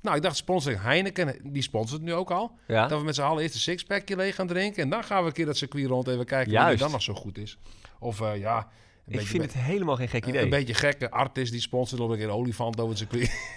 Nou, 0.00 0.16
ik 0.16 0.22
dacht 0.22 0.36
sponsoring 0.36 0.82
Heineken, 0.82 1.38
die 1.42 1.62
sponsort 1.62 2.02
nu 2.02 2.14
ook 2.14 2.30
al. 2.30 2.52
Ja? 2.66 2.86
Dat 2.86 2.98
we 2.98 3.04
met 3.04 3.14
z'n 3.14 3.22
allen 3.22 3.42
eerst 3.42 3.54
een 3.54 3.60
sixpackje 3.60 4.16
leeg 4.16 4.34
gaan 4.34 4.46
drinken. 4.46 4.82
En 4.82 4.88
dan 4.88 5.04
gaan 5.04 5.20
we 5.20 5.26
een 5.26 5.32
keer 5.32 5.46
dat 5.46 5.56
circuit 5.56 5.86
rond 5.86 6.08
even 6.08 6.24
kijken 6.24 6.50
wie 6.50 6.60
Juist. 6.60 6.78
dan 6.78 6.90
nog 6.90 7.02
zo 7.02 7.14
goed 7.14 7.38
is. 7.38 7.58
Of 7.98 8.20
eh, 8.20 8.36
ja, 8.38 8.68
Ik 9.06 9.20
vind 9.26 9.42
het 9.42 9.52
helemaal 9.54 9.96
geen 9.96 10.08
gek 10.08 10.26
idee. 10.26 10.42
een 10.42 10.50
beetje 10.50 10.74
gekke 10.74 11.10
artist 11.10 11.52
die 11.52 11.60
sponsort 11.60 12.00
op 12.00 12.10
een 12.10 12.16
keer 12.16 12.24
een 12.26 12.32
olifant 12.32 12.80
over 12.80 12.88
het 12.88 12.98
circuit. 13.10 13.52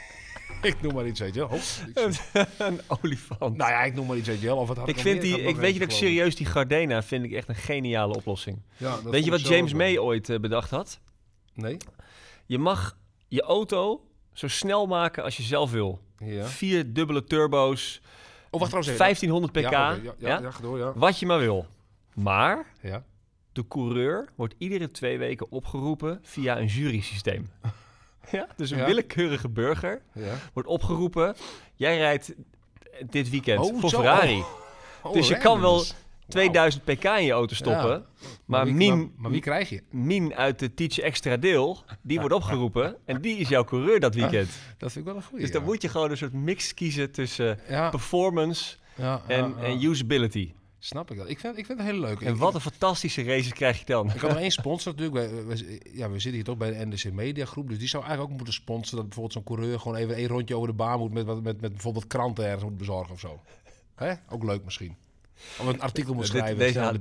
ik 0.61 0.81
noem 0.81 0.93
maar 0.93 1.07
iets, 1.07 1.19
weet 1.19 1.33
je 1.33 1.47
wel. 1.47 1.59
Een 2.67 2.79
olifant. 2.87 3.57
nou 3.57 3.71
ja, 3.71 3.83
ik 3.83 3.93
noem 3.93 4.07
maar 4.07 4.17
iets, 4.17 4.27
weet 4.27 4.39
je 4.41 4.45
wel. 4.47 4.57
Of 4.57 4.67
het 4.69 4.77
had 4.77 4.87
ik 4.87 4.95
nog 4.95 5.03
vind 5.03 5.21
die, 5.21 5.31
nog 5.31 5.41
ik 5.41 5.55
weet 5.55 5.73
je 5.73 5.79
dat 5.79 5.89
ik 5.89 5.95
serieus 5.95 6.35
die 6.35 6.45
Gardena 6.45 7.03
vind 7.03 7.23
ik 7.25 7.31
echt 7.31 7.49
een 7.49 7.55
geniale 7.55 8.15
oplossing. 8.15 8.61
Ja, 8.77 9.01
weet 9.03 9.25
je 9.25 9.31
wat 9.31 9.47
James 9.47 9.73
May 9.73 9.97
ooit 9.97 10.29
eh, 10.29 10.39
bedacht 10.39 10.69
had? 10.69 10.99
Nee? 11.53 11.77
Je 12.45 12.57
mag 12.57 12.97
je 13.27 13.41
auto 13.41 14.01
zo 14.33 14.47
snel 14.47 14.85
maken 14.87 15.23
als 15.23 15.37
je 15.37 15.43
zelf 15.43 15.71
wil. 15.71 15.99
Ja. 16.17 16.45
Vier 16.45 16.93
dubbele 16.93 17.23
turbo's, 17.23 18.01
Oh, 18.49 18.59
wacht 18.59 18.71
trouwens 18.71 18.87
even. 18.87 18.97
1500 19.05 19.51
pk, 19.53 19.71
Ja, 19.71 20.13
ja, 20.17 20.39
ja, 20.39 20.51
door, 20.61 20.77
ja. 20.77 20.93
wat 20.95 21.19
je 21.19 21.25
maar 21.25 21.39
wil. 21.39 21.65
Maar 22.13 22.65
ja. 22.81 23.03
De 23.57 23.67
coureur 23.67 24.29
wordt 24.35 24.55
iedere 24.57 24.91
twee 24.91 25.17
weken 25.17 25.51
opgeroepen 25.51 26.19
via 26.21 26.59
een 26.59 26.65
jurysysteem. 26.65 27.49
ja, 28.31 28.47
dus 28.55 28.71
een 28.71 28.77
Ja. 28.77 28.85
willekeurige 28.85 29.49
burger 29.49 30.01
ja. 30.13 30.33
wordt 30.53 30.69
opgeroepen. 30.69 31.35
Jij 31.75 31.97
rijdt 31.97 32.33
dit 33.09 33.29
weekend 33.29 33.59
Oh, 33.59 33.79
voor 33.79 33.89
zo. 33.89 33.97
Ferrari. 33.97 34.43
Oh, 35.03 35.13
Dus 35.17 35.27
je 35.27 35.37
kan 35.37 35.59
wel 35.61 35.69
randoms. 35.69 35.95
2000 36.27 36.83
pk 36.83 37.03
in 37.03 37.23
je 37.23 37.31
auto 37.31 37.55
stoppen. 37.55 38.05
Maar, 38.45 38.65
wie, 38.65 38.73
Mien, 38.73 38.97
maar, 38.97 39.07
maar 39.15 39.31
wie 39.31 39.41
krijg 39.41 39.69
je? 39.69 39.83
Mien 39.89 40.35
uit 40.35 40.59
de 40.59 40.73
Teach 40.73 40.99
Extra 40.99 41.37
Deel, 41.37 41.83
die 42.01 42.19
wordt 42.19 42.35
opgeroepen. 42.35 42.95
En 43.05 43.21
die 43.21 43.37
is 43.37 43.49
jouw 43.49 43.63
coureur 43.63 43.99
dat 43.99 44.15
weekend. 44.15 44.49
Dat 44.77 44.91
vind 44.91 44.95
ik 45.05 45.11
wel 45.11 45.15
een 45.15 45.27
goede. 45.27 45.43
Dus 45.43 45.51
dan 45.51 45.63
moet 45.63 45.81
je 45.81 45.89
gewoon 45.89 46.11
een 46.11 46.17
soort 46.17 46.33
mix 46.33 46.73
kiezen 46.73 47.11
tussen 47.11 47.59
ja, 47.69 47.89
performance 47.89 48.75
en, 49.27 49.55
en 49.61 49.83
usability. 49.83 50.51
Snap 50.79 51.11
ik 51.11 51.17
dat. 51.17 51.29
Ik 51.29 51.39
vind, 51.39 51.57
ik 51.57 51.65
vind 51.65 51.79
het 51.79 51.87
heel 51.87 51.99
leuk. 51.99 52.21
En 52.21 52.33
Ik- 52.33 52.39
wat 52.39 52.53
een 52.55 52.61
fantastische 52.61 53.23
races 53.23 53.53
krijg 53.53 53.79
je 53.79 53.85
dan. 53.85 54.05
Ik 54.13 54.19
had 54.21 54.29
nog 54.29 54.39
één 54.39 54.51
sponsor 54.51 54.93
natuurlijk. 54.95 55.45
Wij- 55.47 55.81
ja, 55.93 56.05
we 56.09 56.13
zitten 56.13 56.31
hier 56.33 56.43
toch 56.43 56.57
bij 56.57 56.71
de 56.77 56.85
NDC 56.85 57.11
Media 57.11 57.45
Groep. 57.45 57.69
Dus 57.69 57.77
die 57.79 57.87
zou 57.87 58.03
eigenlijk 58.03 58.31
ook 58.31 58.37
moeten 58.37 58.55
sponsoren. 58.55 58.95
Dat 58.97 59.05
bijvoorbeeld 59.05 59.33
zo'n 59.33 59.55
coureur 59.55 59.79
gewoon 59.79 59.97
even 59.97 60.15
één 60.15 60.27
rondje 60.27 60.55
over 60.55 60.67
de 60.67 60.73
baan 60.73 60.99
moet. 60.99 61.13
Met, 61.13 61.25
met, 61.25 61.43
met 61.43 61.71
bijvoorbeeld 61.71 62.07
kranten 62.07 62.45
ergens 62.45 62.63
moet 62.63 62.77
bezorgen 62.77 63.13
of 63.13 63.19
zo. 63.19 63.39
Hè? 63.95 64.13
Ook 64.29 64.43
leuk 64.43 64.63
misschien. 64.63 64.95
Of 65.59 65.65
een 65.65 65.81
artikel 65.81 66.13
moet 66.13 66.23
Dit- 66.23 66.31
schrijven. 66.31 66.57
deze, 66.57 66.79
haal, 66.79 66.91
de 66.91 66.97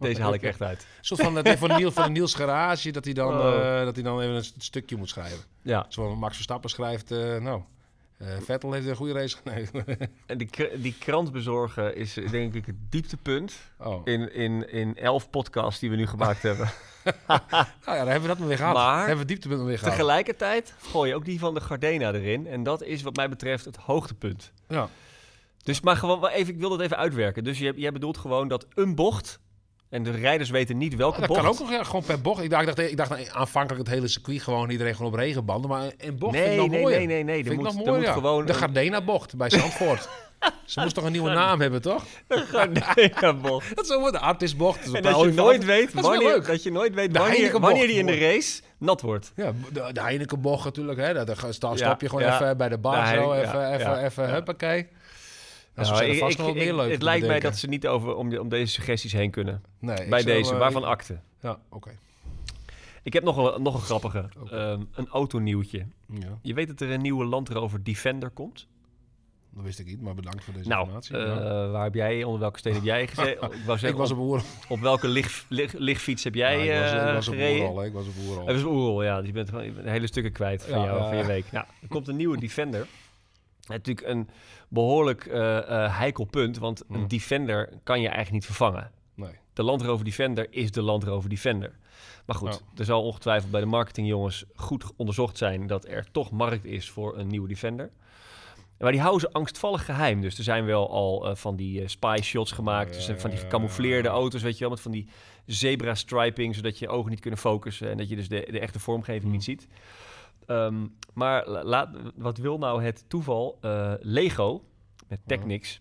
deze, 0.00 0.22
haal 0.22 0.34
ik 0.34 0.42
echt 0.42 0.62
uit. 0.62 0.78
Een 0.80 0.86
soort 1.04 1.20
van, 1.20 1.34
het 1.34 1.58
van, 1.58 1.76
Niels, 1.76 1.94
van 1.94 2.12
Niels 2.12 2.34
Garage. 2.34 2.90
Dat 2.90 3.04
hij, 3.04 3.14
dan, 3.14 3.38
Oh. 3.40 3.78
eh, 3.78 3.84
dat 3.84 3.94
hij 3.94 4.04
dan 4.04 4.20
even 4.20 4.34
een 4.34 4.44
st- 4.44 4.54
stukje 4.62 4.96
moet 4.96 5.08
schrijven. 5.08 5.38
Ja, 5.62 5.86
Zoals 5.88 6.18
Max 6.18 6.34
Verstappen 6.34 6.70
schrijft. 6.70 7.10
eh, 7.10 7.36
nou, 7.38 7.62
Vettel 8.40 8.72
heeft 8.72 8.86
een 8.86 8.96
goede 8.96 9.12
race. 9.12 9.36
Nee. 9.44 9.68
en 10.26 10.38
die, 10.38 10.48
die 10.80 10.94
krant 10.98 11.32
bezorgen 11.32 11.96
is 11.96 12.16
eh, 12.16 12.30
denk 12.30 12.54
ik 12.54 12.66
het 12.66 12.74
dieptepunt 12.90 13.54
Oh. 13.78 14.00
in, 14.04 14.34
in, 14.34 14.70
in 14.72 14.96
elf 14.96 15.30
podcasts 15.30 15.80
die 15.80 15.90
we 15.90 15.96
nu 15.96 16.06
gemaakt 16.06 16.42
hebben. 16.42 16.70
Nou 17.26 17.44
ja, 17.86 17.96
dan 17.96 17.96
hebben 17.96 18.20
we 18.22 18.26
dat 18.28 18.38
maar 18.38 18.48
weer 18.48 18.56
gehad. 18.56 18.74
Maar- 18.74 18.96
Dan 18.98 19.06
hebben 19.06 19.18
we 19.26 19.32
dieptepunt 19.32 19.62
weer 19.62 19.78
gehad. 19.78 19.92
Tegelijkertijd 19.94 20.74
gooi 20.80 21.08
je 21.08 21.14
ook 21.14 21.24
die 21.24 21.38
van 21.38 21.54
de 21.54 21.60
Gardena 21.60 22.12
erin. 22.12 22.46
En 22.46 22.62
dat 22.62 22.82
is 22.82 23.02
wat 23.02 23.16
mij 23.16 23.28
betreft 23.28 23.64
het 23.64 23.76
hoogtepunt. 23.76 24.52
Ja. 24.68 24.88
Dus 25.62 25.80
maar 25.80 25.96
gewoon 25.96 26.26
even, 26.26 26.54
ik 26.54 26.60
wil 26.60 26.68
dat 26.68 26.80
even 26.80 26.96
uitwerken. 26.96 27.44
Dus 27.44 27.58
jij, 27.58 27.72
jij 27.76 27.92
bedoelt 27.92 28.18
gewoon 28.18 28.48
dat 28.48 28.66
een 28.74 28.94
bocht, 28.94 29.40
en 29.90 30.02
de 30.02 30.10
rijders 30.10 30.50
weten 30.50 30.78
niet 30.78 30.94
welke 30.96 31.18
dat 31.20 31.28
bocht. 31.28 31.40
kan 31.40 31.48
ook 31.50 31.58
nog 31.58 31.70
ja, 31.70 31.82
gewoon 31.84 32.02
per 32.04 32.20
bocht. 32.20 32.42
Ik 32.42 32.50
dacht, 32.50 32.68
ik 32.68 32.76
dacht, 32.76 32.90
ik 32.90 32.96
dacht 32.96 33.32
aanvankelijk 33.34 33.86
het 33.86 33.94
hele 33.94 34.08
circuit 34.08 34.42
gewoon 34.42 34.70
iedereen 34.70 34.94
gewoon 34.94 35.12
op 35.12 35.18
regenbanden. 35.18 35.70
Maar 35.70 35.90
een 35.98 36.18
bocht 36.18 36.34
vind 36.36 36.46
ik 36.46 36.52
Nee, 36.52 36.60
nog 36.60 36.70
nee, 36.70 36.80
mooier. 36.82 36.98
nee, 36.98 37.06
nee, 37.06 37.24
nee. 37.24 37.44
Vind 37.44 37.54
moet, 37.54 37.64
nog 37.64 37.74
mooier, 37.74 37.94
moet 37.94 38.04
ja. 38.04 38.12
gewoon 38.12 38.46
De 38.46 38.52
een 38.52 38.58
Gardena-bocht 38.58 39.36
bij 39.36 39.50
Zandvoort. 39.50 40.08
Ze 40.64 40.80
moest 40.80 40.94
toch 40.94 41.04
een 41.04 41.12
nieuwe 41.12 41.30
naam 41.30 41.60
hebben, 41.60 41.82
toch? 41.82 42.04
Gardena-bocht. 42.52 43.76
Dat 43.76 43.84
is 43.84 43.90
zo 43.90 44.10
de 44.10 44.18
artistbocht. 44.18 44.92
En 44.92 45.02
dat 45.02 45.20
je 45.20 45.26
nooit 45.32 45.64
weet 45.64 45.94
Dat 45.94 46.04
wanneer, 46.04 46.46
dat 46.46 46.62
je 46.62 46.72
nooit 46.72 46.94
weet 46.94 47.12
De 47.12 47.18
wanneer, 47.18 47.60
wanneer 47.60 47.86
die 47.86 47.98
in 47.98 48.06
de 48.06 48.18
race 48.18 48.60
nat 48.78 49.00
wordt. 49.00 49.32
Ja, 49.36 49.52
de, 49.72 49.90
de 49.92 50.00
Heineken-bocht 50.00 50.64
natuurlijk. 50.64 50.98
Hè. 50.98 51.14
Dat, 51.14 51.26
dan 51.26 51.52
sta- 51.54 51.70
Ja, 51.70 51.76
stop 51.76 52.00
je 52.00 52.08
gewoon 52.08 52.24
ja. 52.24 52.34
even 52.40 52.56
bij 52.56 52.68
de 52.68 52.78
bar 52.78 53.04
De 53.04 53.16
zo. 53.16 53.32
Even, 53.32 53.60
ja, 53.60 53.74
even, 53.74 53.90
ja, 53.90 54.04
even, 54.04 54.24
ja. 54.26 54.30
huppakee. 54.32 54.88
Nou, 55.74 55.86
zo 55.88 55.92
Nou, 55.92 55.96
zijn 55.96 56.08
er 56.08 56.14
ik- 56.14 56.20
vast 56.20 56.32
ik- 56.32 56.38
nog 56.38 56.46
wat 56.46 56.56
meer 56.56 56.66
ik- 56.68 56.74
leuk 56.74 56.90
het 56.92 57.02
lijkt 57.02 57.26
mij 57.26 57.40
dat 57.40 57.56
ze 57.56 57.66
niet 57.68 57.86
over 57.86 58.14
om, 58.14 58.36
om 58.38 58.48
deze 58.48 58.72
suggesties 58.72 59.12
heen 59.12 59.30
kunnen. 59.30 59.62
Nee, 59.78 59.96
Bij 60.08 60.20
zou, 60.20 60.22
deze, 60.36 60.52
eh, 60.52 60.58
waarvan 60.58 60.84
akte. 60.84 61.18
Ja, 61.40 61.58
oké. 61.68 61.90
Ik 63.02 63.12
heb 63.12 63.22
nog 63.24 63.54
een, 63.56 63.62
nog 63.62 63.74
een 63.74 63.80
grappige. 63.80 64.28
Ehm, 64.50 64.80
een 64.94 65.08
autonieuwtje. 65.08 65.86
Ja, 66.12 66.38
Je 66.42 66.54
weet 66.54 66.68
dat 66.68 66.80
er 66.80 66.90
een 66.90 67.00
nieuwe 67.00 67.24
Land 67.24 67.48
Rover 67.48 67.82
Defender 67.84 68.30
komt? 68.30 68.66
dat 69.54 69.64
wist 69.64 69.78
ik 69.78 69.86
niet, 69.86 70.00
maar 70.00 70.14
bedankt 70.14 70.44
voor 70.44 70.54
deze 70.54 70.68
Nou, 70.68 70.80
informatie. 70.80 71.16
Ja. 71.16 71.68
waar 71.70 71.84
heb 71.84 71.94
jij, 71.94 72.24
onder 72.24 72.40
welke 72.40 72.58
steen 72.58 72.74
heb 72.74 72.82
jij 72.82 73.06
gezeten? 73.06 73.32
ik 73.42 73.62
wou 73.64 73.72
ik 73.72 73.78
zeggen, 73.78 73.98
was 73.98 74.10
op, 74.10 74.18
op 74.18 74.42
op 74.68 74.80
welke 74.80 75.08
lig, 75.08 75.44
lig- 75.48 75.72
lichtfiets 75.72 76.24
heb 76.24 76.34
jij 76.34 76.64
Ja, 76.64 76.74
ik 76.74 76.80
was, 76.80 76.92
eh, 76.92 77.08
ik 77.08 77.14
was 77.14 77.28
op? 77.28 77.34
Oerol. 77.34 77.84
Ik 77.84 77.92
was 77.92 78.06
op 78.06 78.12
Oerol. 78.28 78.44
Dat 78.46 78.56
is 78.56 78.62
Oerol, 78.64 79.02
ja. 79.02 79.18
Dus 79.18 79.26
je 79.26 79.32
bent 79.32 79.48
gewoon 79.48 79.76
hele 79.84 80.06
stukken 80.06 80.32
kwijt 80.32 80.62
van, 80.64 80.78
Ja, 80.78 80.84
jou, 80.84 80.98
ja, 80.98 81.04
van 81.08 81.16
je 81.16 81.22
ja. 81.22 81.28
week. 81.28 81.44
Nou, 81.52 81.66
er 81.82 81.88
komt 81.88 82.08
een 82.08 82.16
nieuwe 82.16 82.38
Defender. 82.38 82.86
Natuurlijk 83.66 84.06
een 84.06 84.28
behoorlijk 84.70 85.26
eh, 85.26 85.58
eh, 85.58 85.96
heikel 85.96 86.24
punt, 86.24 86.58
want 86.58 86.80
een 86.88 86.96
Hmm. 86.96 87.08
Defender 87.08 87.68
kan 87.82 88.00
je 88.00 88.06
eigenlijk 88.06 88.32
niet 88.32 88.44
vervangen. 88.44 88.90
Nee. 89.14 89.32
De 89.52 89.62
Land 89.62 89.82
Rover 89.82 90.04
Defender 90.04 90.46
is 90.50 90.70
de 90.70 90.82
Land 90.82 91.04
Rover 91.04 91.28
Defender. 91.28 91.78
Maar 92.26 92.36
goed, 92.36 92.62
er 92.76 92.84
zal 92.84 93.02
ongetwijfeld 93.02 93.50
bij 93.50 93.60
de 93.60 93.66
marketingjongens 93.66 94.44
goed 94.54 94.84
onderzocht 94.96 95.38
zijn 95.38 95.66
dat 95.66 95.86
er 95.86 96.10
toch 96.10 96.30
markt 96.30 96.64
is 96.64 96.90
voor 96.90 97.18
een 97.18 97.26
nieuwe 97.26 97.48
Defender. 97.48 97.90
Maar 98.78 98.92
die 98.92 99.00
houden 99.00 99.20
ze 99.20 99.32
angstvallig 99.32 99.84
geheim. 99.84 100.20
Dus 100.20 100.38
er 100.38 100.44
zijn 100.44 100.64
wel 100.64 100.90
al 100.90 101.28
eh, 101.28 101.34
van 101.34 101.56
die 101.56 101.88
spy 101.88 102.18
shots 102.22 102.52
gemaakt. 102.52 103.00
Ja, 103.00 103.06
dus 103.06 103.20
van 103.20 103.30
die 103.30 103.38
gecamoufleerde 103.38 104.08
ja. 104.08 104.14
auto's, 104.14 104.42
weet 104.42 104.54
je 104.54 104.60
wel. 104.60 104.70
Met 104.70 104.80
van 104.80 104.90
die 104.90 105.08
zebra 105.46 105.94
striping, 105.94 106.54
zodat 106.54 106.78
je 106.78 106.88
ogen 106.88 107.10
niet 107.10 107.20
kunnen 107.20 107.40
focussen. 107.40 107.90
En 107.90 107.96
dat 107.96 108.08
je 108.08 108.16
dus 108.16 108.28
de, 108.28 108.48
de 108.50 108.60
echte 108.60 108.78
vormgeving 108.78 109.32
niet 109.32 109.44
ziet. 109.44 109.68
Ehm, 110.50 110.86
maar 111.14 111.48
la- 111.48 111.64
laat, 111.64 111.88
wat 112.16 112.38
wil 112.38 112.58
nou 112.58 112.82
het 112.82 113.04
toeval? 113.08 113.58
Eh, 113.60 113.92
Lego, 114.00 114.64
met 115.08 115.20
Technics, 115.26 115.80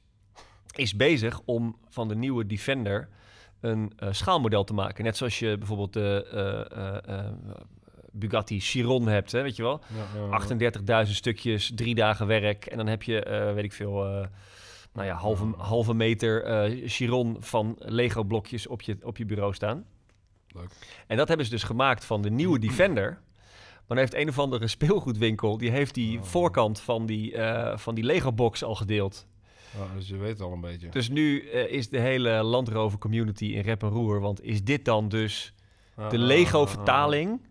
is 0.75 0.95
bezig 0.95 1.41
om 1.45 1.77
van 1.89 2.07
de 2.07 2.15
nieuwe 2.15 2.45
Defender 2.45 3.09
een 3.59 3.91
eh, 3.97 4.07
schaalmodel 4.11 4.63
te 4.63 4.73
maken. 4.73 5.03
Net 5.03 5.17
zoals 5.17 5.39
je 5.39 5.57
bijvoorbeeld 5.57 5.93
de 5.93 6.27
eh, 7.05 7.25
Bugatti 8.11 8.59
Chiron 8.59 9.07
hebt, 9.07 9.31
hè, 9.31 9.41
weet 9.41 9.55
je 9.55 9.63
wel? 9.63 9.81
Ja, 10.13 10.19
ja, 10.19 11.05
38.000 11.05 11.15
stukjes, 11.15 11.71
drie 11.75 11.95
dagen 11.95 12.27
werk. 12.27 12.65
En 12.65 12.77
dan 12.77 12.87
heb 12.87 13.03
je, 13.03 13.51
weet 13.55 13.63
ik 13.63 13.73
veel, 13.73 13.93
nou 14.93 15.07
ja, 15.07 15.13
halve, 15.15 15.53
halve 15.57 15.93
meter 15.93 16.43
Chiron 16.85 17.37
van 17.39 17.75
Lego-blokjes 17.79 18.67
op 18.67 18.81
je, 18.81 18.97
op 19.01 19.17
je 19.17 19.25
bureau 19.25 19.53
staan. 19.53 19.85
Leuk. 20.47 20.69
En 21.07 21.17
dat 21.17 21.27
hebben 21.27 21.45
ze 21.45 21.51
dus 21.51 21.63
gemaakt 21.63 22.05
van 22.05 22.21
de 22.21 22.29
nieuwe 22.29 22.59
Defender. 22.67 23.19
Maar 23.89 23.97
dan 23.97 24.07
heeft 24.07 24.13
een 24.23 24.29
of 24.29 24.39
andere 24.39 24.67
speelgoedwinkel, 24.67 25.57
die 25.57 25.71
heeft 25.71 25.93
die 25.93 26.17
Oh. 26.17 26.23
voorkant 26.23 26.79
van 26.79 27.05
die, 27.05 27.33
eh, 27.33 27.77
van 27.77 27.95
die 27.95 28.03
Lego-box 28.03 28.63
al 28.63 28.75
gedeeld. 28.75 29.27
Ja, 29.77 29.95
dus 29.95 30.07
je 30.07 30.17
weet 30.17 30.41
al 30.41 30.51
een 30.51 30.61
beetje. 30.61 30.89
Dus 30.89 31.09
nu 31.09 31.49
eh, 31.49 31.71
is 31.71 31.89
de 31.89 31.99
hele 31.99 32.29
Land 32.29 32.67
Rover 32.67 32.99
community 32.99 33.45
in 33.45 33.61
rep 33.61 33.83
en 33.83 33.89
roer. 33.89 34.19
Want 34.19 34.43
is 34.43 34.63
dit 34.63 34.85
dan 34.85 35.09
dus 35.09 35.53
Ah, 35.95 36.09
de 36.09 36.15
ah, 36.15 36.21
ah, 36.21 36.27
Lego-vertaling 36.27 37.41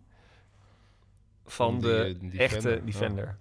van 1.46 1.72
die, 1.72 1.80
de 1.80 2.04
eh, 2.04 2.04
Defender, 2.04 2.40
echte 2.40 2.70
ja. 2.70 2.76
Defender? 2.76 3.38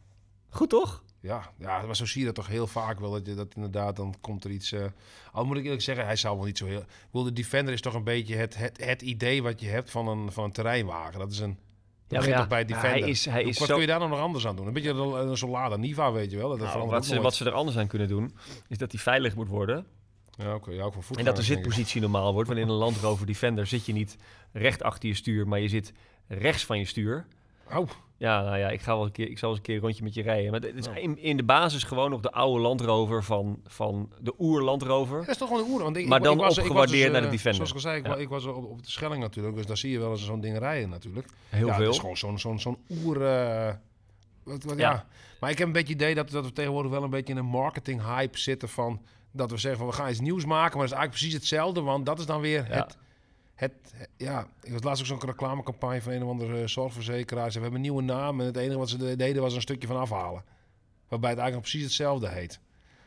Goed 0.50 0.70
toch? 0.70 1.04
Ja, 1.20 1.52
ja, 1.58 1.82
maar 1.82 1.96
zo 1.96 2.06
zie 2.06 2.20
je 2.20 2.26
dat 2.26 2.36
toch 2.36 2.48
heel 2.48 2.68
vaak 2.68 3.00
wel. 3.00 3.12
Dat, 3.12 3.26
je, 3.26 3.34
dat 3.34 3.56
inderdaad, 3.56 3.96
dan 3.96 4.16
komt 4.22 4.44
er 4.44 4.52
iets... 4.52 4.72
eh 4.72 4.86
al 5.32 5.46
moet 5.46 5.58
ik 5.58 5.64
eerlijk 5.64 5.82
zeggen, 5.82 6.06
hij 6.06 6.16
zou 6.16 6.38
wel 6.38 6.46
niet 6.46 6.58
zo 6.58 6.66
heel... 6.66 6.80
Ik 6.80 6.88
bedoel, 7.12 7.24
de 7.24 7.34
Defender 7.34 7.74
is 7.74 7.82
toch 7.82 7.94
een 7.94 8.04
beetje 8.04 8.36
het, 8.36 8.58
het, 8.58 8.86
het 8.86 9.02
idee 9.02 9.44
wat 9.44 9.60
je 9.60 9.68
hebt 9.68 9.92
van 9.92 10.08
een, 10.08 10.32
van 10.32 10.44
een 10.44 10.52
terreinwagen. 10.52 11.20
Dat 11.20 11.32
is 11.32 11.40
een... 11.40 11.58
Ja, 12.08 12.20
maar 12.20 12.48
bij 12.48 12.60
ja, 12.60 12.66
Defender. 12.66 12.90
hij 12.90 13.10
is, 13.10 13.26
hij 13.26 13.44
is 13.44 13.58
Wat 13.58 13.68
zo... 13.68 13.74
kun 13.74 13.82
je 13.82 13.90
daar 13.90 14.00
nou 14.00 14.12
nog 14.12 14.20
anders 14.20 14.48
aan 14.48 14.56
doen? 14.56 14.68
Een 14.68 14.74
beetje 14.74 14.90
een, 14.90 15.30
een 15.30 15.38
Solada 15.38 15.76
Niva, 15.76 16.12
weet 16.12 16.32
je 16.32 16.38
wel. 16.38 16.50
Dat 16.50 16.60
Nou, 16.60 16.90
wat, 16.90 17.06
ze, 17.06 17.22
wat 17.22 17.36
ze 17.36 17.46
er 17.46 17.52
anders 17.52 17.78
aan 17.78 17.88
kunnen 17.88 18.08
doen, 18.08 18.36
is 18.68 18.78
dat 18.78 18.92
hij 18.92 19.02
veilig 19.02 19.36
moet 19.36 19.48
worden. 19.48 19.86
Ja, 20.38 20.56
oké. 20.56 20.72
ja, 20.72 20.84
ook 20.84 21.04
voor 21.04 21.18
En 21.18 21.26
dat 21.26 21.36
de 21.36 21.42
zitpositie 21.42 22.02
normaal 22.02 22.34
wordt. 22.34 22.48
Want 22.48 22.60
in 22.60 22.68
een 22.68 22.74
Land 22.74 22.98
Rover 22.98 23.26
Defender 23.26 23.68
zit 23.68 23.86
je 23.86 23.94
niet 23.94 24.18
recht 24.52 24.84
achter 24.84 25.10
je 25.10 25.16
stuur, 25.16 25.48
maar 25.48 25.60
je 25.60 25.68
zit 25.68 25.94
rechts 26.28 26.66
van 26.66 26.78
je 26.78 26.86
stuur. 26.86 27.26
Oh, 27.74 27.90
Ja, 28.20 28.42
nou 28.44 28.58
ja, 28.58 28.70
ik, 28.70 28.82
ga 28.82 28.96
wel 28.96 29.06
een 29.06 29.12
keer, 29.12 29.30
ik 29.30 29.38
zal 29.38 29.50
eens 29.50 29.58
een 29.58 29.64
keer 29.64 29.76
een 29.76 29.82
rondje 29.82 30.04
met 30.04 30.14
je 30.14 30.22
rijden. 30.22 30.52
Maar 30.52 30.60
het 30.62 30.76
is 30.76 30.86
Ja. 30.86 30.96
in, 30.96 31.18
in 31.20 31.38
de 31.38 31.44
basis 31.44 31.84
gewoon 31.84 32.10
nog 32.10 32.22
de 32.22 32.32
oude 32.32 32.62
Land 32.62 32.82
Rover 32.82 33.24
van, 33.24 33.60
van 33.66 34.12
de 34.22 34.34
oer 34.40 34.62
Land 34.62 34.82
Rover. 34.82 35.20
dat 35.20 35.28
is 35.28 35.38
toch 35.38 35.48
gewoon 35.48 35.64
een 35.64 35.70
oer. 35.72 35.84
Want 35.84 35.98
ik, 35.98 36.08
Maar 36.08 36.18
ik, 36.18 36.24
dan 36.24 36.34
ik 36.34 36.40
was, 36.40 36.48
was 36.56 36.58
opgewaardeerd 36.66 37.04
dus, 37.04 37.12
naar 37.12 37.22
de 37.22 37.28
eh, 37.28 37.32
Defender. 37.34 37.68
Zoals 37.68 37.70
ik 37.70 37.76
al 37.76 37.82
zei, 37.82 37.98
ik, 37.98 38.04
Ja. 38.06 38.10
wa- 38.10 38.18
ik 38.18 38.30
was 38.30 38.46
op, 38.46 38.66
op 38.70 38.84
de 38.84 38.92
Schelling 38.92 39.22
natuurlijk. 39.22 39.56
Dus 39.56 39.66
daar 39.66 39.78
zie 39.78 39.92
je 39.92 40.00
wel 40.00 40.12
eens 40.12 40.26
zo'n 40.26 40.40
ding 40.42 40.58
rijden 40.58 40.90
natuurlijk. 40.90 41.28
Heel 41.50 41.68
ja, 41.68 41.74
veel. 41.76 41.84
Het 41.86 41.94
is 41.94 42.00
gewoon 42.00 42.18
zo'n 42.18 42.40
zo'n 42.40 42.60
zo'n 42.60 42.78
oer... 42.90 43.26
eh, 43.26 43.74
wat, 44.44 44.64
wat, 44.64 44.78
ja. 44.78 44.92
Ja. 44.92 45.06
Maar 45.40 45.50
ik 45.50 45.58
heb 45.58 45.68
een 45.68 45.74
beetje 45.74 45.94
het 45.94 46.02
idee 46.02 46.16
dat, 46.16 46.30
dat 46.30 46.46
we 46.46 46.52
tegenwoordig 46.54 46.92
wel 46.92 47.04
een 47.04 47.10
beetje 47.10 47.34
in 47.34 47.40
een 47.40 47.46
marketing 47.46 48.02
hype 48.04 48.38
zitten 48.38 48.70
van... 48.70 49.02
Dat 49.32 49.52
we 49.52 49.58
zeggen 49.58 49.80
van 49.80 49.90
we 49.90 49.96
gaan 49.96 50.10
iets 50.10 50.20
nieuws 50.20 50.46
maken, 50.46 50.78
maar 50.78 50.88
dat 50.88 50.96
is 50.98 51.02
eigenlijk 51.04 51.12
precies 51.12 51.34
hetzelfde. 51.34 51.82
Want 51.82 52.06
dat 52.06 52.20
is 52.20 52.26
dan 52.26 52.42
weer 52.42 52.66
het, 52.68 52.98
het, 53.58 53.74
Ja, 54.18 54.48
ik 54.62 54.72
was 54.72 54.84
laatst 54.84 55.02
ook 55.02 55.08
zo'n 55.20 55.30
reclamecampagne 55.30 56.02
van 56.02 56.12
een 56.14 56.24
of 56.24 56.30
andere 56.30 56.62
eh, 56.62 56.68
zorgverzekeraar. 56.68 57.52
Ze 57.52 57.60
hebben 57.60 57.76
een 57.76 57.82
nieuwe 57.82 58.02
naam 58.02 58.40
en 58.40 58.46
het 58.46 58.58
enige 58.58 58.78
wat 58.78 58.90
ze 58.90 58.98
de- 58.98 59.16
deden 59.16 59.42
was 59.42 59.54
een 59.56 59.62
stukje 59.62 59.88
van 59.88 59.98
afhalen. 59.98 60.44
Waarbij 61.08 61.30
het 61.30 61.40
eigenlijk 61.40 61.70
precies 61.70 61.88
hetzelfde 61.88 62.30
heet. 62.30 62.60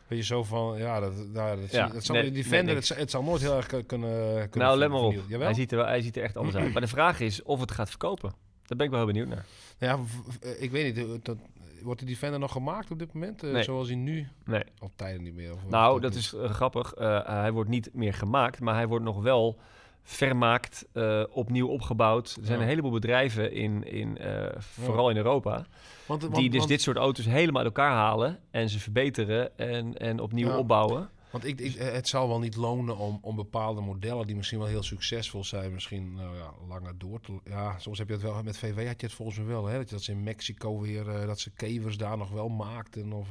Weet 0.07 0.19
je, 0.19 0.25
zo 0.25 0.45
van, 0.45 0.79
ja, 0.79 1.01
dat, 1.01 1.13
nou, 1.33 1.61
dat, 1.61 1.71
Ja, 1.71 1.87
dat 1.89 2.05
zal 2.05 2.15
net- 2.15 2.35
die 2.35 2.45
het, 2.55 2.89
het 2.89 3.11
zal 3.11 3.23
nooit 3.23 3.41
heel 3.41 3.57
erg 3.57 3.67
kunnen, 3.67 3.87
kunnen 3.87 4.49
Nou, 4.69 4.79
let 4.79 4.89
maar 4.91 5.01
op. 5.01 5.15
Jawel? 5.29 5.47
Hij 5.47 5.55
ziet, 5.55 5.71
er, 5.71 5.77
wel- 5.79 5.87
hij 5.87 6.01
ziet 6.01 6.17
er 6.17 6.23
echt 6.23 6.37
anders 6.37 6.57
uit. 6.57 6.73
Maar 6.73 6.83
de 6.83 6.89
vraag 6.89 7.21
is 7.21 7.43
of 7.43 7.61
het 7.61 7.71
gaat 7.71 7.89
verkopen. 7.89 8.31
Daar 8.67 8.77
ben 8.77 8.87
ik 8.87 8.93
wel 8.93 8.99
heel 9.05 9.13
benieuwd 9.13 9.29
naar. 9.29 9.45
Nou 9.79 9.99
ja, 9.99 10.05
eh, 10.49 10.63
ik 10.63 10.71
weet 10.71 10.95
niet, 10.95 11.05
eh, 11.07 11.13
dat, 11.23 11.37
wordt 11.83 12.01
de 12.01 12.07
Defender 12.07 12.39
nog 12.41 12.53
gemaakt 12.53 12.91
op 12.91 12.99
dit 12.99 13.13
moment? 13.13 13.43
Eh, 13.43 13.51
Nee. 13.53 13.63
Zoals 13.63 13.87
hij 13.89 13.97
nu 13.97 14.29
Nee. 14.45 14.63
al 14.79 14.91
tijden 14.97 15.23
niet 15.23 15.35
meer? 15.35 15.53
Of, 15.53 15.59
Nou, 15.69 16.01
dat 16.01 16.15
is 16.15 16.35
eh, 16.35 16.51
grappig. 16.51 16.93
Eh, 16.95 17.27
hij 17.27 17.53
wordt 17.53 17.71
niet 17.71 17.91
meer 17.93 18.15
gemaakt, 18.15 18.61
maar 18.61 18.75
hij 18.75 18.87
wordt 18.87 19.05
nog 19.05 19.23
wel 19.23 19.59
vermaakt, 20.03 20.87
eh, 20.93 21.23
opnieuw 21.31 21.69
opgebouwd. 21.69 22.37
Er 22.41 22.47
zijn 22.47 22.57
Ja. 22.59 22.63
een 22.65 22.71
heleboel 22.71 22.91
bedrijven 22.91 23.53
in, 23.53 23.85
in 23.85 24.19
eh, 24.19 24.47
vooral 24.59 25.11
in 25.11 25.17
Europa, 25.17 25.67
Want, 26.07 26.23
want, 26.23 26.35
die 26.35 26.49
dus 26.49 26.59
want, 26.59 26.71
dit 26.71 26.83
soort 26.83 26.97
auto's 26.97 27.25
helemaal 27.25 27.63
uit 27.63 27.67
elkaar 27.77 27.93
halen 27.93 28.39
en 28.51 28.69
ze 28.69 28.79
verbeteren 28.81 29.59
en, 29.59 29.97
en 29.99 30.21
opnieuw 30.21 30.49
Ja. 30.49 30.59
opbouwen. 30.59 31.11
Want 31.31 31.45
ik, 31.45 31.61
ik, 31.61 31.75
het 31.79 32.09
zal 32.09 32.29
wel 32.29 32.39
niet 32.39 32.57
lonen 32.57 32.97
om, 32.97 33.19
om 33.23 33.37
bepaalde 33.37 33.81
modellen 33.81 34.27
die 34.27 34.37
misschien 34.37 34.59
wel 34.59 34.69
heel 34.69 34.83
succesvol 34.83 35.45
zijn, 35.45 35.73
misschien 35.73 36.15
nou 36.15 36.37
ja, 36.37 36.53
langer 36.69 36.99
door 36.99 37.21
te... 37.21 37.33
Ja, 37.45 37.79
soms 37.79 37.99
heb 37.99 38.07
je 38.07 38.13
het 38.13 38.23
wel, 38.23 38.43
met 38.43 38.59
VW 38.59 38.87
had 38.87 39.01
je 39.01 39.07
het 39.07 39.15
volgens 39.15 39.37
mij 39.39 39.47
wel, 39.47 39.67
hè? 39.67 39.77
Dat, 39.77 39.89
je, 39.89 39.95
dat 39.95 40.05
ze 40.05 40.13
in 40.13 40.23
Mexico 40.23 40.81
weer, 40.81 41.09
eh, 41.09 41.27
dat 41.27 41.41
ze 41.41 41.51
kevers 41.51 41.97
daar 41.97 42.17
nog 42.19 42.31
wel 42.31 42.49
maakten 42.49 43.13
of... 43.13 43.29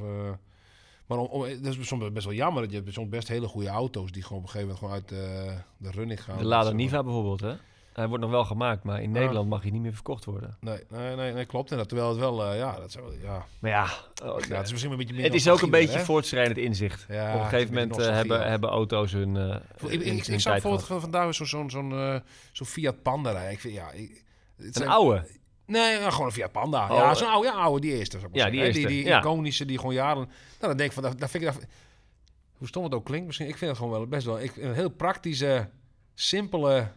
eh, 1.10 1.16
maar 1.16 1.18
om, 1.18 1.26
om, 1.28 1.62
dat 1.64 1.78
is 1.78 1.88
soms 1.88 2.12
best 2.12 2.26
wel 2.26 2.36
jammer, 2.36 2.62
dat 2.62 2.72
je 2.72 2.78
hebt 2.78 2.94
soms 2.94 3.10
best 3.10 3.28
hele 3.28 3.48
goede 3.48 3.68
auto's 3.70 4.12
die 4.12 4.24
gewoon 4.24 4.38
op 4.38 4.44
een 4.44 4.50
gegeven 4.52 4.76
moment 4.82 5.08
gewoon 5.10 5.22
uit 5.28 5.48
eh, 5.50 5.56
de 5.78 5.92
running 5.92 6.24
gaan. 6.24 6.38
De 6.38 6.44
Lada 6.46 6.72
Niva 6.72 7.04
bijvoorbeeld, 7.04 7.40
hè? 7.42 7.54
Hij 7.94 8.08
wordt 8.08 8.24
nog 8.24 8.32
wel 8.32 8.46
gemaakt, 8.46 8.84
maar 8.84 9.02
in. 9.02 9.12
Nederland 9.12 9.50
mag 9.50 9.62
hij 9.62 9.72
niet 9.72 9.82
meer 9.82 9.94
verkocht 9.94 10.26
worden. 10.26 10.58
Nee, 10.62 10.80
nee, 10.90 11.16
nee, 11.16 11.34
nee 11.34 11.46
klopt. 11.46 11.72
En 11.72 11.78
dat, 11.78 11.88
terwijl 11.88 12.10
het 12.10 12.20
wel, 12.20 12.46
eh, 12.46 12.58
ja, 12.58 12.76
dat 12.80 12.92
zou, 12.92 13.22
ja, 13.22 13.46
Maar 13.60 13.72
ja, 13.72 13.88
ja, 14.16 14.56
het 14.56 14.66
is 14.66 14.72
misschien 14.72 14.92
een 14.92 14.98
beetje 14.98 15.14
meer 15.14 15.24
het 15.24 15.34
is 15.34 15.50
ook 15.50 15.62
een 15.62 15.70
beetje 15.70 15.98
hè? 15.98 16.04
voortschrijdend 16.04 16.58
inzicht. 16.58 17.06
Ja, 17.10 17.34
Op 17.36 17.40
een 17.40 17.46
gegeven 17.50 17.78
een 17.78 17.88
moment 17.88 18.08
eh, 18.08 18.14
hebben, 18.16 18.48
hebben 18.50 18.70
auto's 18.70 19.12
hun, 19.12 19.38
eh 19.38 19.56
Ik, 19.56 19.82
hun- 19.82 19.92
ik, 19.92 20.02
ik, 20.02 20.24
gehad. 20.24 20.44
bijvoorbeeld 20.44 21.02
vandaag 21.02 21.36
zo'n 21.36 21.46
zo'n 21.46 21.70
zo'n 21.70 21.92
eh, 21.92 22.20
zo'n 22.52 22.68
Fiat 22.68 23.02
Panda 23.02 23.32
rijden. 23.32 23.52
Ik 23.52 23.60
vind, 23.60 23.74
ja, 23.74 23.92
ik, 23.92 24.24
het 24.56 24.66
Een 24.66 24.74
zijn- 24.74 24.90
oude. 24.90 25.28
Nee, 25.70 26.00
ja, 26.00 26.10
gewoon 26.10 26.26
een 26.26 26.32
Fiat 26.32 26.52
Panda. 26.52 26.84
Oh, 26.90 26.98
ja, 26.98 27.14
zo'n 27.14 27.28
oude, 27.28 27.48
ja, 27.48 27.54
oude, 27.54 27.82
die 27.82 27.98
eerste. 27.98 28.18
Maar 28.18 28.30
Ja, 28.32 28.50
die 28.50 28.60
eerste, 28.62 28.80
Die, 28.80 28.88
die 28.88 29.06
ja. 29.06 29.20
iconische, 29.20 29.66
die 29.66 29.78
gewoon 29.78 29.94
jaren... 29.94 30.18
Nou, 30.26 30.30
dan 30.60 30.78
denk 30.78 30.90
ik 30.90 30.92
van, 30.92 31.04
dat, 31.04 31.20
dat 31.20 31.30
vind 31.30 31.44
ik... 31.44 31.54
Dat, 31.54 31.66
hoe 32.58 32.68
stom 32.68 32.84
het 32.84 32.94
ook 32.94 33.06
klinkt 33.06 33.26
misschien. 33.26 33.48
Ik 33.48 33.58
vind 33.58 33.70
het 33.70 33.80
gewoon 33.80 33.94
wel 33.98 34.08
best 34.08 34.26
wel... 34.26 34.40
Ik, 34.40 34.58
een 34.58 34.74
heel 34.74 34.90
praktische, 34.90 35.70
simpele... 36.14 36.88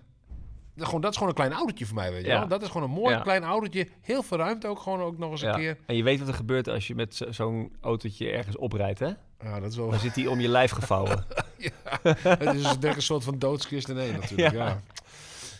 dat- 0.74 0.87
Gewoon, 0.87 1.00
dat 1.00 1.11
is 1.11 1.16
gewoon 1.16 1.32
een 1.32 1.38
klein 1.38 1.52
autootje 1.52 1.87
voor 1.87 1.94
mij, 1.94 2.12
weet 2.12 2.22
je 2.24 2.28
Ja. 2.30 2.38
wel. 2.38 2.48
Dat 2.48 2.62
is 2.62 2.68
gewoon 2.68 2.82
een 2.82 2.94
mooi 2.94 3.14
Ja. 3.14 3.20
klein 3.20 3.42
autootje. 3.44 3.88
Heel 4.00 4.22
veel 4.22 4.38
ruimte 4.38 4.66
ook 4.66 4.78
gewoon 4.80 5.00
ook 5.00 5.18
nog 5.18 5.30
eens 5.30 5.40
Ja. 5.40 5.52
een 5.54 5.61
keer. 5.61 5.76
En 5.87 5.96
je 5.96 6.02
weet 6.02 6.18
wat 6.18 6.28
er 6.28 6.35
gebeurt 6.35 6.68
als 6.68 6.87
je 6.87 6.94
met 6.94 7.14
zo- 7.14 7.32
zo'n 7.32 7.72
autootje 7.80 8.30
ergens 8.30 8.56
oprijdt, 8.56 8.98
hè? 8.98 9.11
Ja, 9.42 9.61
dat 9.61 9.70
is 9.70 9.76
wel... 9.76 9.90
Dan 9.90 9.98
zit 9.98 10.14
hij 10.14 10.26
om 10.26 10.40
je 10.40 10.48
lijf 10.48 10.70
gevouwen. 10.70 11.24
het 12.22 12.54
is 12.54 12.64
een 12.80 13.02
soort 13.02 13.24
van 13.24 13.38
doodskist 13.38 13.88
in 13.88 13.98
één 13.98 14.12
natuurlijk. 14.12 14.52
Ja. 14.62 14.80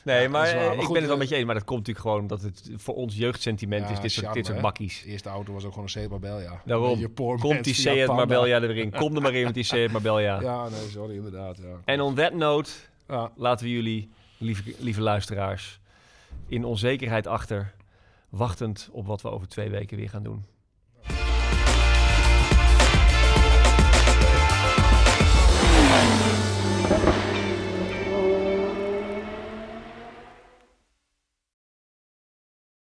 Nee, 0.05 0.23
Ja, 0.23 0.29
maar, 0.29 0.41
dat 0.45 0.49
is 0.49 0.55
waar. 0.55 0.63
eh, 0.63 0.69
Maar 0.69 0.77
ik 0.77 0.83
goed, 0.85 0.93
ben 0.93 0.97
het 1.03 1.05
wel 1.05 1.13
eh, 1.13 1.19
met 1.19 1.29
je 1.29 1.35
eens. 1.37 1.45
Maar 1.45 1.55
dat 1.55 1.65
komt 1.65 1.79
natuurlijk 1.79 2.07
gewoon 2.07 2.21
omdat 2.21 2.43
het 2.43 2.71
voor 2.77 2.95
ons 2.95 3.17
jeugdsentiment 3.17 3.89
Ja, 3.89 3.93
is. 3.95 4.01
Dit 4.01 4.13
soort, 4.13 4.33
dit 4.35 4.47
soort 4.47 4.61
bakkies. 4.61 5.03
De 5.03 5.09
eerste 5.11 5.29
auto 5.29 5.53
was 5.53 5.63
ook 5.65 5.69
gewoon 5.69 5.85
een 5.85 5.91
Seat 5.91 6.11
Marbella. 6.11 6.63
Daarom. 6.65 7.13
Poor 7.13 7.39
Komt 7.39 7.65
die 7.65 7.75
Seat. 7.75 8.07
Marbella 8.09 8.61
erin. 8.61 8.91
Kom 8.91 9.17
er 9.17 9.23
maar 9.23 9.35
in 9.35 9.45
met 9.45 9.55
die 9.55 9.63
Seat 9.65 9.91
Marbella. 9.91 10.41
Ja, 10.43 10.69
nee, 10.69 10.89
sorry, 10.91 11.15
inderdaad. 11.15 11.57
Ja. 11.59 11.81
En 11.85 12.01
on 12.01 12.15
that 12.15 12.35
note 12.35 12.71
Ja. 13.09 13.31
laten 13.37 13.67
we 13.67 13.73
jullie, 13.73 14.11
lieve, 14.39 14.75
lieve 14.79 15.01
luisteraars, 15.01 15.81
in 16.49 16.65
onzekerheid 16.65 17.27
achter. 17.27 17.75
Wachtend 18.29 18.89
op 18.93 19.07
wat 19.07 19.23
we 19.23 19.31
over 19.31 19.49
twee 19.49 19.71
weken 19.71 19.97
weer 19.97 20.09
gaan 20.09 20.23
doen. 20.23 20.45
Thank 25.93 26.22